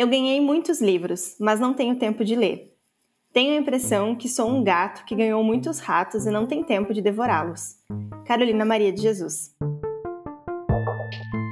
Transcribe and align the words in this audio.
Eu 0.00 0.06
ganhei 0.06 0.40
muitos 0.40 0.80
livros, 0.80 1.36
mas 1.38 1.60
não 1.60 1.74
tenho 1.74 1.94
tempo 1.94 2.24
de 2.24 2.34
ler. 2.34 2.74
Tenho 3.34 3.52
a 3.52 3.60
impressão 3.60 4.16
que 4.16 4.30
sou 4.30 4.48
um 4.48 4.64
gato 4.64 5.04
que 5.04 5.14
ganhou 5.14 5.44
muitos 5.44 5.78
ratos 5.78 6.24
e 6.24 6.30
não 6.30 6.46
tem 6.46 6.64
tempo 6.64 6.94
de 6.94 7.02
devorá-los. 7.02 7.76
Carolina 8.24 8.64
Maria 8.64 8.90
de 8.90 9.02
Jesus. 9.02 9.54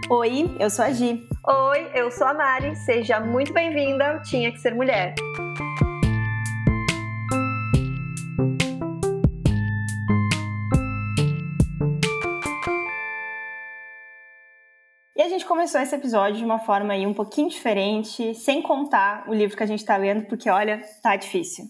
Oi, 0.09 0.57
eu 0.59 0.71
sou 0.71 0.83
a 0.83 0.91
Gi. 0.91 1.21
Oi, 1.47 1.91
eu 1.95 2.11
sou 2.11 2.27
a 2.27 2.33
Mari. 2.33 2.75
Seja 2.75 3.21
muito 3.21 3.53
bem-vinda 3.53 4.13
ao 4.13 4.23
Tinha 4.23 4.51
que 4.51 4.57
Ser 4.57 4.75
Mulher. 4.75 5.15
E 15.19 15.23
a 15.23 15.29
gente 15.29 15.45
começou 15.45 15.81
esse 15.81 15.93
episódio 15.93 16.37
de 16.37 16.45
uma 16.45 16.61
forma 16.61 16.93
aí 16.93 17.05
um 17.05 17.13
pouquinho 17.13 17.49
diferente, 17.49 18.37
sem 18.37 18.63
contar 18.63 19.29
o 19.29 19.35
livro 19.35 19.57
que 19.57 19.65
a 19.65 19.67
gente 19.67 19.81
está 19.81 19.97
lendo, 19.97 20.27
porque 20.27 20.49
olha, 20.49 20.81
tá 21.03 21.17
difícil. 21.17 21.65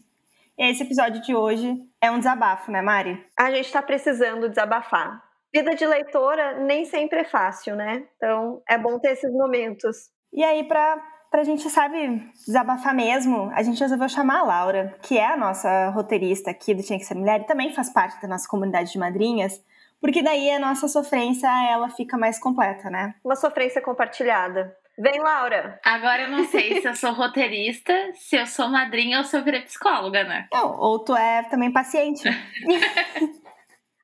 E 0.59 0.71
esse 0.71 0.83
episódio 0.83 1.23
de 1.23 1.35
hoje 1.35 1.75
é 1.99 2.11
um 2.11 2.19
desabafo, 2.19 2.71
né, 2.71 2.83
Mari? 2.83 3.19
A 3.39 3.51
gente 3.51 3.65
está 3.65 3.81
precisando 3.81 4.51
desabafar. 4.51 5.25
Vida 5.51 5.75
de 5.75 5.87
leitora 5.87 6.63
nem 6.63 6.85
sempre 6.85 7.21
é 7.21 7.25
fácil, 7.25 7.75
né? 7.75 8.05
Então 8.17 8.61
é 8.69 8.77
bom 8.77 8.99
ter 8.99 9.13
esses 9.13 9.33
momentos. 9.33 10.11
E 10.31 10.45
aí, 10.45 10.65
para 10.65 11.03
pra 11.31 11.43
gente, 11.43 11.71
sabe, 11.71 12.31
desabafar 12.47 12.95
mesmo, 12.95 13.51
a 13.55 13.63
gente 13.63 13.81
resolveu 13.81 14.11
chamar 14.11 14.41
a 14.41 14.45
Laura, 14.45 14.99
que 15.01 15.17
é 15.17 15.25
a 15.27 15.39
nossa 15.39 15.89
roteirista 15.89 16.51
aqui 16.51 16.75
do 16.75 16.83
Tinha 16.83 16.99
Que 16.99 17.05
Ser 17.07 17.15
Mulher 17.15 17.41
e 17.41 17.47
também 17.47 17.73
faz 17.73 17.91
parte 17.91 18.21
da 18.21 18.29
nossa 18.29 18.47
comunidade 18.47 18.93
de 18.93 18.99
madrinhas, 18.99 19.59
porque 20.01 20.23
daí 20.23 20.51
a 20.51 20.59
nossa 20.59 20.89
sofrência, 20.89 21.49
ela 21.71 21.89
fica 21.91 22.17
mais 22.17 22.39
completa, 22.39 22.89
né? 22.91 23.15
Uma 23.25 23.37
sofrência 23.37 23.83
compartilhada. 23.83 24.75
Vem, 25.01 25.21
Laura! 25.21 25.79
Agora 25.85 26.23
eu 26.23 26.31
não 26.31 26.45
sei 26.45 26.81
se 26.81 26.89
eu 26.89 26.95
sou 26.95 27.13
roteirista, 27.13 27.93
se 28.15 28.37
eu 28.37 28.47
sou 28.47 28.69
madrinha 28.69 29.19
ou 29.19 29.25
se 29.25 29.37
eu 29.37 29.45
virei 29.45 29.61
psicóloga, 29.63 30.25
né? 30.25 30.49
Não, 30.53 30.77
ou 30.77 30.99
tu 31.05 31.15
é 31.15 31.45
também 31.45 31.73
paciente. 31.73 32.29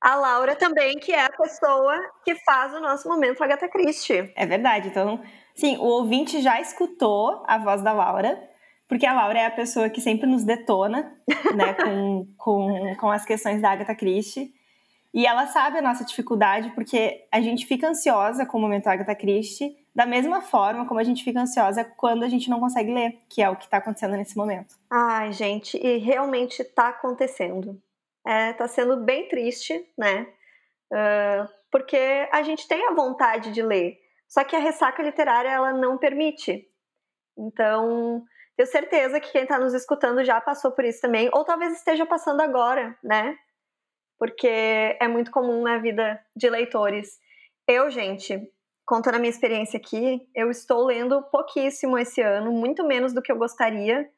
a 0.00 0.14
Laura 0.14 0.54
também, 0.54 0.94
que 1.00 1.12
é 1.12 1.24
a 1.24 1.32
pessoa 1.32 1.98
que 2.24 2.36
faz 2.44 2.74
o 2.74 2.80
nosso 2.80 3.08
momento 3.08 3.42
Agatha 3.42 3.68
Christie. 3.68 4.32
É 4.36 4.46
verdade. 4.46 4.88
Então, 4.88 5.20
sim, 5.56 5.76
o 5.78 5.84
ouvinte 5.84 6.40
já 6.40 6.60
escutou 6.60 7.42
a 7.48 7.58
voz 7.58 7.82
da 7.82 7.92
Laura, 7.92 8.40
porque 8.88 9.04
a 9.04 9.14
Laura 9.14 9.40
é 9.40 9.46
a 9.46 9.50
pessoa 9.50 9.90
que 9.90 10.00
sempre 10.00 10.28
nos 10.28 10.44
detona, 10.44 11.12
né, 11.56 11.74
com, 11.74 12.26
com, 12.36 12.96
com 13.00 13.10
as 13.10 13.24
questões 13.24 13.60
da 13.60 13.72
Agatha 13.72 13.96
Christie. 13.96 14.52
E 15.14 15.26
ela 15.26 15.46
sabe 15.46 15.78
a 15.78 15.82
nossa 15.82 16.04
dificuldade, 16.04 16.72
porque 16.74 17.26
a 17.30 17.40
gente 17.40 17.66
fica 17.66 17.88
ansiosa 17.88 18.44
com 18.44 18.58
o 18.58 18.60
momento 18.60 18.88
Agatha 18.88 19.14
Christie, 19.14 19.76
da 19.94 20.04
mesma 20.04 20.42
forma 20.42 20.86
como 20.86 20.98
a 20.98 21.04
gente 21.04 21.22
fica 21.22 21.40
ansiosa 21.40 21.84
quando 21.84 22.24
a 22.24 22.28
gente 22.28 22.50
não 22.50 22.58
consegue 22.58 22.92
ler, 22.92 23.20
que 23.28 23.40
é 23.40 23.48
o 23.48 23.54
que 23.54 23.64
está 23.64 23.76
acontecendo 23.76 24.16
nesse 24.16 24.36
momento. 24.36 24.74
Ai, 24.90 25.32
gente, 25.32 25.78
e 25.78 25.98
realmente 25.98 26.62
está 26.62 26.88
acontecendo 26.88 27.80
está 28.26 28.64
é, 28.64 28.68
sendo 28.68 28.96
bem 28.96 29.28
triste, 29.28 29.86
né? 29.96 30.26
Uh, 30.92 31.48
porque 31.70 32.28
a 32.32 32.42
gente 32.42 32.66
tem 32.66 32.86
a 32.86 32.94
vontade 32.94 33.52
de 33.52 33.62
ler, 33.62 33.98
só 34.28 34.42
que 34.44 34.56
a 34.56 34.60
ressaca 34.60 35.02
literária 35.02 35.50
ela 35.50 35.72
não 35.72 35.98
permite. 35.98 36.66
Então, 37.36 38.24
tenho 38.56 38.68
certeza 38.68 39.20
que 39.20 39.32
quem 39.32 39.42
está 39.42 39.58
nos 39.58 39.74
escutando 39.74 40.24
já 40.24 40.40
passou 40.40 40.70
por 40.70 40.84
isso 40.84 41.00
também, 41.00 41.28
ou 41.32 41.44
talvez 41.44 41.74
esteja 41.74 42.06
passando 42.06 42.40
agora, 42.40 42.96
né? 43.02 43.36
Porque 44.18 44.46
é 44.48 45.08
muito 45.08 45.30
comum 45.30 45.62
na 45.62 45.78
vida 45.78 46.20
de 46.36 46.48
leitores. 46.48 47.18
Eu, 47.66 47.90
gente, 47.90 48.40
contando 48.86 49.16
a 49.16 49.18
minha 49.18 49.30
experiência 49.30 49.78
aqui, 49.78 50.20
eu 50.34 50.50
estou 50.50 50.84
lendo 50.86 51.22
pouquíssimo 51.24 51.98
esse 51.98 52.20
ano, 52.20 52.52
muito 52.52 52.84
menos 52.84 53.12
do 53.12 53.22
que 53.22 53.32
eu 53.32 53.36
gostaria 53.36 54.08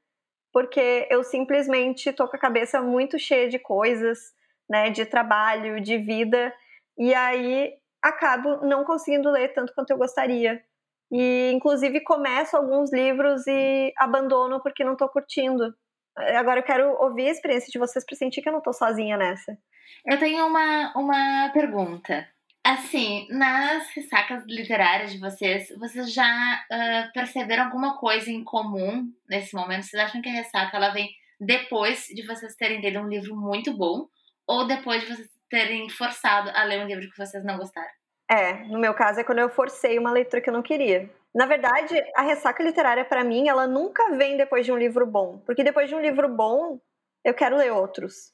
porque 0.56 1.06
eu 1.10 1.22
simplesmente 1.22 2.14
tô 2.14 2.26
com 2.26 2.34
a 2.34 2.40
cabeça 2.40 2.80
muito 2.80 3.18
cheia 3.18 3.46
de 3.46 3.58
coisas, 3.58 4.18
né, 4.66 4.88
de 4.88 5.04
trabalho, 5.04 5.82
de 5.82 5.98
vida, 5.98 6.50
e 6.96 7.12
aí 7.12 7.74
acabo 8.02 8.66
não 8.66 8.82
conseguindo 8.82 9.30
ler 9.30 9.52
tanto 9.52 9.74
quanto 9.74 9.90
eu 9.90 9.98
gostaria. 9.98 10.64
E 11.12 11.52
inclusive 11.52 12.00
começo 12.00 12.56
alguns 12.56 12.90
livros 12.90 13.46
e 13.46 13.92
abandono 13.98 14.62
porque 14.62 14.82
não 14.82 14.96
tô 14.96 15.06
curtindo. 15.10 15.74
Agora 16.16 16.60
eu 16.60 16.64
quero 16.64 16.90
ouvir 17.02 17.28
a 17.28 17.32
experiência 17.32 17.70
de 17.70 17.78
vocês 17.78 18.02
para 18.06 18.16
sentir 18.16 18.40
que 18.40 18.48
eu 18.48 18.52
não 18.54 18.62
tô 18.62 18.72
sozinha 18.72 19.18
nessa. 19.18 19.58
Eu 20.04 20.18
tenho 20.18 20.46
uma, 20.46 20.92
uma 20.96 21.50
pergunta. 21.50 22.28
Assim, 22.64 23.28
nas 23.30 23.88
ressacas 23.90 24.42
literárias 24.46 25.12
de 25.12 25.18
vocês, 25.18 25.68
vocês 25.78 26.12
já 26.12 26.64
uh, 26.70 27.12
perceberam 27.12 27.64
alguma 27.64 27.96
coisa 27.96 28.30
em 28.30 28.42
comum 28.42 29.08
nesse 29.28 29.54
momento? 29.54 29.84
Vocês 29.84 30.02
acham 30.02 30.20
que 30.20 30.28
a 30.28 30.32
ressaca 30.32 30.76
ela 30.76 30.90
vem 30.90 31.08
depois 31.38 32.06
de 32.06 32.26
vocês 32.26 32.56
terem 32.56 32.80
lido 32.80 32.98
um 32.98 33.08
livro 33.08 33.36
muito 33.36 33.72
bom 33.76 34.08
ou 34.46 34.66
depois 34.66 35.02
de 35.02 35.14
vocês 35.14 35.28
terem 35.48 35.88
forçado 35.88 36.50
a 36.54 36.64
ler 36.64 36.80
um 36.80 36.86
livro 36.86 37.08
que 37.08 37.16
vocês 37.16 37.44
não 37.44 37.56
gostaram? 37.56 37.88
É, 38.28 38.64
no 38.64 38.80
meu 38.80 38.94
caso 38.94 39.20
é 39.20 39.24
quando 39.24 39.38
eu 39.38 39.48
forcei 39.48 39.98
uma 39.98 40.10
leitura 40.10 40.42
que 40.42 40.50
eu 40.50 40.54
não 40.54 40.62
queria. 40.62 41.08
Na 41.32 41.46
verdade, 41.46 41.94
a 42.16 42.22
ressaca 42.22 42.62
literária 42.62 43.04
para 43.04 43.22
mim, 43.22 43.48
ela 43.48 43.66
nunca 43.66 44.10
vem 44.16 44.36
depois 44.36 44.64
de 44.64 44.72
um 44.72 44.76
livro 44.76 45.06
bom, 45.06 45.38
porque 45.46 45.62
depois 45.62 45.88
de 45.88 45.94
um 45.94 46.00
livro 46.00 46.28
bom, 46.28 46.80
eu 47.24 47.34
quero 47.34 47.56
ler 47.56 47.72
outros. 47.72 48.32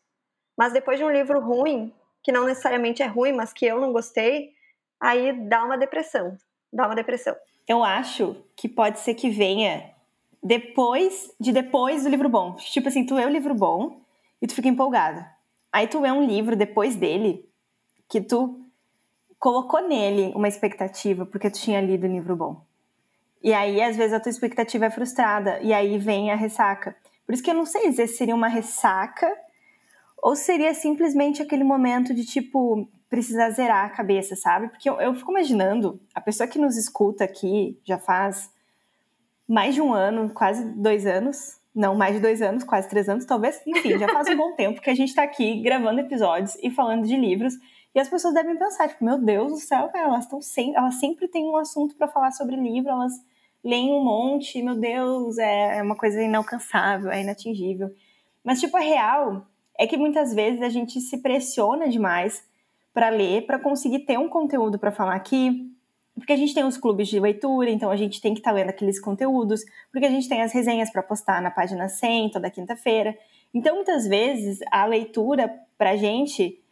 Mas 0.62 0.72
depois 0.72 0.96
de 0.96 1.04
um 1.04 1.10
livro 1.10 1.40
ruim, 1.40 1.92
que 2.22 2.30
não 2.30 2.44
necessariamente 2.44 3.02
é 3.02 3.06
ruim, 3.06 3.32
mas 3.32 3.52
que 3.52 3.66
eu 3.66 3.80
não 3.80 3.92
gostei, 3.92 4.52
aí 5.00 5.32
dá 5.48 5.64
uma 5.64 5.76
depressão. 5.76 6.38
Dá 6.72 6.86
uma 6.86 6.94
depressão. 6.94 7.34
Eu 7.66 7.82
acho 7.82 8.36
que 8.54 8.68
pode 8.68 9.00
ser 9.00 9.14
que 9.14 9.28
venha 9.28 9.90
depois 10.40 11.34
de 11.40 11.50
depois 11.50 12.04
do 12.04 12.08
livro 12.08 12.28
bom. 12.28 12.54
Tipo 12.54 12.86
assim, 12.86 13.04
tu 13.04 13.16
lê 13.16 13.26
o 13.26 13.28
livro 13.28 13.52
bom 13.56 14.02
e 14.40 14.46
tu 14.46 14.54
fica 14.54 14.68
empolgada. 14.68 15.28
Aí 15.72 15.88
tu 15.88 16.00
lê 16.00 16.12
um 16.12 16.24
livro 16.24 16.54
depois 16.54 16.94
dele 16.94 17.44
que 18.08 18.20
tu 18.20 18.64
colocou 19.40 19.82
nele 19.82 20.32
uma 20.32 20.46
expectativa 20.46 21.26
porque 21.26 21.50
tu 21.50 21.58
tinha 21.58 21.80
lido 21.80 22.06
um 22.06 22.12
livro 22.12 22.36
bom. 22.36 22.64
E 23.42 23.52
aí, 23.52 23.82
às 23.82 23.96
vezes, 23.96 24.12
a 24.12 24.20
tua 24.20 24.30
expectativa 24.30 24.84
é 24.84 24.90
frustrada. 24.90 25.58
E 25.60 25.74
aí 25.74 25.98
vem 25.98 26.30
a 26.30 26.36
ressaca. 26.36 26.94
Por 27.26 27.32
isso 27.34 27.42
que 27.42 27.50
eu 27.50 27.54
não 27.54 27.66
sei 27.66 27.90
dizer 27.90 28.06
se 28.06 28.16
seria 28.16 28.36
uma 28.36 28.46
ressaca 28.46 29.28
ou 30.22 30.36
seria 30.36 30.72
simplesmente 30.72 31.42
aquele 31.42 31.64
momento 31.64 32.14
de 32.14 32.24
tipo, 32.24 32.88
precisar 33.10 33.50
zerar 33.50 33.86
a 33.86 33.90
cabeça, 33.90 34.36
sabe? 34.36 34.68
Porque 34.68 34.88
eu, 34.88 35.00
eu 35.00 35.12
fico 35.14 35.32
imaginando, 35.32 36.00
a 36.14 36.20
pessoa 36.20 36.46
que 36.46 36.60
nos 36.60 36.76
escuta 36.76 37.24
aqui 37.24 37.76
já 37.84 37.98
faz 37.98 38.48
mais 39.48 39.74
de 39.74 39.82
um 39.82 39.92
ano, 39.92 40.30
quase 40.32 40.64
dois 40.76 41.04
anos, 41.06 41.58
não, 41.74 41.96
mais 41.96 42.14
de 42.14 42.20
dois 42.20 42.40
anos, 42.40 42.62
quase 42.62 42.88
três 42.88 43.08
anos, 43.08 43.24
talvez, 43.24 43.60
enfim, 43.66 43.98
já 43.98 44.08
faz 44.08 44.28
um 44.28 44.36
bom 44.36 44.52
tempo 44.56 44.80
que 44.80 44.90
a 44.90 44.94
gente 44.94 45.12
tá 45.12 45.24
aqui 45.24 45.60
gravando 45.60 46.00
episódios 46.00 46.56
e 46.62 46.70
falando 46.70 47.04
de 47.04 47.16
livros. 47.16 47.54
E 47.92 47.98
as 47.98 48.08
pessoas 48.08 48.32
devem 48.32 48.56
pensar, 48.56 48.88
tipo, 48.88 49.04
meu 49.04 49.18
Deus 49.18 49.52
do 49.52 49.58
céu, 49.58 49.90
elas 49.92 50.24
estão 50.24 50.40
sempre, 50.40 50.76
elas 50.76 50.94
sempre 51.00 51.26
têm 51.26 51.44
um 51.44 51.56
assunto 51.56 51.96
para 51.96 52.06
falar 52.06 52.30
sobre 52.30 52.54
livro, 52.54 52.90
elas 52.90 53.12
leem 53.64 53.92
um 53.92 54.04
monte, 54.04 54.62
meu 54.62 54.76
Deus, 54.76 55.36
é, 55.38 55.78
é 55.78 55.82
uma 55.82 55.96
coisa 55.96 56.22
inalcançável, 56.22 57.10
é 57.10 57.22
inatingível. 57.22 57.90
Mas, 58.44 58.60
tipo, 58.60 58.76
a 58.76 58.80
real 58.80 59.46
é 59.82 59.86
que 59.86 59.96
muitas 59.96 60.32
vezes 60.32 60.62
a 60.62 60.68
gente 60.68 61.00
se 61.00 61.18
pressiona 61.18 61.88
demais 61.88 62.44
para 62.94 63.08
ler, 63.08 63.46
para 63.46 63.58
conseguir 63.58 64.00
ter 64.00 64.16
um 64.16 64.28
conteúdo 64.28 64.78
para 64.78 64.92
falar 64.92 65.16
aqui, 65.16 65.68
porque 66.14 66.32
a 66.32 66.36
gente 66.36 66.54
tem 66.54 66.62
os 66.62 66.76
clubes 66.76 67.08
de 67.08 67.18
leitura, 67.18 67.68
então 67.68 67.90
a 67.90 67.96
gente 67.96 68.20
tem 68.20 68.32
que 68.32 68.38
estar 68.38 68.50
tá 68.50 68.54
lendo 68.54 68.68
aqueles 68.68 69.00
conteúdos, 69.00 69.64
porque 69.90 70.06
a 70.06 70.10
gente 70.10 70.28
tem 70.28 70.40
as 70.40 70.52
resenhas 70.52 70.88
para 70.88 71.02
postar 71.02 71.42
na 71.42 71.50
página 71.50 71.88
100 71.88 72.30
toda 72.30 72.48
quinta-feira. 72.48 73.18
Então, 73.52 73.74
muitas 73.74 74.06
vezes, 74.06 74.60
a 74.70 74.86
leitura 74.86 75.52
para 75.76 75.90
a 75.90 75.96
gente, 75.96 76.62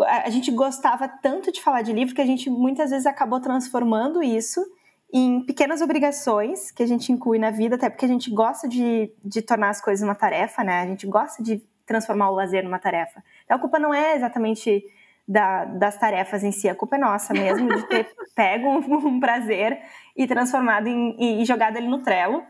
a 0.00 0.30
gente 0.30 0.50
gostava 0.50 1.06
tanto 1.06 1.52
de 1.52 1.60
falar 1.60 1.82
de 1.82 1.92
livro 1.92 2.14
que 2.14 2.22
a 2.22 2.26
gente 2.26 2.48
muitas 2.48 2.92
vezes 2.92 3.04
acabou 3.04 3.40
transformando 3.40 4.22
isso 4.22 4.64
em 5.12 5.44
pequenas 5.44 5.82
obrigações 5.82 6.70
que 6.70 6.82
a 6.82 6.86
gente 6.86 7.12
inclui 7.12 7.38
na 7.38 7.50
vida, 7.50 7.74
até 7.74 7.90
porque 7.90 8.06
a 8.06 8.08
gente 8.08 8.30
gosta 8.30 8.66
de, 8.66 9.12
de 9.22 9.42
tornar 9.42 9.68
as 9.68 9.82
coisas 9.82 10.02
uma 10.02 10.14
tarefa, 10.14 10.64
né? 10.64 10.80
A 10.80 10.86
gente 10.86 11.06
gosta 11.06 11.42
de 11.42 11.62
transformar 11.86 12.30
o 12.30 12.34
lazer 12.34 12.64
numa 12.64 12.78
tarefa. 12.78 13.22
Então 13.44 13.56
a 13.56 13.60
culpa 13.60 13.78
não 13.78 13.92
é 13.92 14.16
exatamente 14.16 14.84
da, 15.26 15.64
das 15.64 15.98
tarefas 15.98 16.44
em 16.44 16.52
si, 16.52 16.68
a 16.68 16.74
culpa 16.74 16.96
é 16.96 16.98
nossa 16.98 17.32
mesmo, 17.32 17.68
de 17.74 17.86
ter 17.88 18.08
pego 18.34 18.68
um, 18.68 19.08
um 19.08 19.20
prazer 19.20 19.80
e 20.16 20.26
transformado 20.26 20.86
em, 20.86 21.40
e 21.40 21.44
jogado 21.44 21.76
ele 21.76 21.88
no 21.88 22.02
trelo. 22.02 22.42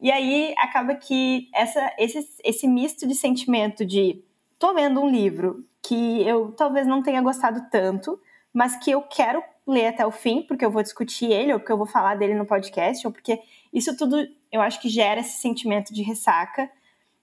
E 0.00 0.10
aí 0.10 0.54
acaba 0.58 0.94
que 0.94 1.48
essa, 1.54 1.92
esse, 1.98 2.26
esse 2.44 2.66
misto 2.66 3.06
de 3.06 3.14
sentimento 3.14 3.84
de 3.84 4.22
tô 4.58 4.72
lendo 4.72 5.00
um 5.00 5.08
livro 5.08 5.64
que 5.82 6.26
eu 6.26 6.52
talvez 6.52 6.86
não 6.86 7.02
tenha 7.02 7.22
gostado 7.22 7.66
tanto, 7.70 8.20
mas 8.52 8.76
que 8.76 8.90
eu 8.90 9.02
quero 9.02 9.42
ler 9.66 9.88
até 9.88 10.06
o 10.06 10.10
fim, 10.10 10.42
porque 10.42 10.64
eu 10.64 10.70
vou 10.70 10.82
discutir 10.82 11.30
ele, 11.30 11.52
ou 11.52 11.58
porque 11.58 11.72
eu 11.72 11.76
vou 11.76 11.86
falar 11.86 12.16
dele 12.16 12.34
no 12.34 12.46
podcast, 12.46 13.06
ou 13.06 13.12
porque 13.12 13.40
isso 13.72 13.96
tudo 13.96 14.16
eu 14.50 14.60
acho 14.60 14.80
que 14.80 14.88
gera 14.88 15.20
esse 15.20 15.40
sentimento 15.40 15.94
de 15.94 16.02
ressaca 16.02 16.68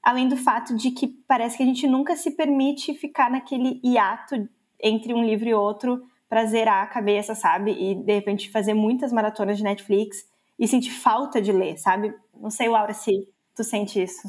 além 0.07 0.29
do 0.29 0.37
fato 0.37 0.73
de 0.73 0.91
que 0.91 1.05
parece 1.05 1.57
que 1.57 1.63
a 1.63 1.65
gente 1.65 1.85
nunca 1.85 2.15
se 2.15 2.31
permite 2.31 2.93
ficar 2.93 3.29
naquele 3.29 3.77
hiato 3.83 4.47
entre 4.81 5.13
um 5.13 5.21
livro 5.21 5.49
e 5.49 5.53
outro 5.53 6.01
para 6.29 6.45
zerar 6.45 6.81
a 6.81 6.87
cabeça, 6.87 7.35
sabe? 7.35 7.71
E 7.71 7.93
de 7.93 8.13
repente 8.13 8.49
fazer 8.49 8.73
muitas 8.73 9.11
maratonas 9.11 9.57
de 9.57 9.65
Netflix 9.65 10.25
e 10.57 10.65
sentir 10.65 10.91
falta 10.91 11.41
de 11.41 11.51
ler, 11.51 11.77
sabe? 11.77 12.13
Não 12.33 12.49
sei, 12.49 12.69
Laura, 12.69 12.93
se 12.93 13.27
tu 13.53 13.65
sente 13.65 14.01
isso. 14.01 14.21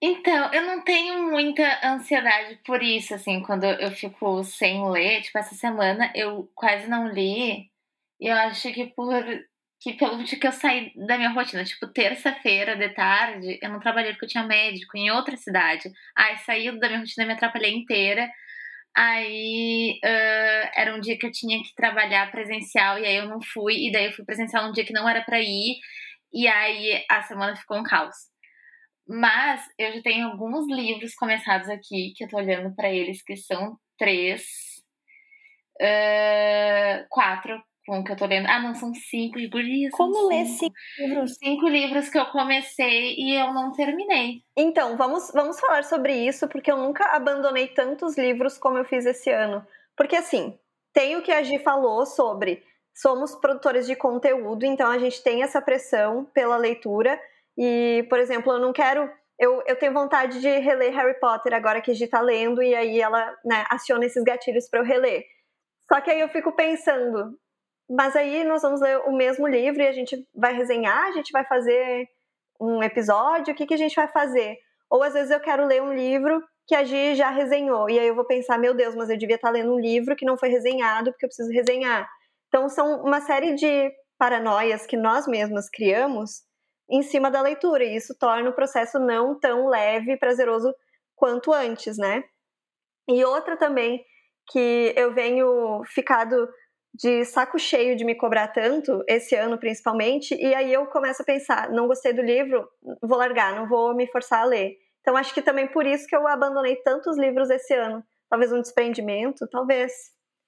Então, 0.00 0.50
eu 0.54 0.62
não 0.62 0.82
tenho 0.82 1.30
muita 1.30 1.68
ansiedade 1.84 2.58
por 2.64 2.82
isso, 2.82 3.14
assim, 3.14 3.42
quando 3.42 3.64
eu 3.64 3.90
fico 3.90 4.42
sem 4.42 4.88
ler. 4.88 5.20
Tipo, 5.20 5.36
essa 5.36 5.54
semana 5.54 6.10
eu 6.14 6.50
quase 6.54 6.88
não 6.88 7.06
li. 7.08 7.68
E 8.18 8.26
eu 8.26 8.34
acho 8.34 8.72
que 8.72 8.86
por 8.86 9.22
que 9.80 9.94
pelo 9.94 10.22
dia 10.22 10.38
que 10.38 10.46
eu 10.46 10.52
saí 10.52 10.92
da 10.94 11.16
minha 11.16 11.30
rotina, 11.30 11.64
tipo, 11.64 11.88
terça-feira 11.88 12.76
de 12.76 12.90
tarde, 12.90 13.58
eu 13.62 13.70
não 13.70 13.80
trabalhei 13.80 14.12
porque 14.12 14.26
eu 14.26 14.28
tinha 14.28 14.44
médico 14.46 14.96
em 14.96 15.10
outra 15.10 15.36
cidade. 15.36 15.90
Aí 16.14 16.36
saiu 16.38 16.78
da 16.78 16.88
minha 16.88 17.00
rotina, 17.00 17.26
me 17.26 17.32
atrapalhei 17.32 17.74
inteira. 17.74 18.30
Aí 18.94 19.98
uh, 20.04 20.70
era 20.74 20.94
um 20.94 21.00
dia 21.00 21.18
que 21.18 21.26
eu 21.26 21.32
tinha 21.32 21.62
que 21.62 21.74
trabalhar 21.74 22.30
presencial 22.30 22.98
e 22.98 23.06
aí 23.06 23.16
eu 23.16 23.28
não 23.28 23.40
fui, 23.40 23.88
e 23.88 23.92
daí 23.92 24.06
eu 24.06 24.12
fui 24.12 24.24
presencial 24.24 24.68
um 24.68 24.72
dia 24.72 24.84
que 24.84 24.92
não 24.92 25.08
era 25.08 25.22
para 25.22 25.40
ir, 25.40 25.78
e 26.32 26.48
aí 26.48 27.04
a 27.10 27.22
semana 27.22 27.56
ficou 27.56 27.78
um 27.78 27.82
caos. 27.84 28.16
Mas 29.08 29.62
eu 29.78 29.92
já 29.94 30.02
tenho 30.02 30.28
alguns 30.28 30.66
livros 30.68 31.14
começados 31.14 31.68
aqui 31.68 32.12
que 32.16 32.24
eu 32.24 32.28
tô 32.28 32.36
olhando 32.38 32.74
para 32.76 32.90
eles, 32.92 33.22
que 33.22 33.36
são 33.36 33.78
três, 33.98 34.42
uh, 35.80 37.06
quatro 37.10 37.62
com 37.90 38.04
que 38.04 38.12
eu 38.12 38.16
tô 38.16 38.26
lendo. 38.26 38.46
Ah, 38.46 38.60
não, 38.60 38.72
são 38.72 38.94
cinco, 38.94 39.36
gurias. 39.50 39.90
Como 39.90 40.28
ler 40.28 40.46
cinco 40.46 40.74
livros? 40.96 41.34
Cinco 41.34 41.68
livros 41.68 42.08
que 42.08 42.18
eu 42.18 42.26
comecei 42.26 43.16
e 43.18 43.34
eu 43.34 43.52
não 43.52 43.72
terminei. 43.72 44.44
Então, 44.56 44.96
vamos, 44.96 45.32
vamos 45.34 45.58
falar 45.58 45.82
sobre 45.82 46.14
isso, 46.14 46.46
porque 46.48 46.70
eu 46.70 46.76
nunca 46.76 47.04
abandonei 47.06 47.66
tantos 47.66 48.16
livros 48.16 48.56
como 48.56 48.78
eu 48.78 48.84
fiz 48.84 49.04
esse 49.06 49.28
ano. 49.30 49.66
Porque, 49.96 50.14
assim, 50.14 50.56
tem 50.92 51.16
o 51.16 51.22
que 51.22 51.32
a 51.32 51.42
Gi 51.42 51.58
falou 51.58 52.06
sobre 52.06 52.62
somos 52.94 53.34
produtores 53.34 53.86
de 53.86 53.96
conteúdo, 53.96 54.64
então 54.64 54.88
a 54.88 54.98
gente 54.98 55.20
tem 55.20 55.42
essa 55.42 55.60
pressão 55.60 56.24
pela 56.26 56.56
leitura. 56.56 57.20
E, 57.58 58.06
por 58.08 58.20
exemplo, 58.20 58.52
eu 58.52 58.60
não 58.60 58.72
quero. 58.72 59.10
Eu, 59.36 59.64
eu 59.66 59.74
tenho 59.74 59.92
vontade 59.92 60.40
de 60.40 60.48
reler 60.48 60.94
Harry 60.94 61.18
Potter 61.18 61.54
agora 61.54 61.80
que 61.80 61.90
a 61.90 61.94
Gi 61.94 62.06
tá 62.06 62.20
lendo, 62.20 62.62
e 62.62 62.72
aí 62.72 63.00
ela 63.00 63.36
né, 63.44 63.64
aciona 63.68 64.04
esses 64.04 64.22
gatilhos 64.22 64.68
para 64.68 64.78
eu 64.78 64.84
reler. 64.84 65.24
Só 65.92 66.00
que 66.00 66.08
aí 66.08 66.20
eu 66.20 66.28
fico 66.28 66.52
pensando, 66.52 67.36
mas 67.90 68.14
aí 68.14 68.44
nós 68.44 68.62
vamos 68.62 68.80
ler 68.80 68.98
o 68.98 69.12
mesmo 69.12 69.48
livro 69.48 69.82
e 69.82 69.86
a 69.86 69.92
gente 69.92 70.24
vai 70.32 70.54
resenhar, 70.54 71.08
a 71.08 71.12
gente 71.12 71.32
vai 71.32 71.44
fazer 71.44 72.08
um 72.60 72.80
episódio, 72.80 73.52
o 73.52 73.56
que, 73.56 73.66
que 73.66 73.74
a 73.74 73.76
gente 73.76 73.96
vai 73.96 74.06
fazer? 74.06 74.58
Ou 74.88 75.02
às 75.02 75.12
vezes 75.12 75.32
eu 75.32 75.40
quero 75.40 75.66
ler 75.66 75.82
um 75.82 75.92
livro 75.92 76.40
que 76.68 76.74
a 76.76 76.84
Gi 76.84 77.16
já 77.16 77.30
resenhou, 77.30 77.90
e 77.90 77.98
aí 77.98 78.06
eu 78.06 78.14
vou 78.14 78.24
pensar, 78.24 78.56
meu 78.58 78.72
Deus, 78.74 78.94
mas 78.94 79.10
eu 79.10 79.18
devia 79.18 79.34
estar 79.34 79.50
lendo 79.50 79.74
um 79.74 79.80
livro 79.80 80.14
que 80.14 80.24
não 80.24 80.38
foi 80.38 80.50
resenhado, 80.50 81.10
porque 81.10 81.26
eu 81.26 81.28
preciso 81.28 81.50
resenhar. 81.50 82.08
Então 82.46 82.68
são 82.68 83.02
uma 83.02 83.20
série 83.20 83.54
de 83.54 83.90
paranoias 84.16 84.86
que 84.86 84.96
nós 84.96 85.26
mesmas 85.26 85.68
criamos 85.68 86.42
em 86.88 87.02
cima 87.02 87.28
da 87.28 87.42
leitura, 87.42 87.82
e 87.82 87.96
isso 87.96 88.16
torna 88.16 88.50
o 88.50 88.54
processo 88.54 89.00
não 89.00 89.36
tão 89.36 89.66
leve 89.66 90.12
e 90.12 90.16
prazeroso 90.16 90.72
quanto 91.16 91.52
antes, 91.52 91.98
né? 91.98 92.22
E 93.08 93.24
outra 93.24 93.56
também 93.56 94.04
que 94.52 94.92
eu 94.96 95.12
venho 95.12 95.82
ficado 95.86 96.48
de 96.94 97.24
saco 97.24 97.58
cheio 97.58 97.96
de 97.96 98.04
me 98.04 98.14
cobrar 98.14 98.48
tanto, 98.48 99.02
esse 99.06 99.34
ano 99.34 99.58
principalmente, 99.58 100.34
e 100.34 100.54
aí 100.54 100.72
eu 100.72 100.86
começo 100.86 101.22
a 101.22 101.24
pensar, 101.24 101.70
não 101.70 101.86
gostei 101.86 102.12
do 102.12 102.22
livro, 102.22 102.68
vou 103.00 103.16
largar, 103.16 103.54
não 103.54 103.68
vou 103.68 103.94
me 103.94 104.06
forçar 104.06 104.40
a 104.40 104.44
ler. 104.44 104.76
Então 105.00 105.16
acho 105.16 105.32
que 105.32 105.40
também 105.40 105.66
por 105.66 105.86
isso 105.86 106.06
que 106.06 106.14
eu 106.14 106.26
abandonei 106.26 106.76
tantos 106.76 107.16
livros 107.16 107.48
esse 107.48 107.74
ano. 107.74 108.04
Talvez 108.28 108.52
um 108.52 108.60
desprendimento, 108.60 109.46
talvez. 109.48 109.92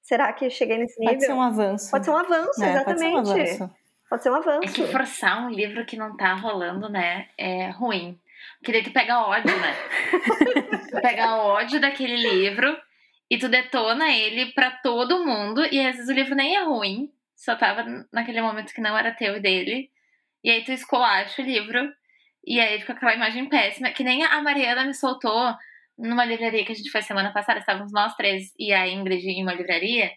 Será 0.03 0.33
que 0.33 0.51
cheguei 0.51 0.79
nesse 0.79 0.99
nível? 0.99 1.15
Pode 1.15 1.27
ser 1.27 1.33
um 1.33 1.43
avanço. 1.43 1.91
Pode 1.91 2.05
ser 2.05 2.11
um 2.11 2.17
avanço, 2.17 2.65
é, 2.65 2.71
exatamente. 2.71 3.13
Pode 3.13 3.29
ser 3.29 3.35
um 3.35 3.41
avanço. 3.41 3.77
Pode 4.11 4.23
ser 4.23 4.31
um 4.31 4.35
avanço. 4.35 4.69
É 4.69 4.73
que 4.73 4.87
forçar 4.89 5.47
um 5.47 5.51
livro 5.51 5.87
que 5.87 5.97
não 5.97 6.17
tá 6.17 6.35
rolando, 6.35 6.89
né, 6.89 7.29
é 7.39 7.71
ruim. 7.71 8.19
Porque 8.59 8.73
daí 8.73 8.83
tu 8.83 8.93
pega 8.93 9.23
ódio, 9.23 9.57
né? 9.57 9.75
tu 10.91 11.01
pega 11.01 11.37
ódio 11.37 11.81
daquele 11.81 12.17
livro 12.17 12.77
e 13.33 13.39
tu 13.39 13.49
detona 13.49 14.13
ele 14.13 14.53
para 14.53 14.71
todo 14.71 15.25
mundo, 15.25 15.65
e 15.73 15.81
às 15.81 15.97
vezes 15.97 16.11
o 16.11 16.13
livro 16.13 16.35
nem 16.35 16.55
é 16.55 16.65
ruim, 16.65 17.11
só 17.35 17.57
tava 17.57 17.83
naquele 18.13 18.43
momento 18.43 18.75
que 18.75 18.81
não 18.83 18.95
era 18.97 19.11
teu 19.11 19.39
e 19.39 19.41
dele, 19.41 19.91
e 20.45 20.51
aí 20.51 20.63
tu 20.63 20.71
esculacha 20.71 21.41
o 21.41 21.45
livro, 21.45 21.91
e 22.47 22.61
aí 22.61 22.79
fica 22.79 22.93
aquela 22.93 23.15
imagem 23.15 23.49
péssima, 23.49 23.89
que 23.89 24.05
nem 24.05 24.23
a 24.23 24.43
Mariana 24.43 24.85
me 24.85 24.93
soltou 24.93 25.57
numa 25.97 26.27
livraria 26.27 26.63
que 26.63 26.73
a 26.73 26.75
gente 26.75 26.91
foi 26.91 27.01
semana 27.01 27.33
passada, 27.33 27.59
estávamos 27.59 27.91
nós 27.91 28.15
três 28.17 28.53
e 28.59 28.71
a 28.71 28.87
Ingrid 28.87 29.27
em 29.27 29.43
uma 29.43 29.55
livraria, 29.55 30.11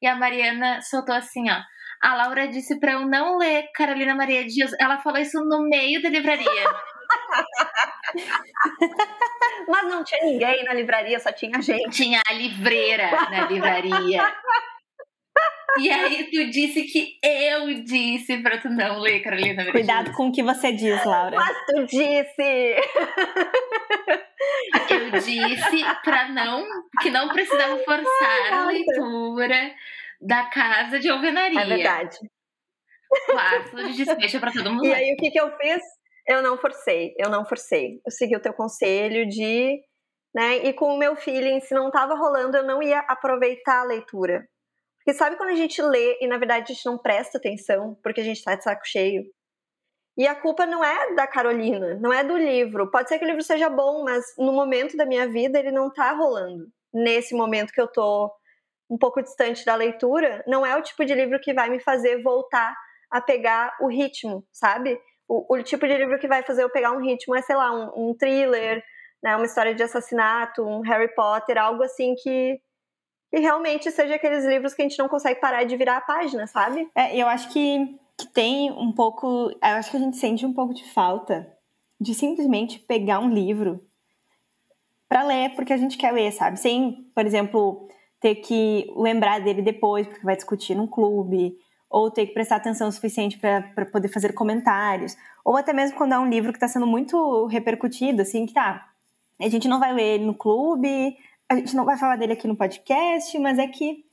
e 0.00 0.06
a 0.06 0.14
Mariana 0.14 0.80
soltou 0.82 1.16
assim, 1.16 1.50
ó, 1.50 1.60
a 2.00 2.14
Laura 2.14 2.46
disse 2.46 2.78
para 2.78 2.92
eu 2.92 3.00
não 3.08 3.38
ler 3.38 3.72
Carolina 3.74 4.14
Maria 4.14 4.46
Dias, 4.46 4.70
ela 4.78 4.98
falou 4.98 5.18
isso 5.18 5.44
no 5.44 5.68
meio 5.68 6.00
da 6.00 6.08
livraria. 6.08 6.46
Mas 9.68 9.84
não 9.88 10.04
tinha 10.04 10.24
ninguém 10.24 10.64
na 10.64 10.74
livraria, 10.74 11.18
só 11.18 11.32
tinha 11.32 11.60
gente. 11.62 11.90
Tinha 11.90 12.20
a 12.26 12.32
livreira 12.32 13.10
na 13.30 13.46
livraria. 13.46 14.32
E 15.78 15.90
aí 15.90 16.24
tu 16.30 16.50
disse 16.50 16.82
que 16.84 17.18
eu 17.22 17.82
disse 17.82 18.36
pra 18.38 18.58
tu 18.58 18.68
não 18.68 18.98
ler, 18.98 19.20
Carolina. 19.20 19.70
Cuidado 19.70 20.12
com 20.12 20.28
o 20.28 20.32
que 20.32 20.42
você 20.42 20.72
diz, 20.72 21.02
Laura. 21.04 21.36
Mas 21.36 21.56
tu 21.66 21.86
disse! 21.86 22.76
Eu 24.90 25.10
disse 25.20 25.84
pra 26.04 26.28
não, 26.28 26.66
que 27.00 27.10
não 27.10 27.28
precisamos 27.28 27.82
forçar 27.84 28.52
a 28.52 28.66
leitura 28.66 29.74
da 30.20 30.44
casa 30.44 30.98
de 30.98 31.08
alvenaria. 31.08 31.60
É 31.60 31.64
verdade. 31.66 32.18
Clássico 33.26 33.76
de 33.76 34.04
despecho 34.04 34.40
pra 34.40 34.52
todo 34.52 34.72
mundo. 34.72 34.86
E 34.86 34.92
aí 34.92 35.14
o 35.14 35.16
que 35.16 35.30
que 35.30 35.40
eu 35.40 35.50
fiz? 35.56 35.80
Eu 36.26 36.42
não 36.42 36.56
forcei, 36.56 37.14
eu 37.18 37.28
não 37.28 37.44
forcei. 37.44 38.00
Eu 38.04 38.10
segui 38.10 38.36
o 38.36 38.40
teu 38.40 38.52
conselho 38.52 39.28
de. 39.28 39.80
Né, 40.34 40.58
e 40.64 40.72
com 40.72 40.94
o 40.94 40.98
meu 40.98 41.14
feeling, 41.14 41.60
se 41.60 41.74
não 41.74 41.88
estava 41.88 42.14
rolando, 42.14 42.56
eu 42.56 42.62
não 42.62 42.82
ia 42.82 43.00
aproveitar 43.00 43.80
a 43.80 43.84
leitura. 43.84 44.48
Porque 44.98 45.18
sabe 45.18 45.36
quando 45.36 45.50
a 45.50 45.56
gente 45.56 45.82
lê 45.82 46.16
e 46.20 46.26
na 46.26 46.38
verdade 46.38 46.72
a 46.72 46.74
gente 46.74 46.86
não 46.86 46.96
presta 46.96 47.36
atenção 47.36 47.98
porque 48.02 48.20
a 48.20 48.24
gente 48.24 48.38
está 48.38 48.54
de 48.54 48.62
saco 48.62 48.86
cheio? 48.86 49.24
E 50.16 50.26
a 50.26 50.34
culpa 50.34 50.64
não 50.64 50.84
é 50.84 51.14
da 51.14 51.26
Carolina, 51.26 51.96
não 51.96 52.12
é 52.12 52.22
do 52.22 52.36
livro. 52.36 52.90
Pode 52.90 53.08
ser 53.08 53.18
que 53.18 53.24
o 53.24 53.28
livro 53.28 53.42
seja 53.42 53.68
bom, 53.68 54.04
mas 54.04 54.24
no 54.38 54.52
momento 54.52 54.96
da 54.96 55.06
minha 55.06 55.26
vida 55.26 55.58
ele 55.58 55.72
não 55.72 55.88
está 55.88 56.12
rolando. 56.12 56.66
Nesse 56.92 57.34
momento 57.34 57.72
que 57.72 57.80
eu 57.80 57.88
tô 57.88 58.30
um 58.90 58.98
pouco 58.98 59.22
distante 59.22 59.64
da 59.64 59.74
leitura, 59.74 60.44
não 60.46 60.66
é 60.66 60.76
o 60.76 60.82
tipo 60.82 61.04
de 61.04 61.14
livro 61.14 61.40
que 61.40 61.54
vai 61.54 61.70
me 61.70 61.80
fazer 61.80 62.22
voltar 62.22 62.76
a 63.10 63.20
pegar 63.20 63.74
o 63.80 63.88
ritmo, 63.88 64.46
sabe? 64.52 65.00
O, 65.32 65.54
o, 65.54 65.62
tipo 65.62 65.86
de 65.86 65.96
livro 65.96 66.18
que 66.18 66.28
vai 66.28 66.42
fazer 66.42 66.62
eu 66.62 66.68
pegar 66.68 66.92
um 66.92 67.00
ritmo 67.00 67.34
é, 67.34 67.40
sei 67.40 67.56
lá, 67.56 67.72
um, 67.72 68.10
um 68.10 68.14
thriller, 68.14 68.84
né, 69.22 69.34
uma 69.34 69.46
história 69.46 69.74
de 69.74 69.82
assassinato, 69.82 70.62
um 70.62 70.80
Harry 70.80 71.08
Potter, 71.14 71.56
algo 71.56 71.82
assim 71.82 72.14
que, 72.16 72.60
que 73.30 73.40
realmente 73.40 73.90
seja 73.90 74.16
aqueles 74.16 74.44
livros 74.44 74.74
que 74.74 74.82
a 74.82 74.84
gente 74.84 74.98
não 74.98 75.08
consegue 75.08 75.40
parar 75.40 75.64
de 75.64 75.74
virar 75.74 75.96
a 75.96 76.00
página, 76.02 76.46
sabe? 76.46 76.86
É, 76.94 77.16
eu 77.16 77.26
acho 77.26 77.48
que, 77.50 77.98
que 78.18 78.26
tem 78.26 78.70
um 78.72 78.92
pouco. 78.92 79.50
Eu 79.50 79.58
acho 79.76 79.90
que 79.90 79.96
a 79.96 80.00
gente 80.00 80.18
sente 80.18 80.44
um 80.44 80.52
pouco 80.52 80.74
de 80.74 80.84
falta 80.92 81.50
de 81.98 82.14
simplesmente 82.14 82.78
pegar 82.80 83.20
um 83.20 83.32
livro 83.32 83.80
para 85.08 85.22
ler 85.22 85.54
porque 85.54 85.72
a 85.72 85.78
gente 85.78 85.96
quer 85.96 86.12
ler, 86.12 86.30
sabe? 86.32 86.58
Sem, 86.58 87.10
por 87.14 87.24
exemplo, 87.24 87.88
ter 88.20 88.34
que 88.36 88.92
lembrar 88.96 89.40
dele 89.40 89.62
depois 89.62 90.06
porque 90.06 90.24
vai 90.24 90.36
discutir 90.36 90.74
num 90.74 90.86
clube 90.86 91.56
ou 91.92 92.10
ter 92.10 92.26
que 92.26 92.32
prestar 92.32 92.56
atenção 92.56 92.88
o 92.88 92.92
suficiente 92.92 93.38
para 93.38 93.84
poder 93.84 94.08
fazer 94.08 94.32
comentários, 94.32 95.14
ou 95.44 95.58
até 95.58 95.74
mesmo 95.74 95.96
quando 95.96 96.14
é 96.14 96.18
um 96.18 96.26
livro 96.26 96.50
que 96.50 96.56
está 96.56 96.66
sendo 96.66 96.86
muito 96.86 97.44
repercutido, 97.46 98.22
assim, 98.22 98.46
que 98.46 98.54
tá, 98.54 98.88
a 99.38 99.48
gente 99.50 99.68
não 99.68 99.78
vai 99.78 99.92
ler 99.92 100.14
ele 100.14 100.24
no 100.24 100.34
clube, 100.34 101.18
a 101.50 101.56
gente 101.56 101.76
não 101.76 101.84
vai 101.84 101.98
falar 101.98 102.16
dele 102.16 102.32
aqui 102.32 102.48
no 102.48 102.56
podcast, 102.56 103.38
mas 103.38 103.58
é 103.58 103.68
que 103.68 104.06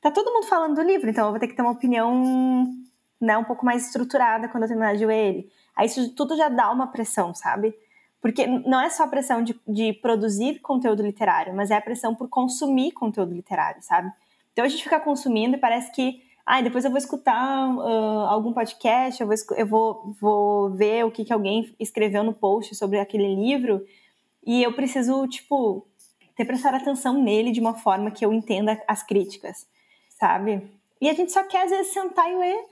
tá 0.00 0.12
todo 0.12 0.32
mundo 0.32 0.46
falando 0.46 0.76
do 0.76 0.82
livro, 0.82 1.10
então 1.10 1.26
eu 1.26 1.32
vou 1.32 1.40
ter 1.40 1.48
que 1.48 1.56
ter 1.56 1.62
uma 1.62 1.72
opinião 1.72 2.72
né, 3.20 3.36
um 3.36 3.44
pouco 3.44 3.66
mais 3.66 3.86
estruturada 3.86 4.48
quando 4.48 4.62
eu 4.62 4.68
terminar 4.68 4.94
de 4.96 5.04
ler 5.04 5.28
ele. 5.28 5.50
Aí 5.74 5.86
isso 5.88 6.14
tudo 6.14 6.36
já 6.36 6.48
dá 6.48 6.70
uma 6.70 6.86
pressão, 6.86 7.34
sabe? 7.34 7.74
Porque 8.20 8.46
não 8.46 8.80
é 8.80 8.88
só 8.90 9.02
a 9.02 9.08
pressão 9.08 9.42
de, 9.42 9.58
de 9.66 9.92
produzir 9.94 10.60
conteúdo 10.60 11.02
literário, 11.02 11.52
mas 11.52 11.72
é 11.72 11.76
a 11.76 11.80
pressão 11.80 12.14
por 12.14 12.28
consumir 12.28 12.92
conteúdo 12.92 13.34
literário, 13.34 13.82
sabe? 13.82 14.12
Então 14.52 14.64
a 14.64 14.68
gente 14.68 14.84
fica 14.84 15.00
consumindo 15.00 15.56
e 15.56 15.58
parece 15.58 15.90
que 15.90 16.22
ah, 16.46 16.60
depois 16.60 16.84
eu 16.84 16.90
vou 16.90 16.98
escutar 16.98 17.68
uh, 17.74 18.26
algum 18.26 18.52
podcast, 18.52 19.20
eu, 19.20 19.26
vou, 19.26 19.36
eu 19.56 19.66
vou, 19.66 20.16
vou 20.20 20.70
ver 20.70 21.04
o 21.04 21.10
que, 21.10 21.24
que 21.24 21.32
alguém 21.32 21.74
escreveu 21.80 22.22
no 22.22 22.34
post 22.34 22.74
sobre 22.74 22.98
aquele 22.98 23.34
livro, 23.34 23.84
e 24.46 24.62
eu 24.62 24.72
preciso, 24.74 25.26
tipo, 25.26 25.86
ter 26.36 26.44
prestar 26.44 26.74
atenção 26.74 27.22
nele 27.22 27.50
de 27.50 27.60
uma 27.60 27.74
forma 27.74 28.10
que 28.10 28.24
eu 28.24 28.32
entenda 28.32 28.82
as 28.86 29.02
críticas, 29.02 29.66
sabe? 30.18 30.70
E 31.00 31.08
a 31.08 31.14
gente 31.14 31.32
só 31.32 31.42
quer, 31.44 31.64
às 31.64 31.70
vezes, 31.70 31.92
sentar 31.92 32.30
e 32.30 32.36
ler. 32.36 32.64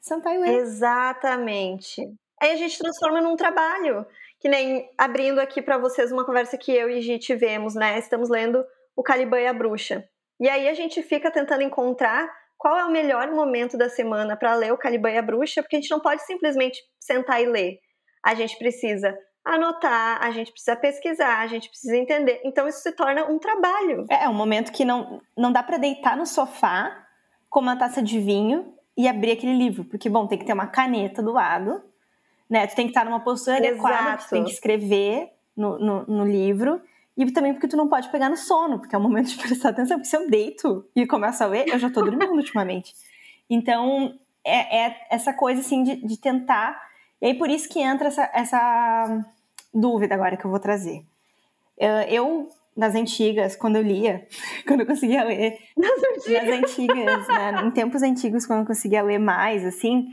Sentar 0.00 0.34
e 0.34 0.38
ler. 0.38 0.56
Exatamente. 0.58 2.02
Aí 2.40 2.52
a 2.52 2.56
gente 2.56 2.78
transforma 2.78 3.20
num 3.20 3.36
trabalho. 3.36 4.06
Que 4.38 4.48
nem 4.48 4.90
abrindo 4.98 5.38
aqui 5.38 5.62
para 5.62 5.78
vocês 5.78 6.12
uma 6.12 6.26
conversa 6.26 6.58
que 6.58 6.70
eu 6.70 6.90
e 6.90 7.00
Gi 7.00 7.18
tivemos, 7.18 7.74
né? 7.74 7.98
Estamos 7.98 8.28
lendo 8.28 8.62
O 8.94 9.02
Caliban 9.02 9.40
e 9.40 9.46
a 9.46 9.54
Bruxa. 9.54 10.06
E 10.38 10.46
aí 10.48 10.68
a 10.68 10.74
gente 10.74 11.02
fica 11.02 11.30
tentando 11.30 11.62
encontrar 11.62 12.30
qual 12.64 12.78
é 12.78 12.84
o 12.86 12.90
melhor 12.90 13.30
momento 13.30 13.76
da 13.76 13.90
semana 13.90 14.38
para 14.38 14.54
ler 14.54 14.72
o 14.72 14.78
Caliban 14.78 15.10
e 15.10 15.18
a 15.18 15.22
Bruxa, 15.22 15.62
porque 15.62 15.76
a 15.76 15.80
gente 15.82 15.90
não 15.90 16.00
pode 16.00 16.22
simplesmente 16.22 16.80
sentar 16.98 17.42
e 17.42 17.44
ler. 17.44 17.78
a 18.24 18.34
gente 18.34 18.56
precisa 18.56 19.14
anotar, 19.44 20.24
a 20.24 20.30
gente 20.30 20.50
precisa 20.50 20.74
pesquisar, 20.74 21.40
a 21.40 21.46
gente 21.46 21.68
precisa 21.68 21.94
entender. 21.94 22.40
Então 22.42 22.66
isso 22.66 22.80
se 22.80 22.92
torna 22.92 23.26
um 23.26 23.38
trabalho. 23.38 24.06
É, 24.08 24.24
é 24.24 24.28
um 24.30 24.32
momento 24.32 24.72
que 24.72 24.82
não, 24.82 25.20
não 25.36 25.52
dá 25.52 25.62
para 25.62 25.76
deitar 25.76 26.16
no 26.16 26.24
sofá 26.24 27.06
com 27.50 27.60
uma 27.60 27.76
taça 27.76 28.02
de 28.02 28.18
vinho 28.18 28.74
e 28.96 29.06
abrir 29.06 29.32
aquele 29.32 29.52
livro, 29.52 29.84
porque 29.84 30.08
bom, 30.08 30.26
tem 30.26 30.38
que 30.38 30.46
ter 30.46 30.54
uma 30.54 30.68
caneta 30.68 31.22
do 31.22 31.32
lado, 31.32 31.82
né? 32.48 32.66
Tu 32.66 32.74
tem 32.74 32.86
que 32.86 32.92
estar 32.92 33.04
numa 33.04 33.20
postura 33.20 33.58
Exato. 33.58 33.72
adequada, 33.72 34.22
tu 34.22 34.30
tem 34.30 34.42
que 34.42 34.52
escrever 34.52 35.28
no, 35.54 35.78
no, 35.78 36.06
no 36.06 36.24
livro. 36.24 36.80
E 37.16 37.30
também 37.30 37.52
porque 37.52 37.68
tu 37.68 37.76
não 37.76 37.88
pode 37.88 38.08
pegar 38.10 38.28
no 38.28 38.36
sono, 38.36 38.78
porque 38.80 38.94
é 38.94 38.98
o 38.98 39.00
momento 39.00 39.28
de 39.28 39.36
prestar 39.38 39.70
atenção. 39.70 39.98
Porque 39.98 40.08
se 40.08 40.16
eu 40.16 40.28
deito 40.28 40.84
e 40.96 41.06
começo 41.06 41.42
a 41.44 41.46
ler, 41.46 41.68
eu 41.68 41.78
já 41.78 41.88
tô 41.88 42.02
dormindo 42.02 42.32
ultimamente. 42.32 42.92
Então, 43.48 44.18
é, 44.42 44.86
é, 44.86 45.06
essa 45.10 45.32
coisa, 45.32 45.60
assim, 45.60 45.82
de, 45.84 45.96
de, 45.96 46.16
tentar. 46.18 46.80
E 47.22 47.26
aí, 47.26 47.34
por 47.34 47.48
isso 47.48 47.68
que 47.68 47.80
entra 47.80 48.08
essa, 48.08 48.30
essa 48.34 49.24
dúvida 49.72 50.14
agora 50.14 50.36
que 50.36 50.44
eu 50.44 50.50
vou 50.50 50.58
trazer. 50.58 51.04
Eu, 52.08 52.48
nas 52.76 52.94
antigas, 52.96 53.54
quando 53.54 53.76
eu 53.76 53.82
lia, 53.82 54.26
quando 54.66 54.80
eu 54.80 54.86
conseguia 54.86 55.22
ler. 55.22 55.58
Nas 55.76 55.90
antigas, 55.90 56.48
nas 56.48 56.58
antigas 56.58 57.28
né, 57.28 57.62
em 57.64 57.70
tempos 57.70 58.02
antigos, 58.02 58.44
quando 58.44 58.60
eu 58.60 58.66
conseguia 58.66 59.02
ler 59.02 59.18
mais, 59.18 59.64
assim, 59.64 60.08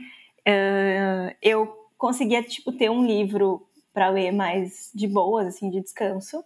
eu 1.40 1.66
conseguia, 1.98 2.42
tipo, 2.42 2.72
ter 2.72 2.90
um 2.90 3.04
livro 3.04 3.66
para 3.92 4.08
ler 4.08 4.32
mais 4.32 4.90
de 4.94 5.06
boas, 5.06 5.48
assim, 5.48 5.68
de 5.68 5.80
descanso, 5.80 6.42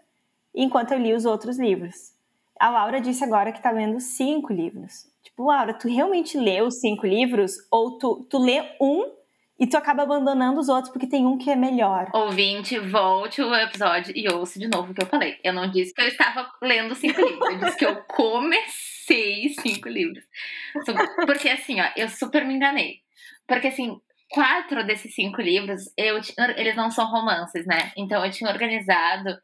enquanto 0.57 0.93
eu 0.93 0.99
li 0.99 1.13
os 1.13 1.25
outros 1.25 1.59
livros. 1.59 2.17
A 2.59 2.71
Laura 2.71 3.01
disse 3.01 3.23
agora 3.23 3.53
que 3.53 3.63
tá 3.63 3.71
lendo 3.71 4.01
cinco 4.01 4.53
livros. 4.53 5.07
Tipo, 5.23 5.45
Laura, 5.45 5.75
tu 5.75 5.87
realmente 5.89 6.39
leu 6.39 6.67
os 6.67 6.81
cinco 6.81 7.07
livros? 7.07 7.53
Ou 7.71 7.99
tu, 7.99 8.27
tu 8.31 8.39
lê 8.39 8.63
um 8.81 9.05
e 9.59 9.67
tu 9.67 9.77
acaba 9.77 10.03
abandonando 10.03 10.61
os 10.61 10.69
outros 10.69 10.91
porque 10.93 11.07
tem 11.07 11.27
um 11.27 11.37
que 11.37 11.51
é 11.51 11.57
melhor? 11.57 12.09
Ouvinte, 12.15 12.79
volte 12.79 13.43
o 13.43 13.55
episódio 13.55 14.13
e 14.17 14.29
ouça 14.29 14.59
de 14.59 14.69
novo 14.69 14.93
o 14.93 14.95
que 14.95 15.03
eu 15.03 15.07
falei. 15.07 15.39
Eu 15.45 15.53
não 15.53 15.71
disse 15.71 15.93
que 15.93 16.01
eu 16.01 16.09
estava 16.09 16.51
lendo 16.63 16.95
cinco 16.95 17.21
livros, 17.21 17.51
eu 17.51 17.59
disse 17.59 17.77
que 17.77 17.87
eu 17.87 17.97
comecei 18.05 19.49
cinco 19.61 19.89
livros. 19.89 20.25
Porque 21.27 21.49
assim, 21.49 21.81
ó, 21.81 21.89
eu 21.97 22.09
super 22.09 22.45
me 22.45 22.55
enganei. 22.55 23.01
Porque 23.47 23.69
assim, 23.69 24.01
quatro 24.31 24.85
desses 24.87 25.15
cinco 25.15 25.41
livros, 25.41 25.83
eu, 25.97 26.19
eles 26.57 26.77
não 26.77 26.91
são 26.91 27.11
romances, 27.11 27.67
né? 27.67 27.93
Então 27.97 28.25
eu 28.25 28.31
tinha 28.31 28.51
organizado 28.51 29.37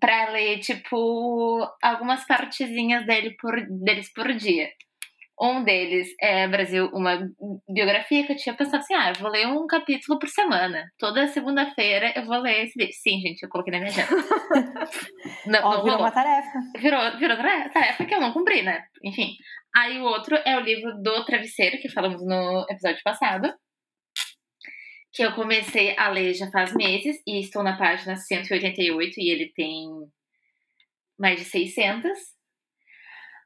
para 0.00 0.30
ler, 0.30 0.58
tipo, 0.60 1.66
algumas 1.82 2.26
partezinhas 2.26 3.06
dele 3.06 3.34
por, 3.40 3.54
deles 3.84 4.12
por 4.12 4.32
dia. 4.34 4.68
Um 5.40 5.64
deles 5.64 6.06
é 6.20 6.46
Brasil, 6.46 6.88
uma 6.92 7.28
biografia 7.68 8.24
que 8.24 8.32
eu 8.32 8.36
tinha 8.36 8.54
pensado 8.54 8.76
assim: 8.76 8.94
ah, 8.94 9.10
eu 9.10 9.20
vou 9.20 9.30
ler 9.30 9.48
um 9.48 9.66
capítulo 9.66 10.18
por 10.18 10.28
semana. 10.28 10.84
Toda 10.96 11.26
segunda-feira 11.26 12.12
eu 12.14 12.24
vou 12.24 12.38
ler 12.38 12.64
esse 12.64 12.78
livro. 12.78 12.94
Sim, 12.94 13.18
gente, 13.18 13.42
eu 13.42 13.48
coloquei 13.48 13.72
na 13.72 13.80
minha 13.80 13.90
agenda. 13.90 14.10
não, 15.46 15.60
Ó, 15.64 15.74
não 15.74 15.84
virou 15.84 15.98
uma 15.98 16.12
tarefa. 16.12 16.58
Virou, 16.78 17.18
virou 17.18 17.36
tarefa 17.36 18.04
que 18.04 18.14
eu 18.14 18.20
não 18.20 18.32
cumpri, 18.32 18.62
né? 18.62 18.84
Enfim. 19.02 19.32
Aí 19.76 19.98
o 20.00 20.04
outro 20.04 20.36
é 20.36 20.56
o 20.56 20.60
livro 20.60 20.92
do 21.02 21.24
Travesseiro, 21.24 21.78
que 21.78 21.90
falamos 21.90 22.24
no 22.24 22.64
episódio 22.70 23.02
passado 23.02 23.52
que 25.14 25.22
eu 25.22 25.32
comecei 25.32 25.96
a 25.96 26.08
ler 26.08 26.34
já 26.34 26.50
faz 26.50 26.74
meses 26.74 27.22
e 27.24 27.38
estou 27.38 27.62
na 27.62 27.78
página 27.78 28.16
188 28.16 29.20
e 29.20 29.30
ele 29.30 29.52
tem 29.54 29.88
mais 31.16 31.38
de 31.38 31.44
600. 31.44 32.10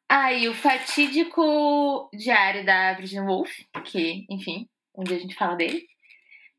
Aí 0.08 0.48
o 0.48 0.54
fatídico 0.54 2.08
diário 2.14 2.64
da 2.64 2.94
Virginia 2.94 3.22
Woolf, 3.22 3.52
que, 3.84 4.24
enfim, 4.30 4.66
um 4.96 5.04
dia 5.04 5.18
a 5.18 5.20
gente 5.20 5.34
fala 5.34 5.56
dele, 5.56 5.86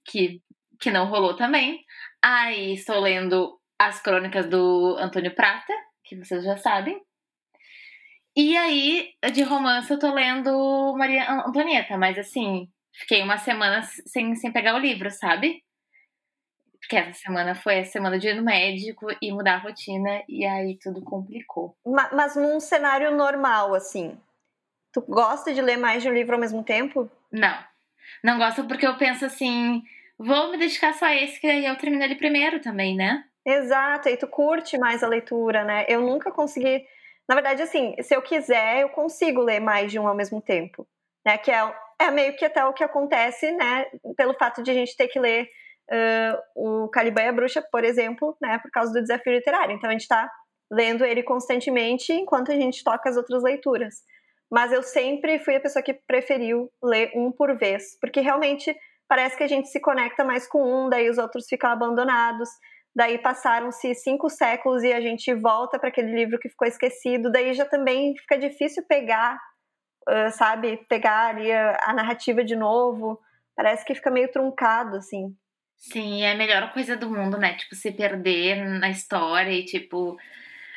que, 0.06 0.44
que 0.80 0.92
não 0.92 1.08
rolou 1.08 1.36
também. 1.36 1.84
Aí 2.22 2.74
estou 2.74 3.00
lendo 3.00 3.60
as 3.80 4.00
crônicas 4.00 4.48
do 4.48 4.96
Antônio 5.00 5.34
Prata, 5.34 5.74
que 6.04 6.16
vocês 6.16 6.44
já 6.44 6.56
sabem. 6.58 7.02
E 8.36 8.56
aí, 8.56 9.10
de 9.34 9.42
romance, 9.42 9.90
eu 9.90 9.98
tô 9.98 10.14
lendo 10.14 10.96
Maria 10.96 11.32
Antonieta, 11.48 11.98
mas 11.98 12.16
assim, 12.16 12.70
Fiquei 13.00 13.24
uma 13.24 13.38
semana 13.38 13.82
sem, 14.06 14.36
sem 14.36 14.52
pegar 14.52 14.76
o 14.76 14.80
livro, 14.80 15.10
sabe? 15.10 15.64
Porque 16.80 16.98
essa 16.98 17.14
semana 17.14 17.56
foi 17.56 17.80
a 17.80 17.86
semana 17.86 18.20
de 18.20 18.28
ir 18.28 18.36
no 18.36 18.44
médico 18.44 19.08
e 19.22 19.32
mudar 19.32 19.56
a 19.56 19.60
rotina, 19.60 20.22
e 20.28 20.46
aí 20.46 20.78
tudo 20.78 21.02
complicou. 21.02 21.78
Mas, 21.86 22.12
mas 22.12 22.36
num 22.36 22.60
cenário 22.60 23.16
normal, 23.16 23.74
assim, 23.74 24.20
tu 24.92 25.02
gosta 25.02 25.54
de 25.54 25.62
ler 25.62 25.78
mais 25.78 26.04
de 26.04 26.10
um 26.10 26.14
livro 26.14 26.34
ao 26.34 26.42
mesmo 26.42 26.62
tempo? 26.62 27.10
Não. 27.32 27.58
Não 28.22 28.38
gosto 28.38 28.66
porque 28.66 28.86
eu 28.86 28.98
penso 28.98 29.26
assim, 29.26 29.82
vou 30.18 30.52
me 30.52 30.58
dedicar 30.58 30.94
só 30.94 31.06
a 31.06 31.16
esse, 31.16 31.40
que 31.40 31.48
aí 31.48 31.66
eu 31.66 31.78
termino 31.78 32.04
ele 32.04 32.16
primeiro 32.16 32.60
também, 32.60 32.98
né? 32.98 33.24
Exato, 33.46 34.10
e 34.10 34.18
tu 34.18 34.28
curte 34.28 34.78
mais 34.78 35.04
a 35.04 35.08
leitura, 35.08 35.64
né? 35.64 35.86
Eu 35.88 36.02
nunca 36.02 36.32
consegui. 36.32 36.86
Na 37.28 37.36
verdade, 37.36 37.62
assim, 37.62 37.96
se 38.02 38.14
eu 38.14 38.22
quiser, 38.22 38.82
eu 38.82 38.90
consigo 38.90 39.42
ler 39.42 39.62
mais 39.62 39.90
de 39.90 39.98
um 39.98 40.08
ao 40.08 40.16
mesmo 40.16 40.42
tempo. 40.42 40.86
Né? 41.26 41.38
Que 41.38 41.52
é 41.52 41.64
é 42.00 42.10
meio 42.10 42.36
que 42.36 42.46
até 42.46 42.64
o 42.66 42.74
que 42.74 42.84
acontece, 42.84 43.52
né, 43.52 43.86
pelo 44.16 44.34
fato 44.34 44.64
de 44.64 44.72
a 44.72 44.74
gente 44.74 44.96
ter 44.96 45.08
que 45.10 45.20
ler 45.20 45.48
uh, 45.92 46.86
o 46.86 46.90
Caliban 46.90 47.24
e 47.24 47.28
a 47.28 47.34
Bruxa, 47.34 47.62
por 47.72 47.84
exemplo, 47.84 48.38
né, 48.42 48.58
por 48.60 48.72
causa 48.72 48.94
do 48.94 49.02
desafio 49.02 49.34
literário. 49.34 49.76
Então 49.76 49.90
a 49.90 49.94
gente 49.94 50.02
está 50.02 50.30
lendo 50.72 51.04
ele 51.04 51.24
constantemente 51.24 52.14
enquanto 52.14 52.52
a 52.52 52.56
gente 52.56 52.84
toca 52.84 53.10
as 53.10 53.18
outras 53.18 53.44
leituras. 53.44 53.96
Mas 54.50 54.72
eu 54.72 54.82
sempre 54.82 55.40
fui 55.40 55.56
a 55.56 55.60
pessoa 55.60 55.84
que 55.84 55.94
preferiu 55.94 56.72
ler 56.82 57.12
um 57.16 57.32
por 57.32 57.56
vez, 57.58 57.98
porque 58.00 58.20
realmente 58.20 58.76
parece 59.08 59.36
que 59.36 59.44
a 59.44 59.48
gente 59.48 59.68
se 59.68 59.80
conecta 59.80 60.24
mais 60.24 60.48
com 60.48 60.62
um, 60.62 60.90
daí 60.90 61.10
os 61.10 61.18
outros 61.18 61.48
ficam 61.48 61.70
abandonados. 61.70 62.50
Daí 62.96 63.18
passaram-se 63.18 63.94
cinco 63.96 64.30
séculos 64.30 64.84
e 64.84 64.92
a 64.92 65.00
gente 65.02 65.34
volta 65.34 65.78
para 65.78 65.90
aquele 65.90 66.12
livro 66.12 66.40
que 66.40 66.50
ficou 66.50 66.68
esquecido. 66.68 67.32
Daí 67.32 67.54
já 67.54 67.66
também 67.66 68.16
fica 68.18 68.38
difícil 68.38 68.84
pegar 68.88 69.40
sabe, 70.32 70.78
pegar 70.88 71.28
ali 71.28 71.52
a, 71.52 71.78
a, 71.84 71.94
narrativa 71.94 72.44
de 72.44 72.56
novo. 72.56 73.20
Parece 73.56 73.86
que 73.86 73.96
fica 73.96 74.12
meio 74.12 74.32
truncado, 74.32 74.98
assim. 74.98 75.36
Sim, 75.78 76.24
é 76.24 76.32
a 76.32 76.38
melhor 76.38 76.72
coisa 76.74 76.98
do 76.98 77.10
mundo, 77.10 77.38
né? 77.38 77.56
Tipo, 77.56 77.76
se 77.76 77.92
perder 77.92 78.66
na 78.80 78.90
história 78.90 79.52
e, 79.52 79.66
tipo, 79.66 80.18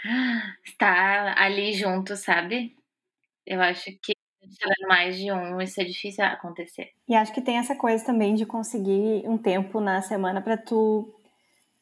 estar 0.64 1.36
ali 1.38 1.72
junto, 1.72 2.16
sabe? 2.16 2.76
Eu 3.46 3.60
acho 3.60 3.90
que 4.02 4.12
mais 4.88 5.16
de 5.16 5.32
um, 5.32 5.60
isso 5.60 5.80
é 5.80 5.84
difícil 5.84 6.24
acontecer. 6.24 6.90
E 7.08 7.14
acho 7.14 7.32
que 7.32 7.40
tem 7.40 7.58
essa 7.58 7.74
coisa 7.74 8.04
também 8.04 8.34
de 8.34 8.44
conseguir 8.44 9.22
um 9.24 9.38
tempo 9.38 9.80
na 9.80 10.02
semana 10.02 10.40
para 10.40 10.56
tu 10.56 11.14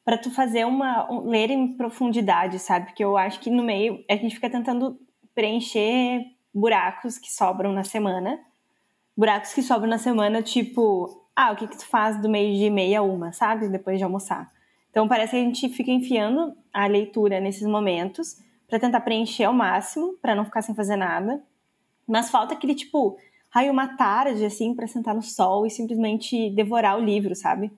para 0.04 0.16
tu 0.18 0.30
fazer 0.30 0.64
uma 0.64 1.10
um, 1.10 1.28
ler 1.28 1.50
em 1.50 1.76
profundidade, 1.76 2.58
sabe? 2.58 2.86
Porque 2.86 3.04
eu 3.04 3.16
acho 3.16 3.40
que 3.40 3.50
no 3.50 3.62
meio 3.62 4.04
a 4.08 4.16
gente 4.16 4.34
fica 4.34 4.50
tentando 4.50 4.98
preencher 5.34 6.22
buracos 6.54 7.18
que 7.18 7.32
sobram 7.32 7.72
na 7.72 7.84
semana. 7.84 8.38
Buracos 9.16 9.52
que 9.52 9.62
sobram 9.62 9.88
na 9.88 9.98
semana, 9.98 10.42
tipo, 10.42 11.24
ah, 11.34 11.52
o 11.52 11.56
que, 11.56 11.66
que 11.66 11.76
tu 11.76 11.86
faz 11.86 12.20
do 12.20 12.28
meio 12.28 12.56
de 12.56 12.70
meia 12.70 13.00
a 13.00 13.02
uma, 13.02 13.32
sabe? 13.32 13.68
Depois 13.68 13.98
de 13.98 14.04
almoçar. 14.04 14.50
Então 14.90 15.06
parece 15.06 15.32
que 15.32 15.36
a 15.36 15.40
gente 15.40 15.68
fica 15.68 15.90
enfiando 15.90 16.54
a 16.72 16.86
leitura 16.86 17.40
nesses 17.40 17.66
momentos 17.66 18.36
para 18.68 18.78
tentar 18.78 19.00
preencher 19.00 19.44
ao 19.44 19.52
máximo, 19.52 20.14
para 20.20 20.34
não 20.34 20.44
ficar 20.44 20.62
sem 20.62 20.74
fazer 20.74 20.96
nada. 20.96 21.42
Mas 22.06 22.30
falta 22.30 22.54
aquele 22.54 22.74
tipo, 22.74 23.16
ai, 23.54 23.70
uma 23.70 23.96
tarde 23.96 24.44
assim 24.44 24.74
para 24.74 24.86
sentar 24.86 25.14
no 25.14 25.22
sol 25.22 25.66
e 25.66 25.70
simplesmente 25.70 26.50
devorar 26.50 26.98
o 26.98 27.04
livro, 27.04 27.34
sabe? 27.34 27.70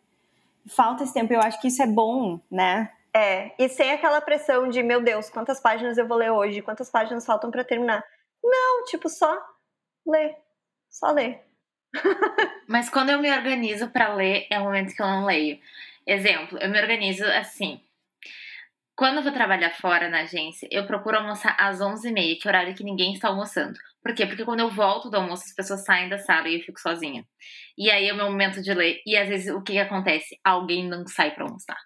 Falta 0.67 1.03
esse 1.03 1.13
tempo, 1.13 1.33
eu 1.33 1.41
acho 1.41 1.61
que 1.61 1.69
isso 1.69 1.83
é 1.83 1.87
bom, 1.87 2.39
né? 2.51 2.91
É, 3.15 3.53
e 3.59 3.69
sem 3.69 3.91
aquela 3.91 4.21
pressão 4.21 4.69
de, 4.69 4.83
meu 4.83 5.03
Deus, 5.03 5.29
quantas 5.29 5.61
páginas 5.61 5.99
eu 5.99 6.09
vou 6.09 6.17
ler 6.17 6.31
hoje, 6.31 6.63
quantas 6.63 6.91
páginas 6.91 7.27
faltam 7.27 7.51
para 7.51 7.63
terminar. 7.65 8.03
Não, 8.43 8.85
tipo, 8.85 9.09
só 9.09 9.41
ler. 10.07 10.37
Só 10.91 11.13
ler. 11.13 11.43
Mas 12.69 12.89
quando 12.89 13.11
eu 13.11 13.19
me 13.19 13.31
organizo 13.31 13.89
para 13.91 14.15
ler, 14.15 14.47
é 14.51 14.59
o 14.59 14.65
momento 14.65 14.95
que 14.95 15.03
eu 15.03 15.07
não 15.07 15.25
leio. 15.25 15.59
Exemplo, 16.07 16.59
eu 16.59 16.69
me 16.71 16.81
organizo 16.81 17.25
assim. 17.25 17.81
Quando 18.97 19.19
eu 19.19 19.23
vou 19.23 19.33
trabalhar 19.33 19.71
fora 19.71 20.09
na 20.09 20.21
agência, 20.21 20.69
eu 20.71 20.87
procuro 20.87 21.17
almoçar 21.17 21.57
às 21.59 21.81
11h30, 21.81 22.41
que 22.41 22.47
é 22.47 22.51
o 22.51 22.53
horário 22.53 22.75
que 22.75 22.85
ninguém 22.85 23.15
está 23.15 23.29
almoçando. 23.29 23.79
Por 24.03 24.15
quê? 24.15 24.27
Porque 24.27 24.45
quando 24.45 24.61
eu 24.61 24.71
volto 24.71 25.09
do 25.09 25.17
almoço, 25.17 25.45
as 25.47 25.55
pessoas 25.55 25.85
saem 25.85 26.09
da 26.09 26.19
sala 26.19 26.49
e 26.49 26.57
eu 26.57 26.61
fico 26.61 26.81
sozinha. 26.81 27.27
E 27.79 27.91
aí 27.91 28.09
é 28.09 28.13
o 28.13 28.17
meu 28.17 28.27
momento 28.31 28.61
de 28.61 28.75
ler. 28.75 29.01
E 29.07 29.17
às 29.17 29.29
vezes 29.29 29.55
o 29.55 29.63
que, 29.63 29.73
que 29.73 29.79
acontece? 29.79 30.39
Alguém 30.45 30.87
não 30.89 31.07
sai 31.07 31.31
para 31.35 31.45
almoçar 31.45 31.79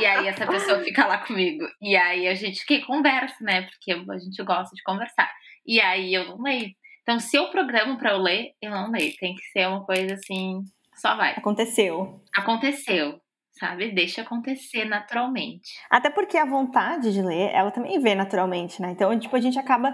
e 0.00 0.06
aí 0.06 0.28
essa 0.28 0.46
pessoa 0.46 0.80
fica 0.80 1.06
lá 1.06 1.18
comigo. 1.18 1.64
E 1.80 1.96
aí 1.96 2.28
a 2.28 2.34
gente 2.34 2.64
que 2.64 2.84
conversa, 2.84 3.36
né? 3.40 3.62
Porque 3.62 3.92
a 3.92 4.18
gente 4.18 4.42
gosta 4.42 4.74
de 4.74 4.82
conversar. 4.82 5.30
E 5.66 5.80
aí 5.80 6.14
eu 6.14 6.26
não 6.26 6.42
leio. 6.42 6.70
Então, 7.02 7.18
se 7.18 7.36
eu 7.36 7.50
programo 7.50 7.98
para 7.98 8.12
eu 8.12 8.18
ler, 8.18 8.52
eu 8.60 8.70
não 8.70 8.90
leio. 8.90 9.14
Tem 9.18 9.34
que 9.34 9.42
ser 9.50 9.66
uma 9.66 9.84
coisa 9.84 10.14
assim, 10.14 10.60
só 10.94 11.16
vai. 11.16 11.32
Aconteceu. 11.32 12.22
Aconteceu. 12.36 13.20
Sabe? 13.52 13.90
Deixa 13.92 14.22
acontecer 14.22 14.84
naturalmente. 14.84 15.72
Até 15.90 16.10
porque 16.10 16.36
a 16.36 16.44
vontade 16.44 17.12
de 17.12 17.20
ler, 17.20 17.50
ela 17.52 17.72
também 17.72 17.98
vê 17.98 18.14
naturalmente, 18.14 18.80
né? 18.80 18.90
Então, 18.92 19.18
tipo, 19.18 19.34
a 19.34 19.40
gente 19.40 19.58
acaba 19.58 19.92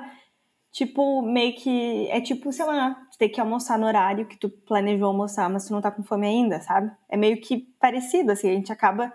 tipo, 0.74 1.22
meio 1.22 1.54
que. 1.54 2.08
É 2.10 2.20
tipo, 2.20 2.52
sei 2.52 2.66
lá, 2.66 2.94
tu 3.10 3.16
ter 3.16 3.28
que 3.28 3.40
almoçar 3.40 3.78
no 3.78 3.86
horário 3.86 4.26
que 4.26 4.36
tu 4.36 4.50
planejou 4.50 5.06
almoçar, 5.06 5.48
mas 5.48 5.66
tu 5.66 5.72
não 5.72 5.80
tá 5.80 5.90
com 5.90 6.02
fome 6.02 6.26
ainda, 6.26 6.60
sabe? 6.60 6.90
É 7.08 7.16
meio 7.16 7.40
que 7.40 7.58
parecido, 7.78 8.32
assim, 8.32 8.50
a 8.50 8.54
gente 8.54 8.72
acaba, 8.72 9.12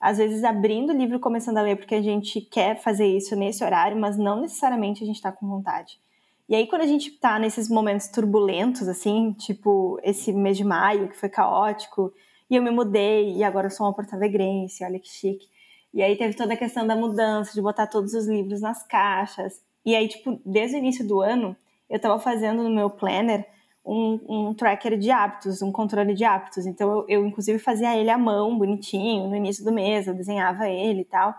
às 0.00 0.16
vezes, 0.16 0.42
abrindo 0.42 0.90
o 0.94 0.96
livro 0.96 1.16
e 1.16 1.20
começando 1.20 1.58
a 1.58 1.62
ler 1.62 1.76
porque 1.76 1.94
a 1.94 2.02
gente 2.02 2.40
quer 2.40 2.80
fazer 2.80 3.06
isso 3.06 3.36
nesse 3.36 3.62
horário, 3.62 3.98
mas 3.98 4.16
não 4.16 4.40
necessariamente 4.40 5.04
a 5.04 5.06
gente 5.06 5.20
tá 5.20 5.30
com 5.30 5.46
vontade. 5.46 6.00
E 6.48 6.54
aí, 6.54 6.66
quando 6.66 6.82
a 6.82 6.86
gente 6.86 7.10
tá 7.12 7.38
nesses 7.38 7.68
momentos 7.68 8.08
turbulentos, 8.08 8.88
assim, 8.88 9.32
tipo 9.34 9.98
esse 10.02 10.32
mês 10.32 10.56
de 10.56 10.64
maio, 10.64 11.08
que 11.08 11.16
foi 11.16 11.28
caótico, 11.28 12.14
e 12.48 12.56
eu 12.56 12.62
me 12.62 12.70
mudei, 12.70 13.34
e 13.36 13.44
agora 13.44 13.66
eu 13.66 13.70
sou 13.70 13.86
uma 13.86 13.92
porta-alegrense, 13.94 14.84
olha 14.84 14.98
que 14.98 15.08
chique. 15.08 15.46
E 15.92 16.02
aí 16.02 16.16
teve 16.16 16.34
toda 16.34 16.54
a 16.54 16.56
questão 16.56 16.86
da 16.86 16.96
mudança, 16.96 17.52
de 17.54 17.60
botar 17.62 17.86
todos 17.86 18.14
os 18.14 18.26
livros 18.26 18.60
nas 18.62 18.82
caixas. 18.86 19.62
E 19.84 19.94
aí, 19.94 20.08
tipo, 20.08 20.40
desde 20.44 20.76
o 20.76 20.78
início 20.78 21.06
do 21.06 21.20
ano, 21.20 21.56
eu 21.90 21.96
estava 21.96 22.18
fazendo 22.18 22.62
no 22.62 22.70
meu 22.70 22.88
planner 22.88 23.46
um, 23.84 24.20
um, 24.28 24.54
tracker 24.54 24.98
de 24.98 25.10
hábitos, 25.10 25.60
um 25.60 25.70
controle 25.70 26.14
de 26.14 26.24
hábitos. 26.24 26.66
Então, 26.66 26.90
eu, 26.90 27.06
eu, 27.08 27.26
inclusive, 27.26 27.58
fazia 27.58 27.96
ele 27.96 28.10
à 28.10 28.16
mão, 28.16 28.56
bonitinho, 28.56 29.28
no 29.28 29.36
início 29.36 29.64
do 29.64 29.72
mês, 29.72 30.06
eu 30.06 30.14
desenhava 30.14 30.68
ele 30.68 31.02
e 31.02 31.04
tal. 31.04 31.34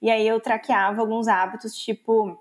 E 0.00 0.10
aí, 0.10 0.26
eu 0.26 0.40
traqueava 0.40 1.00
alguns 1.00 1.28
hábitos, 1.28 1.74
tipo, 1.74 2.38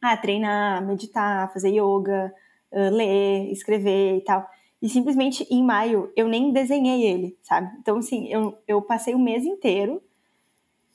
ah, 0.00 0.16
treinar, 0.16 0.84
meditar, 0.86 1.52
fazer 1.52 1.70
yoga, 1.70 2.32
uh, 2.70 2.90
ler, 2.94 3.50
escrever 3.50 4.18
e 4.18 4.20
tal. 4.20 4.48
E 4.80 4.88
simplesmente, 4.88 5.46
em 5.50 5.64
maio, 5.64 6.12
eu 6.16 6.28
nem 6.28 6.52
desenhei 6.52 7.04
ele, 7.04 7.38
sabe? 7.42 7.70
Então, 7.80 7.98
assim, 7.98 8.28
eu, 8.28 8.58
eu 8.66 8.82
passei 8.82 9.14
o 9.14 9.18
mês 9.18 9.44
inteiro 9.44 10.02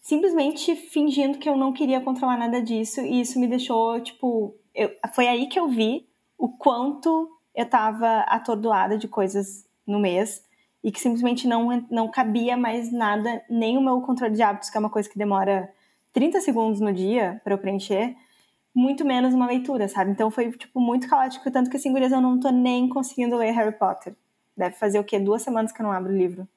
simplesmente 0.08 0.74
fingindo 0.74 1.38
que 1.38 1.50
eu 1.50 1.58
não 1.58 1.74
queria 1.74 2.00
controlar 2.00 2.38
nada 2.38 2.62
disso 2.62 3.02
e 3.02 3.20
isso 3.20 3.38
me 3.38 3.46
deixou, 3.46 4.00
tipo, 4.00 4.56
eu, 4.74 4.90
foi 5.14 5.28
aí 5.28 5.48
que 5.48 5.60
eu 5.60 5.68
vi 5.68 6.08
o 6.38 6.48
quanto 6.48 7.30
eu 7.54 7.70
tava 7.70 8.20
atordoada 8.22 8.98
de 8.98 9.06
coisas 9.06 9.68
no 9.86 10.00
mês 10.00 10.42
e 10.82 10.94
que 10.94 11.02
simplesmente 11.02 11.46
não, 11.46 11.86
não 11.92 12.10
cabia 12.10 12.56
mais 12.56 12.90
nada, 12.90 13.44
nem 13.50 13.78
o 13.78 13.82
meu 13.82 14.00
controle 14.00 14.34
de 14.34 14.42
hábitos, 14.42 14.70
que 14.70 14.78
é 14.78 14.80
uma 14.80 14.90
coisa 14.90 15.10
que 15.10 15.18
demora 15.18 15.70
30 16.14 16.40
segundos 16.40 16.80
no 16.80 16.94
dia 16.94 17.42
para 17.44 17.54
eu 17.54 17.58
preencher, 17.58 18.16
muito 18.74 19.04
menos 19.04 19.34
uma 19.34 19.46
leitura, 19.46 19.90
sabe? 19.90 20.12
Então 20.12 20.32
foi, 20.32 20.54
tipo, 20.54 20.80
muito 20.80 21.10
caótico, 21.10 21.52
tanto 21.52 21.70
que, 21.70 21.76
assim, 21.76 21.92
gurias, 21.92 22.14
eu 22.14 22.22
não 22.22 22.40
tô 22.40 22.50
nem 22.50 22.88
conseguindo 22.88 23.36
ler 23.36 23.52
Harry 23.52 23.78
Potter. 23.78 24.16
Deve 24.56 24.76
fazer 24.78 25.00
o 25.00 25.04
quê? 25.04 25.20
Duas 25.20 25.42
semanas 25.42 25.74
que 25.74 25.82
eu 25.82 25.86
não 25.86 25.92
abro 25.92 26.14
o 26.14 26.18
livro. 26.18 26.48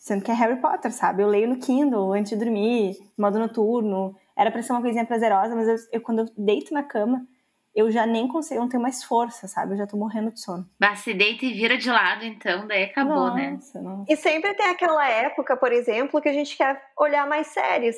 Sendo 0.00 0.24
que 0.24 0.30
é 0.30 0.34
Harry 0.34 0.58
Potter, 0.58 0.90
sabe? 0.90 1.22
Eu 1.22 1.28
leio 1.28 1.46
no 1.46 1.58
Kindle 1.58 2.14
antes 2.14 2.30
de 2.30 2.42
dormir, 2.42 2.96
modo 3.18 3.38
noturno. 3.38 4.16
Era 4.34 4.50
pra 4.50 4.62
ser 4.62 4.72
uma 4.72 4.80
coisinha 4.80 5.04
prazerosa, 5.04 5.54
mas 5.54 5.68
eu, 5.68 5.76
eu, 5.92 6.00
quando 6.00 6.20
eu 6.20 6.28
deito 6.38 6.72
na 6.72 6.82
cama, 6.82 7.28
eu 7.74 7.90
já 7.90 8.06
nem 8.06 8.26
consigo, 8.26 8.54
eu 8.54 8.62
não 8.62 8.68
tenho 8.70 8.82
mais 8.82 9.04
força, 9.04 9.46
sabe? 9.46 9.74
Eu 9.74 9.76
já 9.76 9.86
tô 9.86 9.98
morrendo 9.98 10.32
de 10.32 10.40
sono. 10.40 10.66
Mas 10.80 11.00
se 11.00 11.12
deita 11.12 11.44
e 11.44 11.52
vira 11.52 11.76
de 11.76 11.90
lado, 11.90 12.24
então, 12.24 12.66
daí 12.66 12.84
acabou, 12.84 13.34
né? 13.34 13.50
nossa, 13.50 13.78
né? 13.78 13.88
Nossa. 13.90 14.10
E 14.10 14.16
sempre 14.16 14.54
tem 14.54 14.70
aquela 14.70 15.06
época, 15.06 15.54
por 15.54 15.70
exemplo, 15.70 16.18
que 16.22 16.30
a 16.30 16.32
gente 16.32 16.56
quer 16.56 16.82
olhar 16.98 17.28
mais 17.28 17.48
séries. 17.48 17.96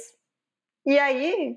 E 0.84 0.98
aí, 0.98 1.56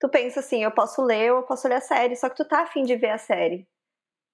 tu 0.00 0.08
pensa 0.08 0.40
assim, 0.40 0.64
eu 0.64 0.72
posso 0.72 1.00
ler 1.00 1.30
ou 1.30 1.38
eu 1.38 1.44
posso 1.44 1.64
olhar 1.68 1.78
a 1.78 1.80
série, 1.80 2.16
só 2.16 2.28
que 2.28 2.34
tu 2.34 2.44
tá 2.44 2.62
afim 2.62 2.82
de 2.82 2.96
ver 2.96 3.10
a 3.10 3.18
série. 3.18 3.68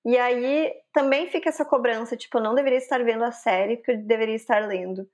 E 0.03 0.17
aí 0.17 0.73
também 0.95 1.27
fica 1.27 1.51
essa 1.51 1.63
cobrança, 1.63 2.17
tipo, 2.17 2.39
eu 2.39 2.43
não 2.43 2.55
deveria 2.55 2.79
estar 2.79 3.05
vendo 3.05 3.23
a 3.23 3.33
série 3.33 3.77
porque 3.77 3.91
eu 3.93 3.99
deveria 3.99 4.35
estar 4.35 4.67
lendo. 4.67 5.07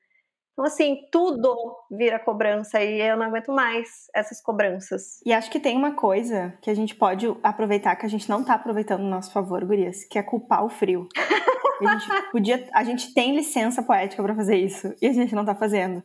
Então, 0.59 0.67
assim, 0.67 1.07
tudo 1.13 1.57
vira 1.89 2.19
cobrança 2.19 2.83
e 2.83 3.01
eu 3.01 3.17
não 3.17 3.27
aguento 3.27 3.53
mais 3.53 4.11
essas 4.13 4.43
cobranças. 4.43 5.21
E 5.25 5.33
acho 5.33 5.49
que 5.53 5.61
tem 5.61 5.77
uma 5.77 5.93
coisa 5.93 6.53
que 6.61 6.69
a 6.69 6.75
gente 6.75 6.97
pode 6.97 7.29
aproveitar, 7.45 7.95
que 7.95 8.05
a 8.05 8.09
gente 8.09 8.29
não 8.29 8.43
tá 8.43 8.55
aproveitando 8.55 9.03
no 9.03 9.09
nosso 9.09 9.33
favor, 9.33 9.65
Gurias, 9.65 10.03
que 10.03 10.19
é 10.19 10.23
culpar 10.23 10.65
o 10.65 10.69
frio. 10.69 11.07
a 11.81 11.97
gente 11.97 12.09
podia. 12.33 12.69
A 12.75 12.83
gente 12.83 13.15
tem 13.15 13.37
licença 13.37 13.85
poética 13.85 14.21
para 14.21 14.35
fazer 14.35 14.57
isso 14.57 14.93
e 15.01 15.07
a 15.07 15.13
gente 15.13 15.33
não 15.33 15.45
tá 15.45 15.55
fazendo. 15.55 16.03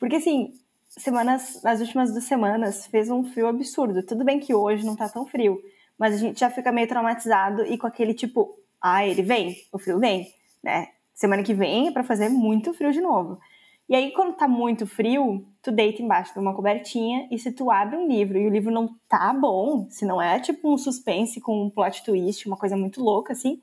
Porque, 0.00 0.16
assim, 0.16 0.52
semanas, 0.88 1.62
nas 1.62 1.80
últimas 1.80 2.10
duas 2.10 2.24
semanas 2.24 2.88
fez 2.88 3.08
um 3.08 3.22
frio 3.22 3.46
absurdo. 3.46 4.04
Tudo 4.04 4.24
bem 4.24 4.40
que 4.40 4.52
hoje 4.52 4.84
não 4.84 4.96
tá 4.96 5.08
tão 5.08 5.24
frio, 5.26 5.62
mas 5.96 6.16
a 6.16 6.18
gente 6.18 6.40
já 6.40 6.50
fica 6.50 6.72
meio 6.72 6.88
traumatizado 6.88 7.64
e 7.66 7.78
com 7.78 7.86
aquele 7.86 8.14
tipo, 8.14 8.58
ah, 8.82 9.06
ele 9.06 9.22
vem, 9.22 9.54
o 9.72 9.78
frio 9.78 10.00
vem, 10.00 10.26
né? 10.60 10.88
Semana 11.14 11.44
que 11.44 11.54
vem 11.54 11.86
é 11.86 11.92
para 11.92 12.02
fazer 12.02 12.28
muito 12.28 12.74
frio 12.74 12.90
de 12.90 13.00
novo. 13.00 13.38
E 13.92 13.94
aí, 13.94 14.10
quando 14.10 14.32
tá 14.32 14.48
muito 14.48 14.86
frio, 14.86 15.46
tu 15.60 15.70
deita 15.70 16.00
embaixo 16.00 16.32
de 16.32 16.38
uma 16.38 16.54
cobertinha 16.54 17.28
e 17.30 17.38
se 17.38 17.52
tu 17.52 17.70
abre 17.70 17.94
um 17.94 18.08
livro 18.08 18.38
e 18.38 18.46
o 18.46 18.48
livro 18.48 18.72
não 18.72 18.96
tá 19.06 19.34
bom, 19.34 19.86
se 19.90 20.06
não 20.06 20.20
é 20.20 20.40
tipo 20.40 20.72
um 20.72 20.78
suspense 20.78 21.42
com 21.42 21.64
um 21.64 21.68
plot 21.68 22.02
twist, 22.02 22.46
uma 22.46 22.56
coisa 22.56 22.74
muito 22.74 23.04
louca 23.04 23.34
assim, 23.34 23.60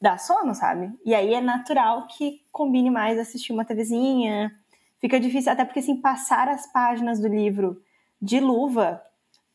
dá 0.00 0.16
sono, 0.16 0.54
sabe? 0.54 0.90
E 1.04 1.14
aí 1.14 1.34
é 1.34 1.42
natural 1.42 2.06
que 2.06 2.40
combine 2.50 2.88
mais 2.88 3.18
assistir 3.18 3.52
uma 3.52 3.62
TVzinha. 3.62 4.50
Fica 4.98 5.20
difícil, 5.20 5.52
até 5.52 5.62
porque 5.62 5.80
assim, 5.80 6.00
passar 6.00 6.48
as 6.48 6.66
páginas 6.72 7.20
do 7.20 7.28
livro 7.28 7.82
de 8.18 8.40
luva 8.40 9.02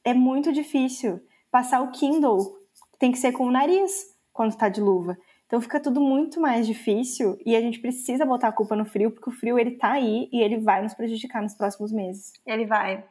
é 0.03 0.13
muito 0.13 0.53
difícil. 0.53 1.19
Passar 1.49 1.81
o 1.81 1.89
Kindle 1.89 2.59
tem 2.99 3.11
que 3.11 3.17
ser 3.17 3.31
com 3.31 3.47
o 3.47 3.51
nariz 3.51 4.15
quando 4.31 4.55
tá 4.55 4.69
de 4.69 4.81
luva. 4.81 5.17
Então 5.45 5.61
fica 5.61 5.79
tudo 5.79 6.01
muito 6.01 6.39
mais 6.39 6.65
difícil 6.65 7.37
e 7.45 7.55
a 7.55 7.61
gente 7.61 7.79
precisa 7.79 8.25
botar 8.25 8.47
a 8.47 8.51
culpa 8.51 8.75
no 8.75 8.85
frio, 8.85 9.11
porque 9.11 9.29
o 9.29 9.33
frio 9.33 9.59
ele 9.59 9.77
tá 9.77 9.93
aí 9.93 10.27
e 10.31 10.41
ele 10.41 10.57
vai 10.57 10.81
nos 10.81 10.93
prejudicar 10.93 11.41
nos 11.41 11.55
próximos 11.55 11.91
meses. 11.91 12.33
Ele 12.45 12.65
vai. 12.65 13.03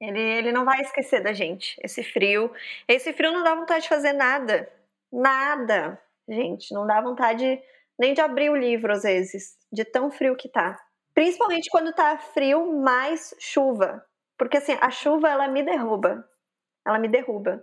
Ele, 0.00 0.20
ele 0.20 0.52
não 0.52 0.64
vai 0.64 0.80
esquecer 0.80 1.22
da 1.22 1.32
gente, 1.32 1.76
esse 1.82 2.02
frio. 2.02 2.50
Esse 2.86 3.12
frio 3.12 3.32
não 3.32 3.42
dá 3.42 3.54
vontade 3.54 3.82
de 3.82 3.88
fazer 3.88 4.12
nada. 4.12 4.70
Nada, 5.12 6.00
gente. 6.28 6.72
Não 6.72 6.86
dá 6.86 7.00
vontade 7.00 7.60
nem 7.98 8.14
de 8.14 8.20
abrir 8.20 8.48
o 8.48 8.56
livro, 8.56 8.92
às 8.92 9.02
vezes, 9.02 9.58
de 9.72 9.84
tão 9.84 10.10
frio 10.10 10.36
que 10.36 10.48
tá. 10.48 10.78
Principalmente 11.12 11.68
quando 11.68 11.92
tá 11.92 12.16
frio 12.16 12.80
mais 12.80 13.34
chuva. 13.40 14.04
Porque 14.38 14.56
assim, 14.56 14.76
a 14.80 14.88
chuva 14.88 15.28
ela 15.28 15.48
me 15.48 15.64
derruba. 15.64 16.24
Ela 16.86 16.98
me 16.98 17.08
derruba. 17.08 17.62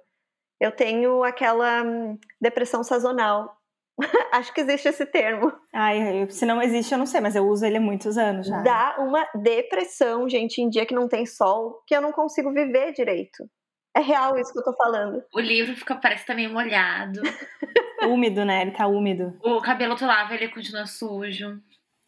Eu 0.59 0.71
tenho 0.71 1.23
aquela 1.23 1.83
hum, 1.83 2.19
depressão 2.39 2.83
sazonal. 2.83 3.57
Acho 4.33 4.53
que 4.53 4.61
existe 4.61 4.87
esse 4.87 5.05
termo. 5.05 5.51
Ai, 5.73 6.27
se 6.29 6.45
não 6.45 6.61
existe, 6.61 6.91
eu 6.91 6.97
não 6.97 7.05
sei, 7.05 7.21
mas 7.21 7.35
eu 7.35 7.47
uso 7.47 7.65
ele 7.65 7.77
há 7.77 7.81
muitos 7.81 8.17
anos 8.17 8.47
já. 8.47 8.61
Dá 8.61 8.95
uma 8.99 9.25
depressão, 9.35 10.27
gente, 10.27 10.61
em 10.61 10.69
dia 10.69 10.85
que 10.85 10.93
não 10.93 11.07
tem 11.07 11.25
sol, 11.25 11.81
que 11.87 11.95
eu 11.95 12.01
não 12.01 12.11
consigo 12.11 12.51
viver 12.51 12.91
direito. 12.91 13.49
É 13.95 14.01
real 14.01 14.37
isso 14.37 14.51
que 14.51 14.59
eu 14.59 14.63
tô 14.63 14.73
falando. 14.73 15.23
O 15.33 15.39
livro 15.39 15.73
fica, 15.75 15.95
parece 15.95 16.25
também 16.25 16.47
tá 16.47 16.53
molhado. 16.53 17.21
úmido, 18.05 18.43
né? 18.43 18.63
Ele 18.63 18.71
tá 18.71 18.87
úmido. 18.87 19.37
O 19.41 19.61
cabelo 19.61 19.95
tu 19.95 20.05
lava, 20.05 20.33
ele 20.33 20.49
continua 20.49 20.85
sujo. 20.85 21.61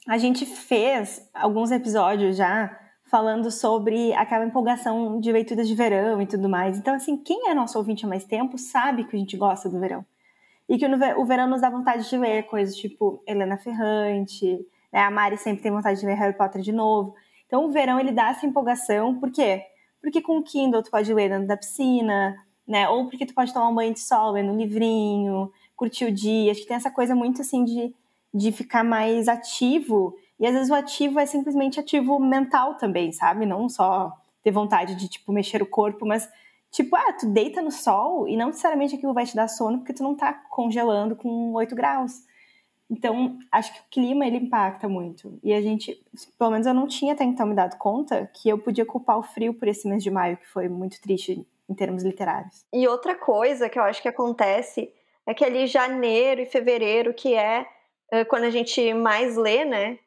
A 0.08 0.18
gente 0.18 0.46
fez 0.46 1.30
alguns 1.34 1.72
episódios 1.72 2.36
já 2.36 2.78
falando 3.10 3.50
sobre 3.50 4.14
aquela 4.14 4.46
empolgação 4.46 5.20
de 5.20 5.32
leituras 5.32 5.68
de 5.68 5.76
verão 5.76 6.22
e 6.22 6.28
tudo 6.28 6.50
mais. 6.50 6.78
Então, 6.78 6.94
assim, 6.94 7.16
quem 7.18 7.50
é 7.50 7.54
nosso 7.54 7.78
ouvinte 7.78 8.06
há 8.06 8.10
mais 8.10 8.26
tempo 8.26 8.58
sabe 8.58 9.06
que 9.06 9.16
a 9.16 9.20
gente 9.20 9.38
gosta 9.38 9.70
do 9.70 9.80
verão. 9.80 10.06
E 10.70 10.78
que 10.78 10.86
o 10.86 11.26
verão 11.26 11.48
nos 11.48 11.62
dá 11.62 11.70
vontade 11.70 12.10
de 12.10 12.18
ler 12.18 12.44
coisas 12.44 12.76
tipo 12.76 13.24
Helena 13.26 13.58
Ferrante, 13.58 14.60
né? 14.92 15.00
a 15.00 15.12
Mari 15.12 15.38
sempre 15.38 15.64
tem 15.64 15.72
vontade 15.72 16.00
de 16.00 16.06
ler 16.06 16.16
Harry 16.16 16.38
Potter 16.38 16.62
de 16.62 16.72
novo. 16.72 17.16
Então 17.46 17.66
o 17.66 17.72
verão 17.72 18.00
ele 18.00 18.12
dá 18.12 18.30
essa 18.30 18.46
empolgação, 18.46 19.18
por 19.20 19.32
quê? 19.32 19.64
Porque 20.02 20.22
com 20.22 20.38
o 20.38 20.44
Kindle 20.44 20.84
tu 20.84 20.92
pode 20.92 21.14
ler 21.14 21.30
dentro 21.30 21.48
da 21.48 21.58
piscina, 21.58 22.36
né? 22.68 22.90
Ou 22.90 23.10
porque 23.10 23.26
tu 23.26 23.34
pode 23.34 23.54
tomar 23.54 23.70
um 23.70 23.76
banho 23.76 23.94
de 23.94 24.02
sol, 24.02 24.32
lendo 24.32 24.52
um 24.52 24.58
livrinho, 24.58 25.52
curtir 25.76 26.06
o 26.06 26.12
dia. 26.12 26.52
Acho 26.52 26.62
que 26.62 26.68
tem 26.68 26.76
essa 26.76 26.92
coisa 26.92 27.16
muito 27.16 27.42
assim 27.42 27.64
de, 27.64 27.96
de 28.34 28.52
ficar 28.52 28.84
mais 28.84 29.28
ativo. 29.28 30.16
E 30.40 30.46
às 30.46 30.54
vezes 30.54 30.70
o 30.70 30.76
ativo 30.76 31.20
é 31.20 31.26
simplesmente 31.26 31.80
ativo 31.80 32.20
mental 32.20 32.76
também, 32.76 33.12
sabe? 33.12 33.46
Não 33.46 33.70
só 33.70 34.12
ter 34.44 34.52
vontade 34.52 34.96
de, 34.96 35.08
tipo, 35.08 35.32
mexer 35.32 35.62
o 35.62 35.66
corpo, 35.66 36.06
mas 36.06 36.30
Tipo, 36.72 36.96
ah, 36.96 37.14
tu 37.14 37.28
deita 37.28 37.62
no 37.62 37.72
sol 37.72 38.28
e 38.28 38.36
não 38.38 38.48
necessariamente 38.48 38.96
aquilo 38.96 39.14
vai 39.14 39.26
te 39.26 39.36
dar 39.36 39.48
sono 39.48 39.80
porque 39.80 39.94
tu 39.94 40.04
não 40.04 40.16
tá 40.16 40.34
congelando 40.34 41.16
com 41.16 41.54
8 41.54 41.76
graus. 41.76 42.26
Então, 42.90 43.38
acho 43.52 43.74
que 43.74 43.80
o 43.80 43.84
clima 43.90 44.26
ele 44.26 44.38
impacta 44.38 44.88
muito. 44.88 45.38
E 45.44 45.54
a 45.54 45.62
gente, 45.62 46.02
pelo 46.38 46.52
menos 46.52 46.68
eu 46.68 46.74
não 46.74 46.88
tinha 46.88 47.14
até 47.14 47.24
então 47.24 47.46
me 47.46 47.56
dado 47.56 47.78
conta 47.78 48.30
que 48.34 48.48
eu 48.48 48.58
podia 48.58 48.86
culpar 48.86 49.18
o 49.18 49.24
frio 49.24 49.54
por 49.54 49.68
esse 49.68 49.88
mês 49.88 50.04
de 50.04 50.10
maio, 50.10 50.38
que 50.38 50.48
foi 50.48 50.70
muito 50.70 51.02
triste 51.02 51.46
em 51.70 51.74
termos 51.74 52.04
literários. 52.04 52.66
E 52.72 52.88
outra 52.88 53.16
coisa 53.16 53.68
que 53.68 53.78
eu 53.78 53.84
acho 53.84 54.02
que 54.02 54.08
acontece 54.08 54.90
é 55.26 55.34
que 55.34 55.44
ali 55.44 55.68
janeiro 55.68 56.40
e 56.40 56.46
fevereiro, 56.46 57.14
que 57.14 57.34
é 57.34 57.68
quando 58.30 58.46
a 58.46 58.50
gente 58.50 58.94
mais 58.94 59.36
lê, 59.36 59.66
né? 59.66 60.00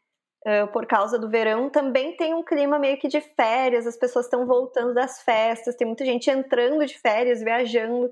Uh, 0.47 0.67
por 0.73 0.87
causa 0.87 1.19
do 1.19 1.29
verão, 1.29 1.71
também 1.71 2.17
tem 2.17 2.35
um 2.35 2.43
clima 2.43 2.79
meio 2.79 2.99
que 2.99 3.09
de 3.09 3.21
férias, 3.21 3.87
as 3.87 3.97
pessoas 3.97 4.27
estão 4.27 4.47
voltando 4.47 4.95
das 4.95 5.23
festas, 5.23 5.77
tem 5.77 5.87
muita 5.87 6.05
gente 6.05 6.31
entrando 6.31 6.85
de 6.87 6.99
férias, 6.99 7.41
viajando. 7.41 8.09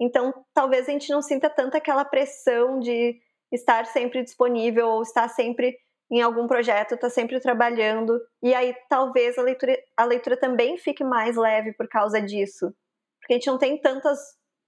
Então, 0.00 0.32
talvez 0.54 0.88
a 0.88 0.92
gente 0.92 1.10
não 1.10 1.22
sinta 1.22 1.48
tanto 1.48 1.76
aquela 1.76 2.04
pressão 2.04 2.78
de 2.78 3.20
estar 3.50 3.86
sempre 3.86 4.22
disponível 4.22 4.88
ou 4.88 5.02
estar 5.02 5.28
sempre 5.28 5.76
em 6.10 6.20
algum 6.20 6.46
projeto, 6.46 6.94
estar 6.94 7.10
sempre 7.10 7.40
trabalhando. 7.40 8.20
E 8.42 8.54
aí, 8.54 8.74
talvez 8.88 9.38
a 9.38 9.42
leitura, 9.42 9.78
a 9.96 10.04
leitura 10.04 10.36
também 10.36 10.76
fique 10.76 11.02
mais 11.02 11.36
leve 11.36 11.72
por 11.72 11.88
causa 11.88 12.20
disso. 12.20 12.74
Porque 13.20 13.34
a 13.34 13.36
gente 13.36 13.46
não 13.46 13.58
tem 13.58 13.80
tantas 13.80 14.18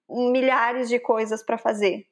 milhares 0.08 0.88
de 0.88 0.98
coisas 0.98 1.42
para 1.44 1.58
fazer. 1.58 2.06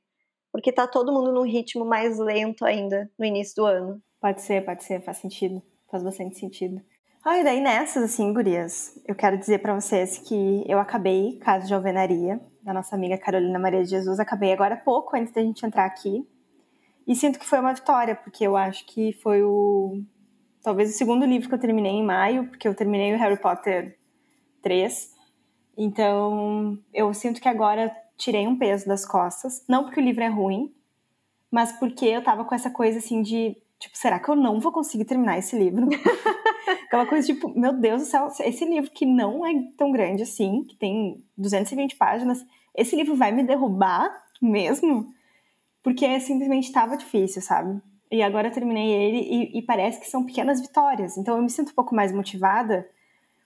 Porque 0.53 0.71
tá 0.71 0.87
todo 0.87 1.13
mundo 1.13 1.33
num 1.33 1.45
ritmo 1.47 1.85
mais 1.85 2.19
lento 2.19 2.65
ainda 2.65 3.11
no 3.19 3.25
início 3.25 3.55
do 3.57 3.65
ano. 3.65 4.03
Pode 4.23 4.41
ser, 4.41 4.65
pode 4.65 4.85
ser, 4.85 5.03
faz 5.03 5.17
sentido. 5.17 5.61
Faz 5.91 6.05
bastante 6.05 6.39
sentido. 6.39 6.81
Ah, 7.25 7.39
e 7.39 7.45
daí 7.45 7.61
nessas, 7.61 8.05
assim, 8.05 8.33
gurias, 8.33 8.97
eu 9.05 9.17
quero 9.17 9.37
dizer 9.37 9.59
para 9.59 9.75
vocês 9.75 10.17
que 10.19 10.65
eu 10.69 10.79
acabei 10.79 11.39
Caso 11.39 11.67
de 11.67 11.75
Alvenaria, 11.75 12.41
da 12.63 12.73
nossa 12.73 12.95
amiga 12.95 13.19
Carolina 13.19 13.59
Maria 13.59 13.83
de 13.83 13.91
Jesus, 13.91 14.21
acabei 14.21 14.53
agora 14.53 14.77
pouco, 14.77 15.17
antes 15.17 15.33
da 15.33 15.43
gente 15.43 15.67
entrar 15.67 15.85
aqui. 15.85 16.25
E 17.05 17.17
sinto 17.17 17.37
que 17.37 17.45
foi 17.45 17.59
uma 17.59 17.75
vitória, 17.75 18.15
porque 18.15 18.47
eu 18.47 18.57
acho 18.57 18.87
que 18.87 19.13
foi 19.15 19.43
o. 19.43 20.01
Talvez 20.63 20.91
o 20.91 20.97
segundo 20.97 21.27
livro 21.27 21.49
que 21.49 21.55
eu 21.57 21.61
terminei 21.61 21.93
em 21.93 22.05
maio, 22.05 22.47
porque 22.47 22.69
eu 22.69 22.77
terminei 22.77 23.13
o 23.13 23.19
Harry 23.19 23.37
Potter 23.37 23.99
3. 24.63 25.11
Então, 25.77 26.79
eu 26.95 27.13
sinto 27.13 27.41
que 27.41 27.49
agora 27.49 27.93
tirei 28.17 28.47
um 28.47 28.57
peso 28.57 28.87
das 28.87 29.05
costas. 29.05 29.65
Não 29.69 29.83
porque 29.83 30.01
o 30.01 30.05
livro 30.05 30.23
é 30.23 30.29
ruim, 30.29 30.73
mas 31.51 31.73
porque 31.73 32.07
eu 32.07 32.23
tava 32.23 32.45
com 32.45 32.55
essa 32.55 32.71
coisa 32.71 32.99
assim 32.99 33.21
de. 33.21 33.57
Tipo, 33.83 33.99
será 33.99 34.21
que 34.21 34.29
eu 34.29 34.37
não 34.37 34.61
vou 34.61 34.71
conseguir 34.71 35.05
terminar 35.05 35.37
esse 35.39 35.59
livro? 35.59 35.89
Aquela 36.87 37.05
coisa 37.05 37.27
tipo, 37.27 37.49
meu 37.59 37.73
Deus 37.73 38.03
do 38.03 38.09
céu, 38.09 38.29
esse 38.45 38.65
livro 38.65 38.89
que 38.93 39.05
não 39.05 39.45
é 39.45 39.53
tão 39.77 39.91
grande 39.91 40.23
assim, 40.23 40.63
que 40.63 40.77
tem 40.77 41.25
220 41.37 41.97
páginas, 41.97 42.47
esse 42.77 42.95
livro 42.95 43.17
vai 43.17 43.33
me 43.33 43.43
derrubar 43.43 44.09
mesmo? 44.41 45.13
Porque 45.83 46.21
simplesmente 46.21 46.69
estava 46.69 46.97
difícil, 46.97 47.43
sabe? 47.43 47.83
E 48.09 48.23
agora 48.23 48.47
eu 48.47 48.53
terminei 48.53 48.89
ele 48.89 49.19
e, 49.19 49.59
e, 49.59 49.63
parece 49.63 49.99
que 49.99 50.09
são 50.09 50.25
pequenas 50.25 50.61
vitórias. 50.61 51.19
Então 51.19 51.37
eu 51.37 51.43
me 51.43 51.51
sinto 51.51 51.73
um 51.73 51.75
pouco 51.75 51.93
mais 51.93 52.13
motivada, 52.13 52.89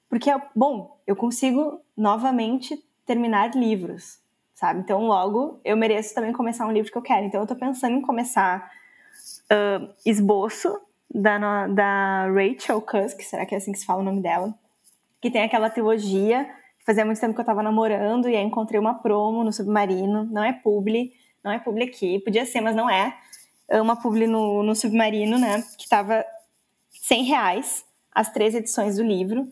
porque, 0.06 0.30
bom, 0.54 1.00
eu 1.06 1.16
consigo 1.16 1.80
novamente 1.96 2.78
terminar 3.06 3.56
livros, 3.56 4.18
sabe? 4.52 4.80
Então 4.80 5.06
logo 5.06 5.58
eu 5.64 5.78
mereço 5.78 6.14
também 6.14 6.34
começar 6.34 6.66
um 6.66 6.72
livro 6.72 6.92
que 6.92 6.98
eu 6.98 7.02
quero. 7.02 7.24
Então 7.24 7.40
eu 7.40 7.46
tô 7.46 7.56
pensando 7.56 7.96
em 7.96 8.02
começar 8.02 8.70
uh, 9.50 9.94
Esboço, 10.04 10.80
da, 11.12 11.66
da 11.68 12.26
Rachel 12.26 12.80
Cusk, 12.80 13.20
será 13.22 13.46
que 13.46 13.54
é 13.54 13.58
assim 13.58 13.72
que 13.72 13.78
se 13.78 13.86
fala 13.86 14.00
o 14.00 14.04
nome 14.04 14.20
dela? 14.20 14.54
Que 15.20 15.30
tem 15.30 15.42
aquela 15.42 15.70
trilogia. 15.70 16.48
Fazia 16.84 17.04
muito 17.04 17.20
tempo 17.20 17.34
que 17.34 17.40
eu 17.40 17.44
tava 17.44 17.62
namorando 17.62 18.28
e 18.28 18.36
aí 18.36 18.42
encontrei 18.42 18.78
uma 18.78 18.94
promo 18.94 19.42
no 19.42 19.52
Submarino. 19.52 20.24
Não 20.24 20.44
é 20.44 20.52
publi, 20.52 21.12
não 21.42 21.50
é 21.50 21.58
publi 21.58 21.84
aqui. 21.84 22.20
Podia 22.20 22.44
ser, 22.44 22.60
mas 22.60 22.76
não 22.76 22.88
é. 22.88 23.16
é 23.68 23.80
uma 23.80 23.96
publi 23.96 24.26
no, 24.26 24.62
no 24.62 24.74
Submarino, 24.74 25.38
né? 25.38 25.64
Que 25.78 25.88
tava 25.88 26.24
100 26.90 27.24
reais 27.24 27.84
as 28.14 28.30
três 28.30 28.54
edições 28.54 28.96
do 28.96 29.02
livro. 29.02 29.48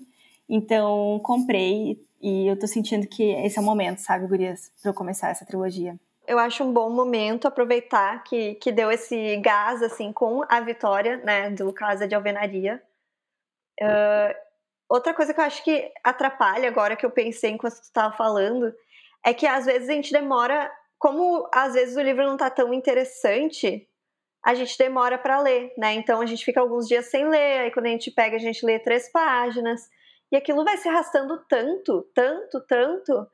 Então, 0.49 1.21
comprei 1.23 1.99
e 2.21 2.47
eu 2.47 2.59
tô 2.59 2.67
sentindo 2.67 3.07
que 3.07 3.23
esse 3.23 3.59
é 3.59 3.61
o 3.61 3.65
momento, 3.65 3.99
sabe, 3.99 4.27
gurias? 4.27 4.71
Pra 4.81 4.91
eu 4.91 4.95
começar 4.95 5.31
essa 5.31 5.45
trilogia 5.45 5.99
eu 6.27 6.39
acho 6.39 6.65
um 6.65 6.73
bom 6.73 6.91
momento 6.91 7.47
aproveitar 7.47 8.23
que, 8.25 8.55
que 8.57 8.73
deu 8.73 8.91
esse 8.91 9.37
gás 9.37 9.83
assim 9.83 10.13
com 10.13 10.43
a 10.49 10.61
vitória 10.61 11.19
né, 11.19 11.51
do 11.51 11.73
Casa 11.73 12.09
de 12.09 12.15
Alvenaria. 12.15 12.83
Uh, 13.81 14.35
outra 14.89 15.13
coisa 15.13 15.35
que 15.35 15.41
eu 15.41 15.45
acho 15.45 15.63
que 15.63 15.93
atrapalha 16.03 16.69
agora 16.69 16.97
que 16.97 17.05
eu 17.05 17.11
pensei 17.11 17.51
enquanto 17.51 17.75
tu 17.75 17.83
estava 17.83 18.17
falando 18.17 18.73
é 19.25 19.35
que 19.35 19.47
às 19.47 19.67
vezes 19.67 19.89
a 19.89 19.93
gente 19.93 20.13
demora, 20.13 20.71
como 20.99 21.49
às 21.53 21.75
vezes 21.75 21.97
o 21.97 22.03
livro 22.03 22.25
não 22.25 22.35
está 22.35 22.51
tão 22.51 22.73
interessante, 22.73 23.89
a 24.45 24.55
gente 24.55 24.77
demora 24.77 25.19
para 25.19 25.41
ler, 25.41 25.73
né? 25.79 25.95
Então 25.95 26.21
a 26.21 26.27
gente 26.27 26.45
fica 26.45 26.61
alguns 26.61 26.87
dias 26.87 27.07
sem 27.07 27.27
ler, 27.27 27.61
aí 27.61 27.71
quando 27.71 27.87
a 27.87 27.91
gente 27.91 28.11
pega 28.11 28.37
a 28.37 28.41
gente 28.41 28.65
lê 28.65 28.79
três 28.79 29.11
páginas 29.11 29.89
e 30.31 30.37
aquilo 30.37 30.65
vai 30.65 30.77
se 30.77 30.89
arrastando 30.89 31.43
tanto, 31.49 32.03
tanto, 32.15 32.61
tanto 32.67 33.27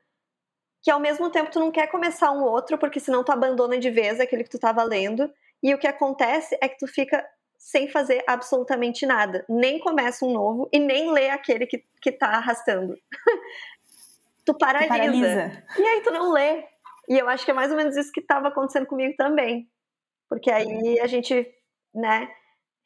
que 0.81 0.89
ao 0.89 0.99
mesmo 0.99 1.29
tempo 1.29 1.51
tu 1.51 1.59
não 1.59 1.71
quer 1.71 1.87
começar 1.87 2.31
um 2.31 2.43
outro, 2.43 2.77
porque 2.77 2.99
senão 2.99 3.23
tu 3.23 3.31
abandona 3.31 3.77
de 3.77 3.89
vez 3.89 4.19
aquele 4.19 4.43
que 4.43 4.49
tu 4.49 4.57
estava 4.57 4.83
lendo, 4.83 5.31
e 5.61 5.73
o 5.73 5.77
que 5.77 5.87
acontece 5.87 6.57
é 6.61 6.67
que 6.67 6.77
tu 6.77 6.87
fica 6.87 7.23
sem 7.57 7.87
fazer 7.87 8.23
absolutamente 8.27 9.05
nada, 9.05 9.45
nem 9.47 9.79
começa 9.79 10.25
um 10.25 10.33
novo 10.33 10.67
e 10.73 10.79
nem 10.79 11.11
lê 11.11 11.29
aquele 11.29 11.67
que, 11.67 11.83
que 12.01 12.11
tá 12.11 12.29
arrastando. 12.29 12.97
tu, 14.43 14.57
paralisa, 14.57 14.87
tu 14.87 14.97
paralisa. 14.97 15.63
E 15.77 15.83
aí 15.85 16.01
tu 16.01 16.11
não 16.11 16.31
lê. 16.31 16.65
E 17.07 17.19
eu 17.19 17.29
acho 17.29 17.45
que 17.45 17.51
é 17.51 17.53
mais 17.53 17.69
ou 17.71 17.77
menos 17.77 17.95
isso 17.95 18.11
que 18.11 18.19
estava 18.19 18.47
acontecendo 18.47 18.87
comigo 18.87 19.13
também. 19.15 19.69
Porque 20.27 20.49
aí 20.49 20.99
a 20.99 21.05
gente, 21.05 21.47
né, 21.93 22.27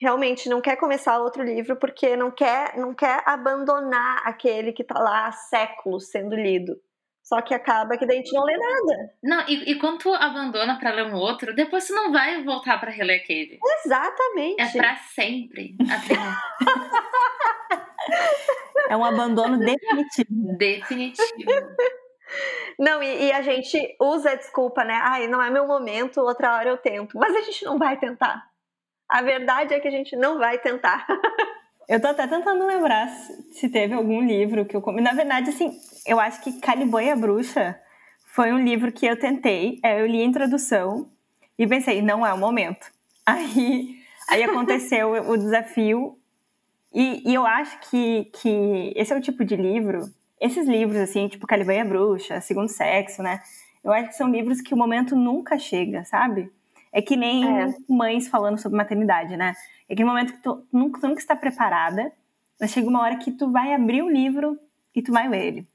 realmente 0.01 0.49
não 0.49 0.59
quer 0.59 0.75
começar 0.75 1.19
outro 1.19 1.41
livro 1.41 1.77
porque 1.77 2.17
não 2.17 2.29
quer, 2.29 2.77
não 2.77 2.93
quer 2.93 3.23
abandonar 3.25 4.27
aquele 4.27 4.73
que 4.73 4.81
está 4.81 4.99
lá 4.99 5.27
há 5.27 5.31
séculos 5.31 6.09
sendo 6.09 6.35
lido. 6.35 6.75
Só 7.25 7.41
que 7.41 7.53
acaba 7.55 7.97
que 7.97 8.05
daí 8.05 8.17
a 8.17 8.21
gente 8.21 8.33
não 8.33 8.43
lê 8.43 8.55
nada. 8.55 9.13
Não, 9.23 9.47
e, 9.47 9.71
e 9.71 9.79
quando 9.79 9.97
tu 9.97 10.13
abandona 10.13 10.77
para 10.77 10.91
ler 10.91 11.07
um 11.07 11.15
outro, 11.15 11.55
depois 11.55 11.87
tu 11.87 11.95
não 11.95 12.11
vai 12.11 12.43
voltar 12.43 12.79
para 12.79 12.91
reler 12.91 13.19
aquele. 13.19 13.57
Exatamente. 13.83 14.61
É 14.61 14.71
para 14.71 14.95
sempre. 14.97 15.75
é 18.87 18.95
um 18.95 19.03
abandono 19.03 19.57
definitivo. 19.57 20.55
Definitivo. 20.55 21.51
Não, 22.77 23.01
e, 23.01 23.25
e, 23.25 23.31
a 23.31 23.41
gente 23.41 23.95
usa 23.99 24.29
a 24.31 24.35
desculpa, 24.35 24.83
né? 24.83 24.99
Ai, 25.01 25.27
não 25.27 25.41
é 25.41 25.49
meu 25.49 25.65
momento, 25.65 26.21
outra 26.21 26.55
hora 26.55 26.69
eu 26.69 26.77
tento. 26.77 27.17
Mas 27.17 27.35
a 27.35 27.41
gente 27.41 27.65
não 27.65 27.79
vai 27.79 27.97
tentar. 27.97 28.47
A 29.09 29.23
verdade 29.23 29.73
é 29.73 29.79
que 29.79 29.87
a 29.87 29.91
gente 29.91 30.15
não 30.15 30.37
vai 30.37 30.59
tentar. 30.59 31.07
Eu 31.87 31.99
tô 31.99 32.07
até 32.07 32.25
tentando 32.25 32.65
lembrar 32.65 33.07
se 33.51 33.69
teve 33.69 33.93
algum 33.93 34.21
livro 34.21 34.65
que 34.65 34.75
eu. 34.75 34.81
Na 34.93 35.13
verdade, 35.13 35.49
assim, 35.49 35.71
eu 36.05 36.19
acho 36.19 36.41
que 36.41 36.59
Caliban 36.59 37.17
Bruxa 37.17 37.79
foi 38.25 38.51
um 38.51 38.63
livro 38.63 38.91
que 38.91 39.05
eu 39.05 39.17
tentei. 39.17 39.79
É, 39.83 40.01
eu 40.01 40.07
li 40.07 40.21
a 40.21 40.25
introdução 40.25 41.09
e 41.57 41.67
pensei, 41.67 42.01
não 42.01 42.25
é 42.25 42.33
o 42.33 42.37
momento. 42.37 42.91
Aí, 43.25 43.97
aí 44.29 44.43
aconteceu 44.43 45.13
o 45.27 45.35
desafio. 45.35 46.15
E, 46.93 47.27
e, 47.27 47.33
eu 47.33 47.43
acho 47.43 47.89
que, 47.89 48.25
que 48.25 48.93
esse 48.95 49.11
é 49.11 49.17
o 49.17 49.21
tipo 49.21 49.43
de 49.43 49.55
livro, 49.55 50.01
esses 50.39 50.67
livros, 50.67 50.97
assim, 50.97 51.27
tipo 51.27 51.47
Caliban 51.47 51.87
Bruxa, 51.87 52.39
Segundo 52.39 52.69
Sexo, 52.69 53.23
né? 53.23 53.41
Eu 53.83 53.91
acho 53.91 54.09
que 54.09 54.15
são 54.15 54.29
livros 54.29 54.61
que 54.61 54.75
o 54.75 54.77
momento 54.77 55.15
nunca 55.15 55.57
chega, 55.57 56.05
sabe? 56.05 56.51
É 56.95 57.01
que 57.01 57.17
nem 57.17 57.45
é. 57.45 57.75
mães 57.89 58.29
falando 58.29 58.57
sobre 58.57 58.77
maternidade, 58.77 59.35
né? 59.35 59.53
É 59.89 59.93
aquele 59.93 60.07
momento 60.07 60.31
que 60.31 60.41
tu 60.41 60.65
nunca, 60.71 61.01
tu 61.01 61.07
nunca 61.09 61.19
está 61.19 61.35
preparada, 61.35 62.09
mas 62.57 62.71
chega 62.71 62.87
uma 62.87 63.01
hora 63.01 63.17
que 63.17 63.33
tu 63.33 63.51
vai 63.51 63.73
abrir 63.73 64.01
o 64.01 64.09
livro 64.09 64.57
e 64.95 65.01
tu 65.01 65.11
vai 65.11 65.27
ler 65.27 65.45
ele, 65.45 65.67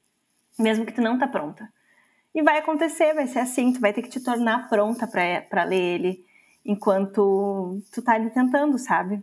mesmo 0.58 0.86
que 0.86 0.94
tu 0.94 1.02
não 1.02 1.18
tá 1.18 1.28
pronta. 1.28 1.70
E 2.34 2.42
vai 2.42 2.56
acontecer, 2.56 3.12
vai 3.12 3.26
ser 3.26 3.40
assim, 3.40 3.70
tu 3.70 3.80
vai 3.80 3.92
ter 3.92 4.00
que 4.00 4.08
te 4.08 4.18
tornar 4.18 4.70
pronta 4.70 5.06
para 5.06 5.64
ler 5.64 5.76
ele 5.76 6.24
enquanto 6.64 7.82
tu 7.92 8.00
tá 8.00 8.14
ali 8.14 8.30
tentando, 8.30 8.78
sabe? 8.78 9.22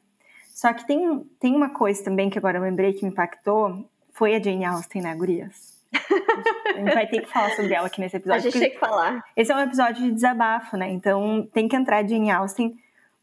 Só 0.53 0.71
que 0.73 0.85
tem, 0.85 1.23
tem 1.39 1.55
uma 1.55 1.69
coisa 1.69 2.03
também 2.03 2.29
que 2.29 2.37
agora 2.37 2.59
eu 2.59 2.61
lembrei 2.61 2.93
que 2.93 3.05
me 3.05 3.09
impactou, 3.09 3.89
foi 4.13 4.35
a 4.35 4.39
Jane 4.39 4.65
Austen, 4.65 5.01
né, 5.01 5.15
gurias? 5.15 5.76
A 5.93 6.79
gente 6.79 6.93
vai 6.93 7.07
ter 7.07 7.21
que 7.21 7.27
falar 7.27 7.49
sobre 7.51 7.73
ela 7.73 7.87
aqui 7.87 7.99
nesse 7.99 8.17
episódio. 8.17 8.47
A 8.47 8.51
gente 8.51 8.59
tem 8.59 8.71
que 8.71 8.79
falar. 8.79 9.23
Esse 9.35 9.51
é 9.51 9.55
um 9.55 9.59
episódio 9.59 10.03
de 10.03 10.11
desabafo, 10.11 10.77
né? 10.77 10.89
Então 10.89 11.47
tem 11.53 11.67
que 11.67 11.75
entrar 11.75 12.07
Jane 12.07 12.31
Austen, 12.31 12.75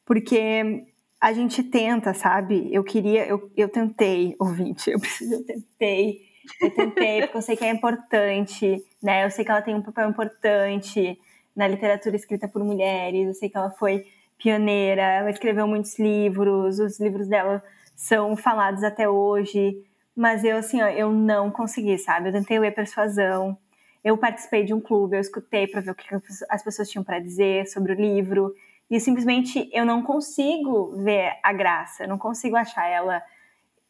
porque 0.05 0.85
a 1.21 1.33
gente 1.33 1.63
tenta, 1.63 2.13
sabe? 2.13 2.69
Eu 2.73 2.85
queria, 2.85 3.27
eu, 3.27 3.51
eu 3.57 3.69
tentei, 3.69 4.37
ouvinte, 4.39 4.91
eu 4.91 5.01
preciso, 5.01 5.35
eu 5.35 5.45
tentei, 5.45 6.21
eu 6.61 6.71
tentei, 6.71 7.21
porque 7.23 7.37
eu 7.39 7.43
sei 7.43 7.57
que 7.57 7.65
é 7.65 7.71
importante, 7.71 8.85
né? 9.03 9.25
Eu 9.25 9.31
sei 9.31 9.45
que 9.45 9.51
ela 9.51 9.63
tem 9.63 9.75
um 9.75 9.83
papel 9.83 10.11
importante 10.11 11.19
na 11.57 11.67
literatura 11.67 12.17
escrita 12.17 12.49
por 12.49 12.63
mulheres, 12.63 13.27
eu 13.27 13.35
sei 13.35 13.49
que 13.49 13.57
ela 13.57 13.71
foi 13.71 14.05
pioneira, 14.37 15.03
ela 15.03 15.31
escreveu 15.31 15.67
muitos 15.67 15.99
livros, 15.99 16.79
os 16.79 17.01
livros 17.01 17.29
dela 17.29 17.63
são 17.95 18.37
falados 18.37 18.83
até 18.83 19.09
hoje, 19.09 19.83
mas 20.17 20.45
eu, 20.45 20.57
assim, 20.57 20.81
ó, 20.81 20.89
eu 20.89 21.13
não 21.13 21.51
consegui, 21.51 21.99
sabe? 21.99 22.29
Eu 22.29 22.33
tentei 22.33 22.59
ler 22.59 22.75
Persuasão, 22.75 23.57
eu 24.03 24.17
participei 24.19 24.65
de 24.65 24.75
um 24.75 24.81
clube, 24.81 25.17
eu 25.17 25.21
escutei 25.21 25.67
para 25.67 25.81
ver 25.81 25.91
o 25.91 25.95
que 25.95 26.07
as 26.49 26.63
pessoas 26.63 26.91
tinham 26.91 27.03
para 27.03 27.19
dizer 27.19 27.67
sobre 27.67 27.93
o 27.93 27.97
livro, 27.97 28.55
e 28.91 29.01
simplesmente 29.01 29.69
eu 29.73 29.85
não 29.85 30.03
consigo 30.03 30.95
ver 31.03 31.39
a 31.43 31.53
graça, 31.53 32.05
eu 32.05 32.09
não 32.09 32.19
consigo 32.19 32.55
achar 32.57 32.87
ela 32.87 33.23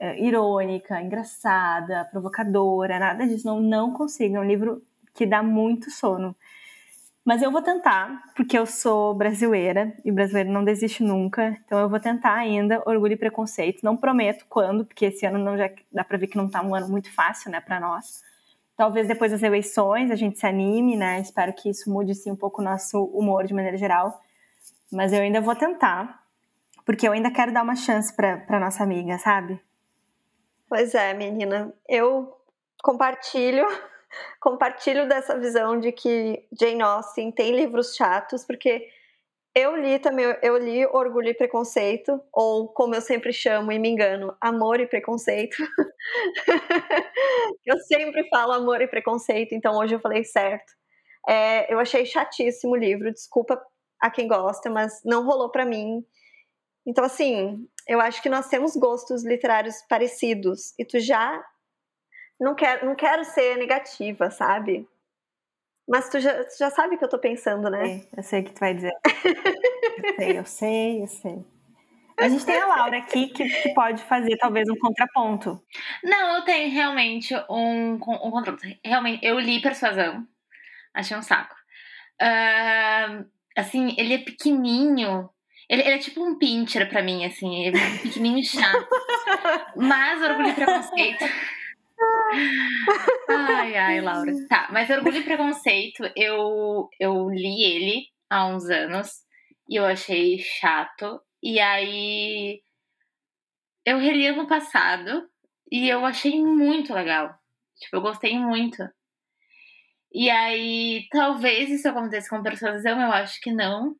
uh, 0.00 0.24
irônica, 0.24 1.00
engraçada, 1.00 2.08
provocadora, 2.10 2.98
nada 2.98 3.26
disso. 3.26 3.46
Não, 3.46 3.60
não 3.60 3.92
consigo. 3.92 4.36
É 4.36 4.40
um 4.40 4.44
livro 4.44 4.82
que 5.12 5.26
dá 5.26 5.42
muito 5.42 5.90
sono. 5.90 6.34
Mas 7.24 7.40
eu 7.40 7.50
vou 7.50 7.62
tentar, 7.62 8.22
porque 8.36 8.58
eu 8.58 8.66
sou 8.66 9.14
brasileira 9.14 9.96
e 10.04 10.12
brasileiro 10.12 10.50
não 10.50 10.62
desiste 10.62 11.02
nunca. 11.02 11.56
Então 11.64 11.78
eu 11.78 11.88
vou 11.88 11.98
tentar 11.98 12.34
ainda 12.34 12.82
Orgulho 12.84 13.14
e 13.14 13.16
Preconceito. 13.16 13.82
Não 13.82 13.96
prometo 13.96 14.44
quando, 14.46 14.84
porque 14.84 15.06
esse 15.06 15.24
ano 15.24 15.38
não 15.38 15.56
já 15.56 15.70
dá 15.90 16.04
para 16.04 16.18
ver 16.18 16.26
que 16.26 16.36
não 16.36 16.50
tá 16.50 16.60
um 16.60 16.74
ano 16.74 16.86
muito 16.88 17.10
fácil, 17.10 17.50
né, 17.50 17.60
para 17.60 17.80
nós. 17.80 18.22
Talvez 18.76 19.08
depois 19.08 19.32
das 19.32 19.42
eleições 19.42 20.10
a 20.10 20.16
gente 20.16 20.38
se 20.38 20.46
anime, 20.46 20.96
né? 20.96 21.18
Espero 21.20 21.52
que 21.54 21.70
isso 21.70 21.90
mude 21.90 22.14
sim 22.14 22.30
um 22.30 22.36
pouco 22.36 22.60
o 22.60 22.64
nosso 22.64 23.04
humor 23.04 23.44
de 23.46 23.54
maneira 23.54 23.78
geral. 23.78 24.20
Mas 24.92 25.10
eu 25.12 25.20
ainda 25.20 25.40
vou 25.40 25.54
tentar, 25.56 26.22
porque 26.84 27.08
eu 27.08 27.12
ainda 27.12 27.30
quero 27.30 27.52
dar 27.52 27.62
uma 27.62 27.76
chance 27.76 28.14
para 28.14 28.60
nossa 28.60 28.82
amiga, 28.82 29.16
sabe? 29.18 29.58
Pois 30.68 30.94
é, 30.94 31.14
menina. 31.14 31.72
Eu 31.88 32.36
compartilho 32.82 33.66
compartilho 34.40 35.08
dessa 35.08 35.38
visão 35.38 35.78
de 35.78 35.92
que 35.92 36.46
Jane 36.58 36.82
Austen 36.82 37.30
tem 37.30 37.54
livros 37.54 37.94
chatos, 37.94 38.44
porque 38.44 38.88
eu 39.54 39.76
li 39.76 39.98
também, 40.00 40.24
eu 40.42 40.56
li 40.56 40.84
Orgulho 40.86 41.28
e 41.28 41.34
Preconceito, 41.34 42.20
ou 42.32 42.68
como 42.68 42.94
eu 42.94 43.00
sempre 43.00 43.32
chamo 43.32 43.70
e 43.70 43.78
me 43.78 43.88
engano, 43.88 44.36
Amor 44.40 44.80
e 44.80 44.86
Preconceito. 44.86 45.56
eu 47.64 47.78
sempre 47.78 48.28
falo 48.28 48.52
Amor 48.52 48.80
e 48.80 48.88
Preconceito, 48.88 49.54
então 49.54 49.76
hoje 49.76 49.94
eu 49.94 50.00
falei 50.00 50.24
certo. 50.24 50.72
É, 51.28 51.72
eu 51.72 51.78
achei 51.78 52.04
chatíssimo 52.04 52.72
o 52.72 52.76
livro, 52.76 53.12
desculpa 53.12 53.60
a 54.00 54.10
quem 54.10 54.26
gosta, 54.26 54.68
mas 54.68 55.00
não 55.04 55.24
rolou 55.24 55.50
para 55.50 55.64
mim. 55.64 56.04
Então, 56.84 57.04
assim, 57.04 57.66
eu 57.88 58.00
acho 58.00 58.20
que 58.22 58.28
nós 58.28 58.48
temos 58.48 58.76
gostos 58.76 59.24
literários 59.24 59.76
parecidos, 59.88 60.74
e 60.78 60.84
tu 60.84 60.98
já. 60.98 61.42
Não 62.40 62.54
quero, 62.54 62.86
não 62.86 62.94
quero 62.94 63.24
ser 63.24 63.56
negativa, 63.56 64.30
sabe? 64.30 64.88
Mas 65.86 66.08
tu 66.08 66.18
já, 66.18 66.44
tu 66.44 66.58
já 66.58 66.70
sabe 66.70 66.94
o 66.94 66.98
que 66.98 67.04
eu 67.04 67.08
tô 67.08 67.18
pensando, 67.18 67.68
né? 67.68 68.00
É, 68.12 68.18
eu 68.18 68.22
sei 68.22 68.40
o 68.40 68.44
que 68.44 68.52
tu 68.52 68.60
vai 68.60 68.74
dizer. 68.74 68.92
eu 70.18 70.18
sei, 70.18 70.38
eu 70.38 70.44
sei, 70.44 71.02
eu 71.02 71.06
sei. 71.06 71.44
A 72.18 72.28
gente 72.28 72.46
tem 72.46 72.56
a 72.56 72.66
Laura 72.66 72.98
aqui 72.98 73.26
que, 73.26 73.44
que, 73.44 73.74
pode 73.74 74.02
fazer 74.04 74.36
talvez 74.38 74.68
um 74.68 74.76
contraponto. 74.76 75.60
Não, 76.02 76.36
eu 76.36 76.42
tenho 76.44 76.72
realmente 76.72 77.34
um, 77.50 77.94
um 77.94 77.98
contraponto. 77.98 78.62
Realmente, 78.84 79.24
eu 79.24 79.38
li 79.38 79.60
Persuasão. 79.60 80.26
Achei 80.94 81.16
um 81.16 81.22
saco. 81.22 81.56
Uh, 82.22 83.26
assim, 83.56 83.94
ele 83.98 84.14
é 84.14 84.18
pequenininho. 84.18 85.28
Ele, 85.68 85.82
ele, 85.82 85.94
é 85.94 85.98
tipo 85.98 86.22
um 86.22 86.38
pincher 86.38 86.88
pra 86.88 87.02
mim, 87.02 87.24
assim. 87.24 87.64
Ele 87.64 87.76
é 87.76 87.98
pequenininho 87.98 88.38
e 88.38 88.44
chato. 88.44 88.88
Mas 89.76 90.22
Orgulho 90.22 90.50
e 90.50 90.54
Preconceito 90.54 91.24
ai, 93.28 93.76
ai, 93.76 94.00
Laura. 94.00 94.32
Tá, 94.48 94.68
mas 94.72 94.90
Orgulho 94.90 95.18
e 95.18 95.24
Preconceito, 95.24 96.02
eu, 96.16 96.88
eu 96.98 97.28
li 97.30 97.62
ele 97.62 98.06
há 98.30 98.46
uns 98.46 98.68
anos 98.68 99.10
e 99.68 99.76
eu 99.76 99.84
achei 99.84 100.38
chato. 100.38 101.20
E 101.42 101.60
aí 101.60 102.60
eu 103.84 103.98
reli 103.98 104.26
ano 104.26 104.46
passado 104.46 105.28
e 105.70 105.88
eu 105.88 106.04
achei 106.04 106.40
muito 106.42 106.94
legal. 106.94 107.34
Tipo, 107.76 107.96
eu 107.96 108.00
gostei 108.00 108.38
muito. 108.38 108.82
E 110.12 110.30
aí, 110.30 111.08
talvez 111.10 111.68
isso 111.70 111.88
aconteça 111.88 112.28
com 112.30 112.42
persuasão, 112.42 113.00
eu 113.00 113.10
acho 113.12 113.40
que 113.40 113.52
não. 113.52 113.96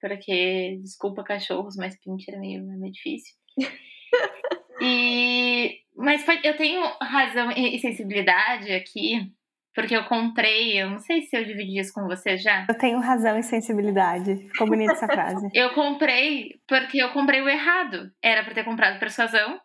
Porque, 0.00 0.78
desculpa 0.82 1.24
cachorros, 1.24 1.76
mas 1.76 1.98
pincher 1.98 2.34
é 2.34 2.38
meio, 2.38 2.60
é 2.60 2.76
meio 2.76 2.92
difícil. 2.92 3.34
e 4.80 5.82
mas 5.96 6.24
eu 6.42 6.56
tenho 6.56 6.82
razão 7.00 7.50
e 7.52 7.78
sensibilidade 7.78 8.72
aqui, 8.72 9.30
porque 9.74 9.96
eu 9.96 10.04
comprei, 10.04 10.80
eu 10.80 10.90
não 10.90 10.98
sei 10.98 11.22
se 11.22 11.36
eu 11.36 11.44
dividi 11.44 11.78
isso 11.78 11.92
com 11.92 12.06
você 12.06 12.36
já. 12.36 12.66
Eu 12.68 12.76
tenho 12.76 12.98
razão 12.98 13.38
e 13.38 13.42
sensibilidade. 13.42 14.36
Ficou 14.48 14.66
bonita 14.66 14.92
essa 14.92 15.06
frase. 15.06 15.48
eu 15.54 15.70
comprei 15.74 16.60
porque 16.66 16.98
eu 16.98 17.10
comprei 17.10 17.40
o 17.40 17.48
errado. 17.48 18.10
Era 18.22 18.42
para 18.42 18.54
ter 18.54 18.64
comprado 18.64 18.98
persuasão. 18.98 19.60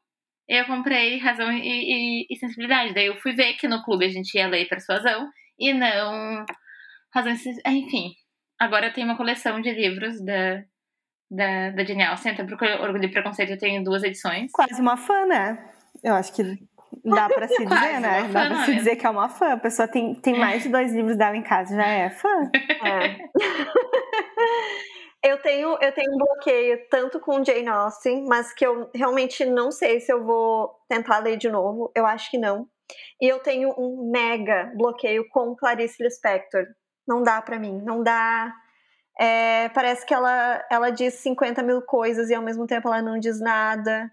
Eu 0.47 0.65
comprei 0.65 1.17
razão 1.17 1.51
e, 1.51 1.61
e, 1.61 2.27
e, 2.29 2.35
sensibilidade. 2.37 2.93
Daí 2.93 3.07
eu 3.07 3.17
fui 3.17 3.33
ver 3.33 3.53
que 3.55 3.67
no 3.67 3.83
clube 3.83 4.05
a 4.05 4.09
gente 4.09 4.33
ia 4.35 4.47
ler 4.47 4.67
persuasão 4.69 5.29
e 5.59 5.73
não 5.73 6.45
razão 7.13 7.33
e 7.33 7.37
sensibilidade. 7.37 7.77
Enfim, 7.77 8.13
agora 8.57 8.87
eu 8.87 8.93
tenho 8.93 9.07
uma 9.07 9.17
coleção 9.17 9.59
de 9.59 9.71
livros 9.71 10.23
da, 10.23 10.63
da, 11.29 11.71
da 11.71 11.83
Jane 11.83 12.03
Austen, 12.03 12.31
até 12.31 12.43
porque 12.43 12.65
Orgulho 12.65 13.05
e 13.05 13.11
Preconceito 13.11 13.51
eu 13.51 13.57
tenho 13.57 13.83
duas 13.83 14.03
edições. 14.03 14.51
Quase 14.51 14.79
uma 14.81 14.97
fã, 14.97 15.25
né? 15.25 15.57
Eu 16.03 16.13
acho 16.13 16.33
que 16.33 16.43
dá 17.03 17.27
pra 17.27 17.47
se 17.47 17.65
dizer, 17.65 17.99
né? 17.99 18.23
Dá 18.31 18.47
pra 18.47 18.65
se 18.65 18.75
dizer 18.75 18.95
que 18.95 19.05
é 19.05 19.09
uma 19.09 19.29
fã. 19.29 19.53
A 19.53 19.57
pessoa 19.57 19.87
tem, 19.87 20.15
tem 20.15 20.37
mais 20.37 20.63
de 20.63 20.69
dois 20.69 20.93
livros 20.93 21.17
dela 21.17 21.35
em 21.35 21.43
casa, 21.43 21.75
já 21.75 21.85
é 21.85 22.09
fã. 22.09 22.51
É. 22.83 23.17
eu, 25.29 25.41
tenho, 25.41 25.77
eu 25.81 25.91
tenho 25.91 26.13
um 26.13 26.17
bloqueio 26.17 26.79
tanto 26.89 27.19
com 27.19 27.43
Jane 27.43 27.67
Austen, 27.67 28.25
mas 28.27 28.53
que 28.53 28.65
eu 28.65 28.89
realmente 28.93 29.45
não 29.45 29.71
sei 29.71 29.99
se 29.99 30.11
eu 30.11 30.23
vou 30.23 30.71
tentar 30.87 31.19
ler 31.19 31.37
de 31.37 31.49
novo. 31.49 31.91
Eu 31.95 32.05
acho 32.05 32.31
que 32.31 32.37
não. 32.37 32.67
E 33.21 33.27
eu 33.27 33.39
tenho 33.39 33.73
um 33.77 34.09
mega 34.09 34.71
bloqueio 34.75 35.27
com 35.29 35.55
Clarice 35.55 36.01
Lispector. 36.01 36.65
Não 37.07 37.21
dá 37.21 37.41
para 37.41 37.59
mim, 37.59 37.81
não 37.83 38.03
dá. 38.03 38.53
É, 39.19 39.69
parece 39.69 40.05
que 40.05 40.13
ela, 40.13 40.63
ela 40.69 40.89
diz 40.91 41.15
50 41.15 41.63
mil 41.63 41.81
coisas 41.81 42.29
e 42.29 42.35
ao 42.35 42.43
mesmo 42.43 42.67
tempo 42.67 42.87
ela 42.87 43.01
não 43.01 43.17
diz 43.19 43.39
nada. 43.39 44.11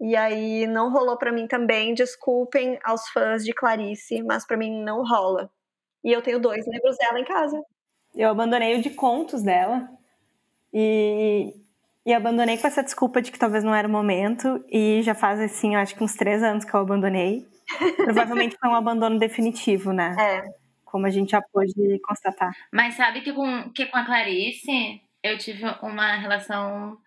E 0.00 0.16
aí 0.16 0.66
não 0.66 0.90
rolou 0.90 1.16
para 1.18 1.30
mim 1.30 1.46
também. 1.46 1.92
Desculpem 1.92 2.78
aos 2.82 3.06
fãs 3.10 3.44
de 3.44 3.52
Clarice, 3.52 4.22
mas 4.22 4.46
para 4.46 4.56
mim 4.56 4.82
não 4.82 5.04
rola. 5.04 5.50
E 6.02 6.10
eu 6.10 6.22
tenho 6.22 6.40
dois 6.40 6.66
livros 6.66 6.96
dela 6.96 7.20
em 7.20 7.24
casa. 7.24 7.62
Eu 8.14 8.30
abandonei 8.30 8.78
o 8.78 8.82
de 8.82 8.90
contos 8.90 9.42
dela. 9.42 9.86
E, 10.72 11.54
e 12.06 12.14
abandonei 12.14 12.56
com 12.56 12.66
essa 12.66 12.82
desculpa 12.82 13.20
de 13.20 13.30
que 13.30 13.38
talvez 13.38 13.62
não 13.62 13.74
era 13.74 13.86
o 13.86 13.90
momento. 13.90 14.64
E 14.70 15.02
já 15.02 15.14
faz, 15.14 15.38
assim, 15.38 15.76
acho 15.76 15.94
que 15.94 16.02
uns 16.02 16.14
três 16.14 16.42
anos 16.42 16.64
que 16.64 16.72
eu 16.72 16.80
abandonei. 16.80 17.46
Provavelmente 17.96 18.56
foi 18.58 18.70
um 18.70 18.74
abandono 18.74 19.18
definitivo, 19.18 19.92
né? 19.92 20.16
É. 20.18 20.59
Como 20.90 21.06
a 21.06 21.10
gente 21.10 21.30
já 21.30 21.40
pôde 21.40 21.98
constatar. 22.00 22.52
Mas 22.72 22.94
sabe 22.94 23.20
que 23.20 23.32
com, 23.32 23.70
que 23.70 23.86
com 23.86 23.96
a 23.96 24.04
Clarice 24.04 25.00
eu 25.22 25.38
tive 25.38 25.64
uma 25.82 26.16
relação 26.16 26.98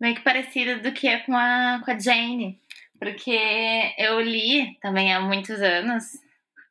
meio 0.00 0.14
que 0.14 0.22
parecida 0.22 0.78
do 0.78 0.92
que 0.92 1.08
é 1.08 1.20
com 1.20 1.36
a, 1.36 1.80
com 1.84 1.90
a 1.90 1.98
Jane. 1.98 2.60
Porque 2.98 3.38
eu 3.98 4.20
li 4.20 4.78
também 4.80 5.12
há 5.14 5.20
muitos 5.20 5.60
anos 5.60 6.14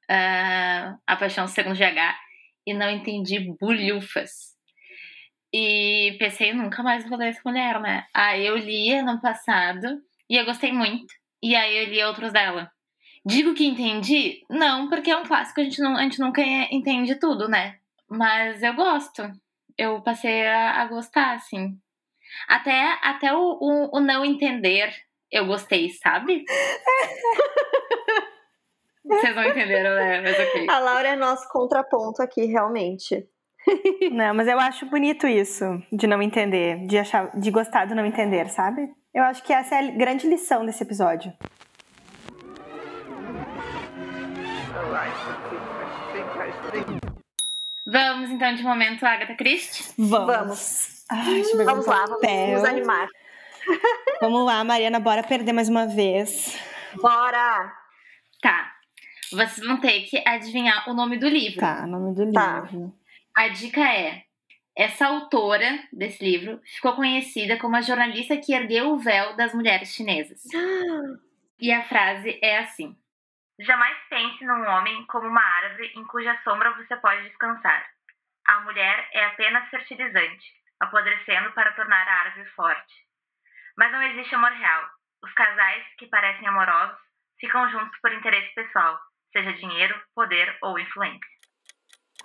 uh, 0.09 0.97
A 1.05 1.15
Paixão 1.15 1.47
Segundo 1.47 1.75
GH 1.75 2.15
e 2.65 2.73
não 2.73 2.89
entendi 2.89 3.39
bulhufas. 3.59 4.55
E 5.53 6.15
pensei, 6.19 6.53
nunca 6.53 6.83
mais 6.83 7.07
vou 7.07 7.17
ler 7.17 7.29
essa 7.29 7.41
mulher, 7.45 7.79
né? 7.79 8.05
Aí 8.13 8.45
eu 8.45 8.57
li 8.57 8.91
ano 8.91 9.21
passado 9.21 10.01
e 10.29 10.35
eu 10.35 10.45
gostei 10.45 10.71
muito. 10.71 11.13
E 11.41 11.55
aí 11.55 11.77
eu 11.77 11.89
li 11.89 12.03
outros 12.03 12.33
dela. 12.33 12.71
Digo 13.25 13.53
que 13.53 13.65
entendi? 13.65 14.45
Não, 14.49 14.87
porque 14.87 15.09
é 15.09 15.17
um 15.17 15.25
clássico, 15.25 15.59
a 15.59 15.63
gente, 15.63 15.81
não, 15.81 15.97
a 15.97 16.03
gente 16.03 16.19
nunca 16.19 16.41
entende 16.71 17.15
tudo, 17.15 17.47
né? 17.47 17.77
Mas 18.07 18.61
eu 18.61 18.73
gosto. 18.75 19.23
Eu 19.77 20.01
passei 20.01 20.45
a, 20.45 20.81
a 20.81 20.85
gostar, 20.85 21.33
assim. 21.35 21.77
Até, 22.47 22.97
até 23.01 23.33
o, 23.33 23.57
o, 23.59 23.97
o 23.97 23.99
não 23.99 24.23
entender 24.23 24.93
eu 25.31 25.45
gostei, 25.45 25.89
sabe? 25.89 26.45
Vocês 29.03 29.35
não 29.35 29.43
entenderam, 29.43 29.95
né? 29.95 30.21
Mas 30.21 30.39
ok. 30.39 30.69
A 30.69 30.79
Laura 30.79 31.09
é 31.09 31.15
nosso 31.15 31.47
contraponto 31.49 32.21
aqui, 32.21 32.45
realmente. 32.45 33.27
Não, 34.11 34.33
mas 34.33 34.47
eu 34.47 34.59
acho 34.59 34.85
bonito 34.85 35.27
isso, 35.27 35.65
de 35.91 36.05
não 36.05 36.21
entender, 36.21 36.85
de 36.85 36.99
achar, 36.99 37.35
de 37.35 37.49
gostar 37.49 37.85
do 37.85 37.95
não 37.95 38.05
entender, 38.05 38.47
sabe? 38.47 38.87
Eu 39.11 39.23
acho 39.23 39.43
que 39.43 39.51
essa 39.51 39.75
é 39.75 39.79
a 39.79 39.91
grande 39.91 40.27
lição 40.27 40.63
desse 40.65 40.83
episódio. 40.83 41.33
Vamos 47.87 48.29
então 48.31 48.55
de 48.55 48.63
momento, 48.63 49.05
Agatha 49.05 49.35
Christie? 49.35 49.93
Vamos. 49.97 50.35
Vamos. 50.35 51.05
Ai, 51.09 51.43
vamos 51.65 51.85
lá, 51.85 52.05
vamos 52.05 52.51
nos 52.51 52.63
animar. 52.63 53.07
Vamos 54.21 54.45
lá, 54.45 54.63
Mariana, 54.63 54.99
bora 54.99 55.23
perder 55.23 55.51
mais 55.51 55.69
uma 55.69 55.87
vez. 55.87 56.55
Bora! 57.01 57.73
Tá. 58.41 58.71
Vocês 59.31 59.65
vão 59.65 59.79
ter 59.79 60.01
que 60.01 60.21
adivinhar 60.25 60.87
o 60.87 60.93
nome 60.93 61.17
do 61.17 61.27
livro. 61.27 61.59
Tá, 61.59 61.83
o 61.83 61.87
nome 61.87 62.13
do 62.13 62.31
tá. 62.31 62.61
livro. 62.61 62.93
A 63.35 63.47
dica 63.47 63.81
é: 63.81 64.23
essa 64.75 65.07
autora 65.07 65.79
desse 65.91 66.23
livro 66.23 66.59
ficou 66.63 66.93
conhecida 66.93 67.57
como 67.57 67.75
a 67.75 67.81
jornalista 67.81 68.37
que 68.37 68.53
ergueu 68.53 68.91
o 68.91 68.97
véu 68.97 69.35
das 69.35 69.53
mulheres 69.53 69.89
chinesas. 69.89 70.41
e 71.59 71.71
a 71.71 71.81
frase 71.83 72.37
é 72.41 72.59
assim: 72.59 72.95
Jamais 73.59 73.97
pense 74.09 74.43
num 74.43 74.67
homem 74.67 75.05
como 75.05 75.27
uma 75.27 75.41
árvore 75.41 75.91
em 75.95 76.03
cuja 76.05 76.37
sombra 76.43 76.71
você 76.71 76.95
pode 76.97 77.23
descansar. 77.29 77.85
A 78.47 78.59
mulher 78.61 79.09
é 79.13 79.25
apenas 79.25 79.69
fertilizante 79.69 80.45
apodrecendo 80.79 81.51
para 81.53 81.71
tornar 81.73 82.07
a 82.07 82.21
árvore 82.25 82.49
forte. 82.49 82.93
Mas 83.77 83.91
não 83.91 84.01
existe 84.01 84.35
amor 84.35 84.51
real. 84.51 84.83
Os 85.23 85.33
casais 85.33 85.83
que 85.97 86.07
parecem 86.07 86.47
amorosos 86.47 86.97
ficam 87.39 87.69
juntos 87.69 87.97
por 88.01 88.11
interesse 88.13 88.53
pessoal, 88.53 88.99
seja 89.31 89.53
dinheiro, 89.53 89.95
poder 90.13 90.55
ou 90.61 90.77
influência. 90.79 91.35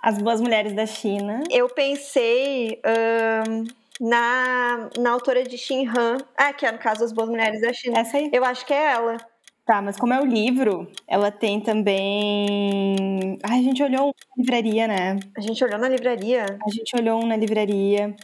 As 0.01 0.21
Boas 0.21 0.41
Mulheres 0.41 0.73
da 0.73 0.85
China. 0.85 1.43
Eu 1.49 1.69
pensei 1.69 2.81
um, 2.85 3.63
na, 4.09 4.89
na 4.97 5.11
autora 5.11 5.43
de 5.43 5.57
Xin 5.57 5.87
Han, 5.89 6.17
ah, 6.37 6.53
que 6.53 6.65
é 6.65 6.71
no 6.71 6.79
caso 6.79 7.03
As 7.03 7.13
Boas 7.13 7.29
Mulheres 7.29 7.61
da 7.61 7.71
China. 7.73 7.99
Essa 7.99 8.17
aí. 8.17 8.29
Eu 8.33 8.43
acho 8.43 8.65
que 8.65 8.73
é 8.73 8.93
ela. 8.93 9.17
Tá, 9.65 9.81
mas 9.81 9.95
como 9.97 10.13
é 10.13 10.19
o 10.19 10.25
livro, 10.25 10.91
ela 11.07 11.31
tem 11.31 11.61
também. 11.61 13.37
Ai, 13.43 13.59
a 13.59 13.63
gente 13.63 13.81
olhou 13.83 14.07
na 14.07 14.43
livraria, 14.43 14.87
né? 14.87 15.19
A 15.37 15.41
gente 15.41 15.63
olhou 15.63 15.79
na 15.79 15.87
livraria? 15.87 16.45
A 16.65 16.69
gente 16.69 16.95
olhou 16.97 17.23
um 17.23 17.27
na 17.27 17.35
livraria 17.35 18.15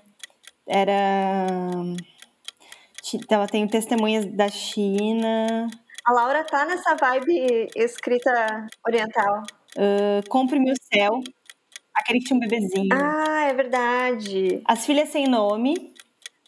era. 0.67 1.71
Ela 3.29 3.47
tem 3.47 3.65
testemunhas 3.67 4.25
da 4.25 4.49
China. 4.49 5.67
A 6.05 6.11
Laura 6.11 6.43
tá 6.43 6.65
nessa 6.65 6.95
vibe 6.95 7.69
escrita 7.75 8.67
oriental. 8.85 9.43
Uh, 9.77 10.27
Compre-me 10.29 10.71
o 10.71 10.75
céu. 10.75 11.21
Aquele 11.95 12.19
que 12.19 12.25
tinha 12.25 12.37
um 12.37 12.39
bebezinho. 12.39 12.89
Ah, 12.91 13.45
é 13.45 13.53
verdade. 13.53 14.61
As 14.65 14.85
Filhas 14.85 15.09
Sem 15.09 15.27
Nome. 15.27 15.93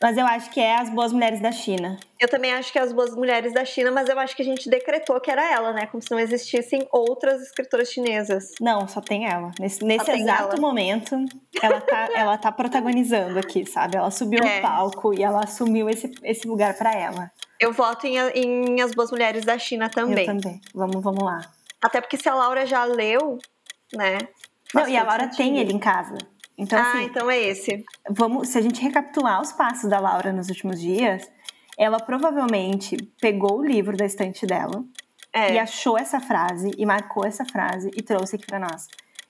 Mas 0.02 0.18
eu 0.18 0.26
acho 0.26 0.50
que 0.50 0.62
é 0.62 0.78
As 0.78 0.90
Boas 0.90 1.12
Mulheres 1.12 1.42
da 1.42 1.52
China. 1.52 2.00
Eu 2.18 2.30
também 2.30 2.54
acho 2.54 2.72
que 2.72 2.80
é 2.80 2.82
As 2.82 2.94
Boas 2.94 3.14
Mulheres 3.16 3.54
da 3.54 3.66
China, 3.66 3.92
mas 3.92 4.08
eu 4.08 4.18
acho 4.18 4.34
que 4.34 4.42
a 4.42 4.46
gente 4.46 4.70
decretou 4.70 5.20
que 5.20 5.30
era 5.30 5.52
ela, 5.52 5.74
né? 5.74 5.88
Como 5.88 6.02
se 6.02 6.10
não 6.12 6.20
existissem 6.20 6.88
outras 6.90 7.42
escritoras 7.42 7.92
chinesas. 7.92 8.54
Não, 8.62 8.88
só 8.88 9.02
tem 9.02 9.28
ela. 9.28 9.52
Nesse, 9.60 9.84
nesse 9.84 10.10
exato 10.10 10.54
ela. 10.54 10.62
momento, 10.62 11.18
ela 11.62 11.82
tá, 11.82 12.10
ela 12.16 12.38
tá 12.38 12.52
protagonizando 12.52 13.38
aqui, 13.40 13.66
sabe? 13.66 13.98
Ela 13.98 14.10
subiu 14.10 14.40
é. 14.42 14.56
no 14.56 14.62
palco 14.62 15.14
e 15.14 15.22
ela 15.22 15.44
assumiu 15.44 15.90
esse, 15.90 16.10
esse 16.24 16.48
lugar 16.48 16.78
para 16.78 16.94
ela. 16.94 17.30
Eu 17.60 17.74
voto 17.74 18.08
em, 18.08 18.18
em 18.18 18.82
As 18.82 18.94
Boas 18.94 19.12
Mulheres 19.12 19.44
da 19.44 19.58
China 19.58 19.90
também. 19.90 20.26
Eu 20.26 20.40
também. 20.40 20.62
Vamos, 20.74 21.04
vamos 21.04 21.24
lá. 21.24 21.42
Até 21.82 22.00
porque 22.00 22.16
se 22.16 22.30
a 22.30 22.36
Laura 22.36 22.66
já 22.66 22.86
leu, 22.86 23.38
né? 23.94 24.18
Não, 24.74 24.88
e 24.88 24.96
a 24.96 25.04
Laura 25.04 25.24
sentido. 25.24 25.38
tem 25.38 25.58
ele 25.58 25.74
em 25.74 25.80
casa. 25.80 26.18
Então, 26.60 26.78
ah, 26.78 26.91
assim, 26.91 27.04
então 27.06 27.32
é 27.32 27.39
esse. 27.39 27.86
Vamos, 28.10 28.50
se 28.50 28.58
a 28.58 28.62
gente 28.62 28.82
recapitular 28.82 29.41
os 29.41 29.54
passos 29.54 29.89
da 29.89 29.98
Laura 29.98 30.34
nos 30.34 30.50
últimos 30.50 30.80
dias, 30.80 31.32
ela 31.78 32.00
provavelmente 32.00 32.98
pegou 33.22 33.60
o 33.60 33.65
livro 33.65 33.95
da 33.95 34.06
estante 34.06 34.45
dela 34.45 34.84
é. 35.32 35.54
e 35.54 35.58
achou 35.58 35.98
essa 35.98 36.19
frase 36.19 36.72
e 36.78 36.86
marcou 36.86 37.26
essa 37.26 37.45
frase 37.45 37.89
e 37.95 38.02
trouxe 38.02 38.36
aqui 38.36 38.45
para 38.45 38.60
nós. 38.60 38.88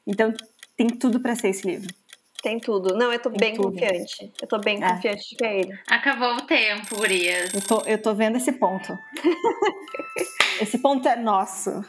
Então, 0.08 0.34
tem 0.76 0.88
tudo 0.88 1.20
para 1.20 1.36
ser 1.36 1.50
esse 1.50 1.68
livro. 1.68 1.94
Tem 2.42 2.60
tudo. 2.60 2.96
Não, 2.96 3.14
eu 3.14 3.20
tô 3.20 3.30
tem 3.30 3.40
bem 3.40 3.54
tudo. 3.54 3.74
confiante. 3.74 4.34
Eu 4.42 4.48
tô 4.48 4.58
bem 4.58 4.84
é. 4.84 4.90
confiante 4.90 5.30
de 5.30 5.36
que 5.36 5.46
é 5.46 5.60
ele. 5.60 5.80
Acabou 5.88 6.36
o 6.36 6.42
tempo, 6.42 6.96
Gurias. 6.96 7.54
Eu 7.54 7.62
tô, 7.62 7.82
eu 7.82 8.02
tô 8.02 8.16
vendo 8.16 8.38
esse 8.38 8.54
ponto. 8.54 8.98
esse 10.60 10.80
ponto 10.80 11.08
é 11.08 11.16
nosso. 11.16 11.84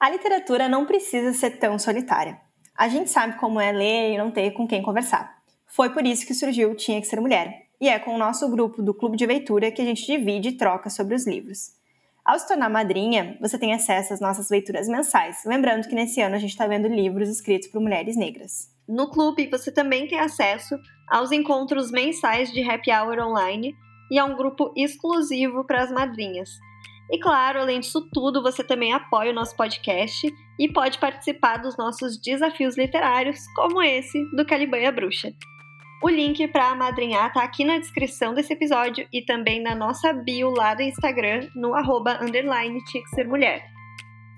A 0.00 0.08
literatura 0.08 0.66
não 0.66 0.86
precisa 0.86 1.34
ser 1.34 1.58
tão 1.58 1.78
solitária. 1.78 2.40
A 2.74 2.88
gente 2.88 3.10
sabe 3.10 3.38
como 3.38 3.60
é 3.60 3.70
ler 3.70 4.14
e 4.14 4.16
não 4.16 4.30
ter 4.30 4.50
com 4.52 4.66
quem 4.66 4.80
conversar. 4.80 5.36
Foi 5.66 5.90
por 5.90 6.06
isso 6.06 6.26
que 6.26 6.32
surgiu 6.32 6.74
Tinha 6.74 6.98
que 7.02 7.06
Ser 7.06 7.20
Mulher, 7.20 7.66
e 7.78 7.86
é 7.86 7.98
com 7.98 8.14
o 8.14 8.18
nosso 8.18 8.50
grupo 8.50 8.82
do 8.82 8.94
Clube 8.94 9.18
de 9.18 9.26
Leitura 9.26 9.70
que 9.70 9.82
a 9.82 9.84
gente 9.84 10.06
divide 10.06 10.48
e 10.48 10.56
troca 10.56 10.88
sobre 10.88 11.14
os 11.14 11.26
livros. 11.26 11.72
Ao 12.24 12.38
se 12.38 12.48
tornar 12.48 12.70
madrinha, 12.70 13.36
você 13.42 13.58
tem 13.58 13.74
acesso 13.74 14.14
às 14.14 14.20
nossas 14.22 14.48
leituras 14.48 14.88
mensais, 14.88 15.42
lembrando 15.44 15.86
que 15.86 15.94
nesse 15.94 16.22
ano 16.22 16.34
a 16.34 16.38
gente 16.38 16.52
está 16.52 16.66
vendo 16.66 16.88
livros 16.88 17.28
escritos 17.28 17.68
por 17.68 17.82
mulheres 17.82 18.16
negras. 18.16 18.70
No 18.88 19.10
clube, 19.10 19.48
você 19.48 19.70
também 19.70 20.08
tem 20.08 20.18
acesso 20.18 20.78
aos 21.10 21.30
encontros 21.30 21.90
mensais 21.90 22.50
de 22.50 22.62
happy 22.62 22.90
hour 22.90 23.18
online 23.18 23.74
e 24.10 24.18
a 24.18 24.24
um 24.24 24.34
grupo 24.34 24.72
exclusivo 24.74 25.62
para 25.66 25.82
as 25.82 25.92
madrinhas, 25.92 26.48
e 27.10 27.18
claro, 27.18 27.60
além 27.60 27.80
disso 27.80 28.08
tudo, 28.12 28.42
você 28.42 28.62
também 28.62 28.92
apoia 28.92 29.32
o 29.32 29.34
nosso 29.34 29.56
podcast 29.56 30.32
e 30.58 30.72
pode 30.72 30.98
participar 30.98 31.56
dos 31.56 31.76
nossos 31.76 32.20
desafios 32.20 32.76
literários, 32.76 33.38
como 33.56 33.82
esse 33.82 34.24
do 34.36 34.46
Calibanha 34.46 34.92
Bruxa. 34.92 35.32
O 36.02 36.08
link 36.08 36.46
para 36.48 36.70
amadrinhar 36.70 37.28
está 37.28 37.42
aqui 37.42 37.64
na 37.64 37.78
descrição 37.78 38.32
desse 38.32 38.52
episódio 38.52 39.06
e 39.12 39.22
também 39.22 39.60
na 39.60 39.74
nossa 39.74 40.12
bio 40.12 40.50
lá 40.50 40.74
do 40.74 40.82
Instagram, 40.82 41.48
no 41.54 41.74
arroba 41.74 42.18
underline 42.22 42.80
ser 43.14 43.26
mulher. 43.26 43.64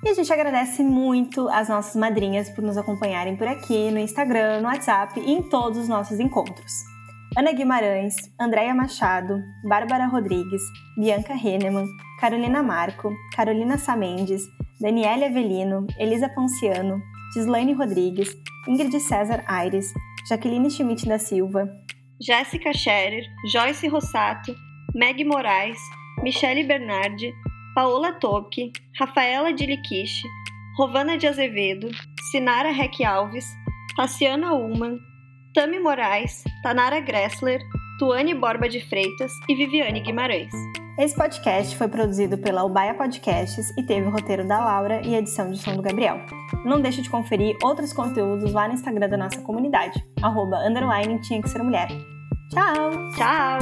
E 0.05 0.09
a 0.09 0.15
gente 0.15 0.33
agradece 0.33 0.83
muito 0.83 1.49
as 1.49 1.69
nossas 1.69 1.95
madrinhas 1.95 2.51
por 2.51 2.65
nos 2.65 2.77
acompanharem 2.77 3.37
por 3.37 3.47
aqui, 3.47 3.91
no 3.93 3.99
Instagram, 4.01 4.61
no 4.61 4.67
WhatsApp 4.67 5.21
e 5.21 5.31
em 5.31 5.43
todos 5.43 5.79
os 5.79 5.89
nossos 5.89 6.19
encontros. 6.19 6.92
Ana 7.35 7.53
Guimarães, 7.53 8.15
Andréia 8.39 8.75
Machado, 8.75 9.43
Bárbara 9.65 10.07
Rodrigues, 10.07 10.61
Bianca 10.99 11.33
Henneman, 11.33 11.87
Carolina 12.21 12.63
Marco, 12.63 13.11
Carolina 13.35 13.79
Samendes, 13.79 14.43
Daniela 14.79 15.27
Avelino, 15.27 15.87
Elisa 15.99 16.29
Ponciano, 16.29 17.01
Gislaine 17.33 17.73
Rodrigues, 17.73 18.37
Ingrid 18.69 18.95
César 19.01 19.43
Aires, 19.47 19.87
Jaqueline 20.29 20.69
Schmidt 20.69 21.07
da 21.07 21.19
Silva, 21.19 21.67
Jéssica 22.21 22.75
Scherer, 22.75 23.25
Joyce 23.51 23.89
Rossato, 23.89 24.55
Meg 24.95 25.25
Moraes, 25.25 25.79
Michele 26.23 26.65
Bernardi, 26.65 27.33
Paola 27.75 28.13
Topke, 28.13 28.73
Rafaela 29.01 29.55
Diliquiche, 29.55 30.29
Rovana 30.79 31.17
de 31.17 31.27
Azevedo, 31.27 31.89
Sinara 32.31 32.73
Reck 32.73 33.03
Alves, 33.03 33.47
Tassiana 33.97 34.53
Ullman, 34.53 35.01
Tami 35.55 35.79
Moraes, 35.79 36.45
Tanara 36.63 36.99
Gressler, 37.01 37.61
Tuane 37.99 38.35
Borba 38.35 38.71
de 38.71 38.81
Freitas 38.89 39.31
e 39.47 39.55
Viviane 39.55 40.01
Guimarães. 40.01 40.51
Esse 40.99 41.15
podcast 41.15 41.77
foi 41.77 41.89
produzido 41.89 42.39
pela 42.39 42.65
Ubaia 42.65 42.95
Podcasts 42.95 43.71
e 43.77 43.83
teve 43.83 44.07
o 44.07 44.11
roteiro 44.11 44.49
da 44.49 44.65
Laura 44.65 45.03
e 45.05 45.15
edição 45.15 45.51
de 45.51 45.59
som 45.59 45.77
do 45.77 45.83
Gabriel. 45.83 46.25
Não 46.65 46.81
deixe 46.81 47.03
de 47.03 47.11
conferir 47.11 47.55
outros 47.63 47.93
conteúdos 47.93 48.51
lá 48.55 48.67
no 48.67 48.73
Instagram 48.73 49.11
da 49.11 49.19
nossa 49.19 49.43
comunidade, 49.43 50.03
arroba 50.23 50.57
underline 50.67 51.21
tinha 51.21 51.43
que 51.43 51.51
ser 51.51 51.63
mulher. 51.63 51.89
Tchau! 52.51 52.91
Tchau! 53.15 53.59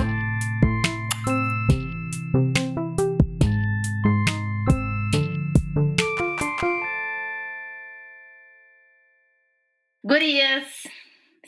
Gurias! 10.04 10.99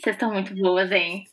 Vocês 0.02 0.16
estão 0.16 0.32
muito 0.32 0.52
boas, 0.56 0.90
hein? 0.90 1.28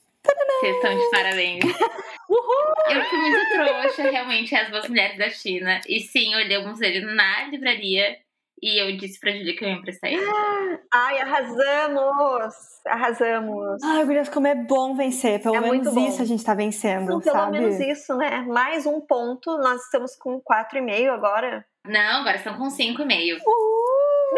Vocês 0.60 0.76
estão 0.76 0.96
de 0.96 1.10
parabéns. 1.10 1.64
Uhul! 2.30 2.74
Eu 2.88 3.04
fui 3.06 3.18
muito 3.18 3.50
trouxa, 3.52 4.04
realmente, 4.12 4.56
as 4.56 4.70
duas 4.70 4.88
mulheres 4.88 5.18
da 5.18 5.28
China. 5.28 5.82
E 5.88 6.02
sim, 6.02 6.34
eu 6.34 6.40
olhamos 6.40 6.80
ele 6.80 7.02
na 7.02 7.48
livraria 7.48 8.20
e 8.62 8.80
eu 8.80 8.96
disse 8.96 9.20
pra 9.20 9.32
Julia 9.32 9.56
que 9.56 9.66
eu 9.66 9.70
ia 9.70 9.74
emprestar 9.74 10.12
ele. 10.12 10.22
Ai, 10.94 11.20
arrasamos! 11.20 12.54
Arrasamos! 12.86 13.82
Ai, 13.84 14.06
Gurias, 14.06 14.30
como 14.30 14.46
é 14.46 14.54
bom 14.54 14.96
vencer. 14.96 15.42
Pelo 15.42 15.56
é 15.56 15.62
menos 15.62 15.96
isso 15.96 16.22
a 16.22 16.26
gente 16.26 16.44
tá 16.44 16.54
vencendo, 16.54 17.10
Não, 17.10 17.22
pelo 17.22 17.36
sabe? 17.36 17.60
menos 17.60 17.80
isso, 17.80 18.16
né? 18.18 18.42
Mais 18.48 18.86
um 18.86 19.02
ponto. 19.02 19.58
Nós 19.58 19.82
estamos 19.86 20.16
com 20.16 20.40
4,5 20.40 21.10
agora. 21.10 21.66
Não, 21.88 22.22
agora 22.22 22.36
estão 22.36 22.56
com 22.56 22.68
5,5. 22.68 23.40
Uhul! 23.48 23.79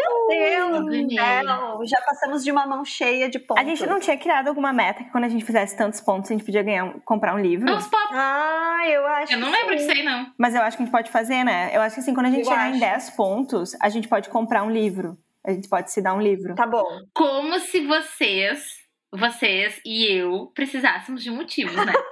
Meu 0.02 0.28
Deus 0.28 0.86
do 0.86 1.14
céu! 1.14 1.80
Já 1.84 2.00
passamos 2.02 2.44
de 2.44 2.50
uma 2.50 2.66
mão 2.66 2.84
cheia 2.84 3.28
de 3.28 3.38
pontos. 3.38 3.62
A 3.62 3.66
gente 3.66 3.86
não 3.86 4.00
tinha 4.00 4.16
criado 4.16 4.48
alguma 4.48 4.72
meta 4.72 5.04
que 5.04 5.10
quando 5.10 5.24
a 5.24 5.28
gente 5.28 5.44
fizesse 5.44 5.76
tantos 5.76 6.00
pontos 6.00 6.30
a 6.30 6.34
gente 6.34 6.44
podia 6.44 6.62
ganhar, 6.62 6.94
comprar 7.04 7.34
um 7.34 7.38
livro? 7.38 7.66
Pop. 7.66 8.08
Ah, 8.12 8.82
eu 8.86 9.06
acho 9.06 9.32
Eu 9.32 9.40
não 9.40 9.50
lembro 9.50 9.76
disso 9.76 9.90
aí, 9.90 10.02
não. 10.02 10.32
Mas 10.38 10.54
eu 10.54 10.62
acho 10.62 10.76
que 10.76 10.82
a 10.82 10.86
gente 10.86 10.92
pode 10.92 11.10
fazer, 11.10 11.44
né? 11.44 11.70
Eu 11.72 11.80
acho 11.80 11.94
que 11.94 12.00
assim, 12.00 12.14
quando 12.14 12.26
a 12.26 12.30
gente 12.30 12.40
eu 12.40 12.46
chegar 12.46 12.68
acho. 12.68 12.76
em 12.76 12.80
10 12.80 13.10
pontos, 13.10 13.76
a 13.80 13.88
gente 13.88 14.08
pode 14.08 14.28
comprar 14.28 14.62
um 14.62 14.70
livro. 14.70 15.16
A 15.44 15.52
gente 15.52 15.68
pode 15.68 15.90
se 15.90 16.00
dar 16.00 16.14
um 16.14 16.20
livro. 16.20 16.54
Tá 16.54 16.66
bom. 16.66 16.84
Como 17.14 17.58
se 17.58 17.84
vocês, 17.86 18.64
vocês 19.12 19.80
e 19.84 20.06
eu 20.06 20.50
precisássemos 20.54 21.22
de 21.22 21.30
motivos, 21.30 21.74
né? 21.74 21.92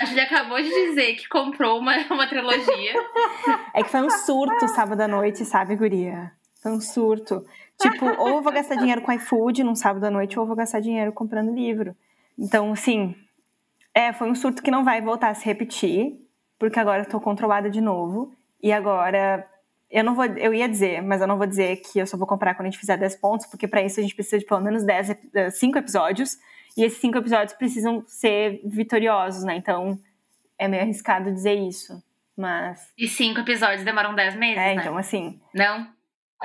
A 0.00 0.06
Julia 0.06 0.24
acabou 0.24 0.60
de 0.60 0.68
dizer 0.68 1.14
que 1.14 1.28
comprou 1.28 1.78
uma, 1.78 1.96
uma 2.10 2.26
trilogia. 2.26 2.94
É 3.72 3.82
que 3.82 3.88
foi 3.90 4.00
um 4.02 4.10
surto 4.10 4.66
sábado 4.68 5.00
à 5.00 5.08
noite, 5.08 5.44
sabe, 5.44 5.76
Guria? 5.76 6.32
Foi 6.64 6.72
um 6.72 6.80
surto. 6.80 7.44
Tipo, 7.78 8.06
ou 8.18 8.40
vou 8.40 8.50
gastar 8.50 8.76
dinheiro 8.76 9.02
com 9.02 9.12
iFood 9.12 9.62
num 9.62 9.74
sábado 9.74 10.04
à 10.04 10.10
noite, 10.10 10.38
ou 10.38 10.46
vou 10.46 10.56
gastar 10.56 10.80
dinheiro 10.80 11.12
comprando 11.12 11.54
livro. 11.54 11.94
Então, 12.38 12.72
assim, 12.72 13.14
é, 13.92 14.14
foi 14.14 14.30
um 14.30 14.34
surto 14.34 14.62
que 14.62 14.70
não 14.70 14.82
vai 14.82 15.02
voltar 15.02 15.28
a 15.28 15.34
se 15.34 15.44
repetir, 15.44 16.18
porque 16.58 16.80
agora 16.80 17.02
eu 17.02 17.08
tô 17.08 17.20
controlada 17.20 17.68
de 17.68 17.82
novo. 17.82 18.32
E 18.62 18.72
agora, 18.72 19.46
eu 19.90 20.02
não 20.02 20.14
vou, 20.14 20.24
eu 20.24 20.54
ia 20.54 20.66
dizer, 20.66 21.02
mas 21.02 21.20
eu 21.20 21.26
não 21.26 21.36
vou 21.36 21.46
dizer 21.46 21.76
que 21.82 21.98
eu 21.98 22.06
só 22.06 22.16
vou 22.16 22.26
comprar 22.26 22.54
quando 22.54 22.68
a 22.68 22.70
gente 22.70 22.80
fizer 22.80 22.96
10 22.96 23.16
pontos, 23.16 23.46
porque 23.46 23.68
para 23.68 23.82
isso 23.82 24.00
a 24.00 24.02
gente 24.02 24.14
precisa 24.14 24.38
de 24.38 24.46
pelo 24.46 24.62
menos 24.62 24.84
10, 24.84 25.16
5 25.52 25.76
eh, 25.76 25.80
episódios. 25.80 26.38
E 26.78 26.82
esses 26.82 26.98
5 26.98 27.18
episódios 27.18 27.52
precisam 27.52 28.02
ser 28.06 28.62
vitoriosos, 28.64 29.44
né? 29.44 29.54
Então, 29.54 29.98
é 30.58 30.66
meio 30.66 30.82
arriscado 30.82 31.30
dizer 31.30 31.56
isso. 31.56 32.02
Mas. 32.34 32.90
E 32.98 33.06
cinco 33.06 33.40
episódios 33.40 33.84
demoram 33.84 34.14
10 34.14 34.34
meses, 34.36 34.56
é, 34.56 34.74
né? 34.74 34.80
então 34.80 34.96
assim. 34.96 35.40
Não? 35.54 35.93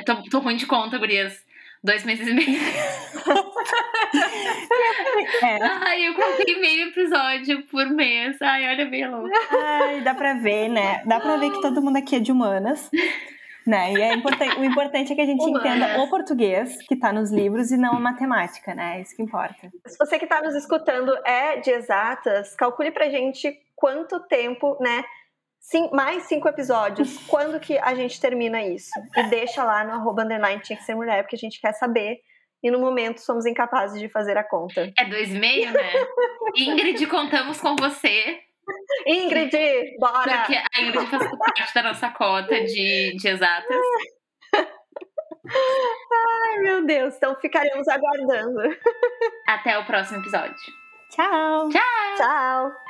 Tô, 0.05 0.15
tô 0.29 0.39
ruim 0.39 0.55
de 0.55 0.65
conta, 0.65 0.97
gurias. 0.97 1.43
Dois 1.83 2.03
meses 2.03 2.27
e 2.27 2.33
meio. 2.33 2.59
é. 5.43 5.59
Ai, 5.61 6.07
eu 6.07 6.13
coloquei 6.13 6.59
meio 6.59 6.89
episódio 6.89 7.63
por 7.67 7.85
mês. 7.89 8.35
Ai, 8.41 8.67
olha 8.69 8.85
bem 8.85 9.09
louco. 9.09 9.29
Ai, 9.51 10.01
dá 10.01 10.13
pra 10.13 10.33
ver, 10.33 10.67
né? 10.67 11.01
Dá 11.05 11.19
pra 11.21 11.37
ver 11.37 11.51
que 11.51 11.61
todo 11.61 11.81
mundo 11.81 11.97
aqui 11.97 12.17
é 12.17 12.19
de 12.19 12.31
humanas. 12.31 12.89
Né? 13.65 13.93
E 13.93 14.01
é 14.01 14.13
importante, 14.13 14.59
o 14.59 14.65
importante 14.65 15.13
é 15.13 15.15
que 15.15 15.21
a 15.21 15.25
gente 15.25 15.43
Humanas. 15.43 15.65
entenda 15.65 16.01
o 16.01 16.09
português 16.09 16.75
que 16.87 16.95
está 16.95 17.13
nos 17.13 17.31
livros 17.31 17.71
e 17.71 17.77
não 17.77 17.93
a 17.93 17.99
matemática, 17.99 18.73
né? 18.73 18.97
É 18.97 19.01
isso 19.01 19.15
que 19.15 19.21
importa. 19.21 19.71
Se 19.85 19.97
você 19.97 20.17
que 20.17 20.25
está 20.25 20.41
nos 20.41 20.55
escutando 20.55 21.13
é 21.23 21.57
de 21.57 21.69
exatas, 21.69 22.55
calcule 22.55 22.89
pra 22.89 23.09
gente 23.09 23.59
quanto 23.75 24.19
tempo, 24.21 24.75
né? 24.81 25.03
Sim, 25.59 25.89
mais 25.93 26.23
cinco 26.23 26.47
episódios. 26.47 27.17
Quando 27.27 27.59
que 27.59 27.77
a 27.77 27.93
gente 27.93 28.19
termina 28.19 28.63
isso? 28.63 28.89
E 29.15 29.23
deixa 29.23 29.63
lá 29.63 29.83
no 29.83 29.91
arroba 29.91 30.23
underline 30.23 30.61
tinha 30.61 30.77
que 30.77 30.83
ser 30.83 30.95
mulher, 30.95 31.23
porque 31.23 31.35
a 31.35 31.39
gente 31.39 31.59
quer 31.59 31.73
saber. 31.73 32.17
E 32.61 32.69
no 32.69 32.79
momento 32.79 33.19
somos 33.19 33.45
incapazes 33.45 33.99
de 33.99 34.09
fazer 34.09 34.37
a 34.37 34.43
conta. 34.43 34.91
É 34.97 35.05
dois 35.05 35.33
e 35.33 35.39
meio, 35.39 35.71
né? 35.71 35.91
Ingrid, 36.57 37.05
contamos 37.07 37.61
com 37.61 37.75
você. 37.75 38.39
Ingrid, 39.05 39.55
bora! 39.97 40.39
Porque 40.39 40.55
a 40.55 40.81
Ingrid 40.81 41.07
faz 41.07 41.29
parte 41.29 41.73
da 41.73 41.83
nossa 41.83 42.09
cota 42.09 42.61
de, 42.61 43.15
de 43.15 43.27
exatas. 43.27 43.77
Ai, 45.51 46.59
meu 46.59 46.85
Deus. 46.85 47.15
Então 47.15 47.35
ficaremos 47.39 47.87
aguardando. 47.87 48.59
Até 49.47 49.77
o 49.79 49.85
próximo 49.85 50.19
episódio. 50.19 50.55
Tchau. 51.09 51.69
Tchau. 51.69 52.15
Tchau. 52.17 52.88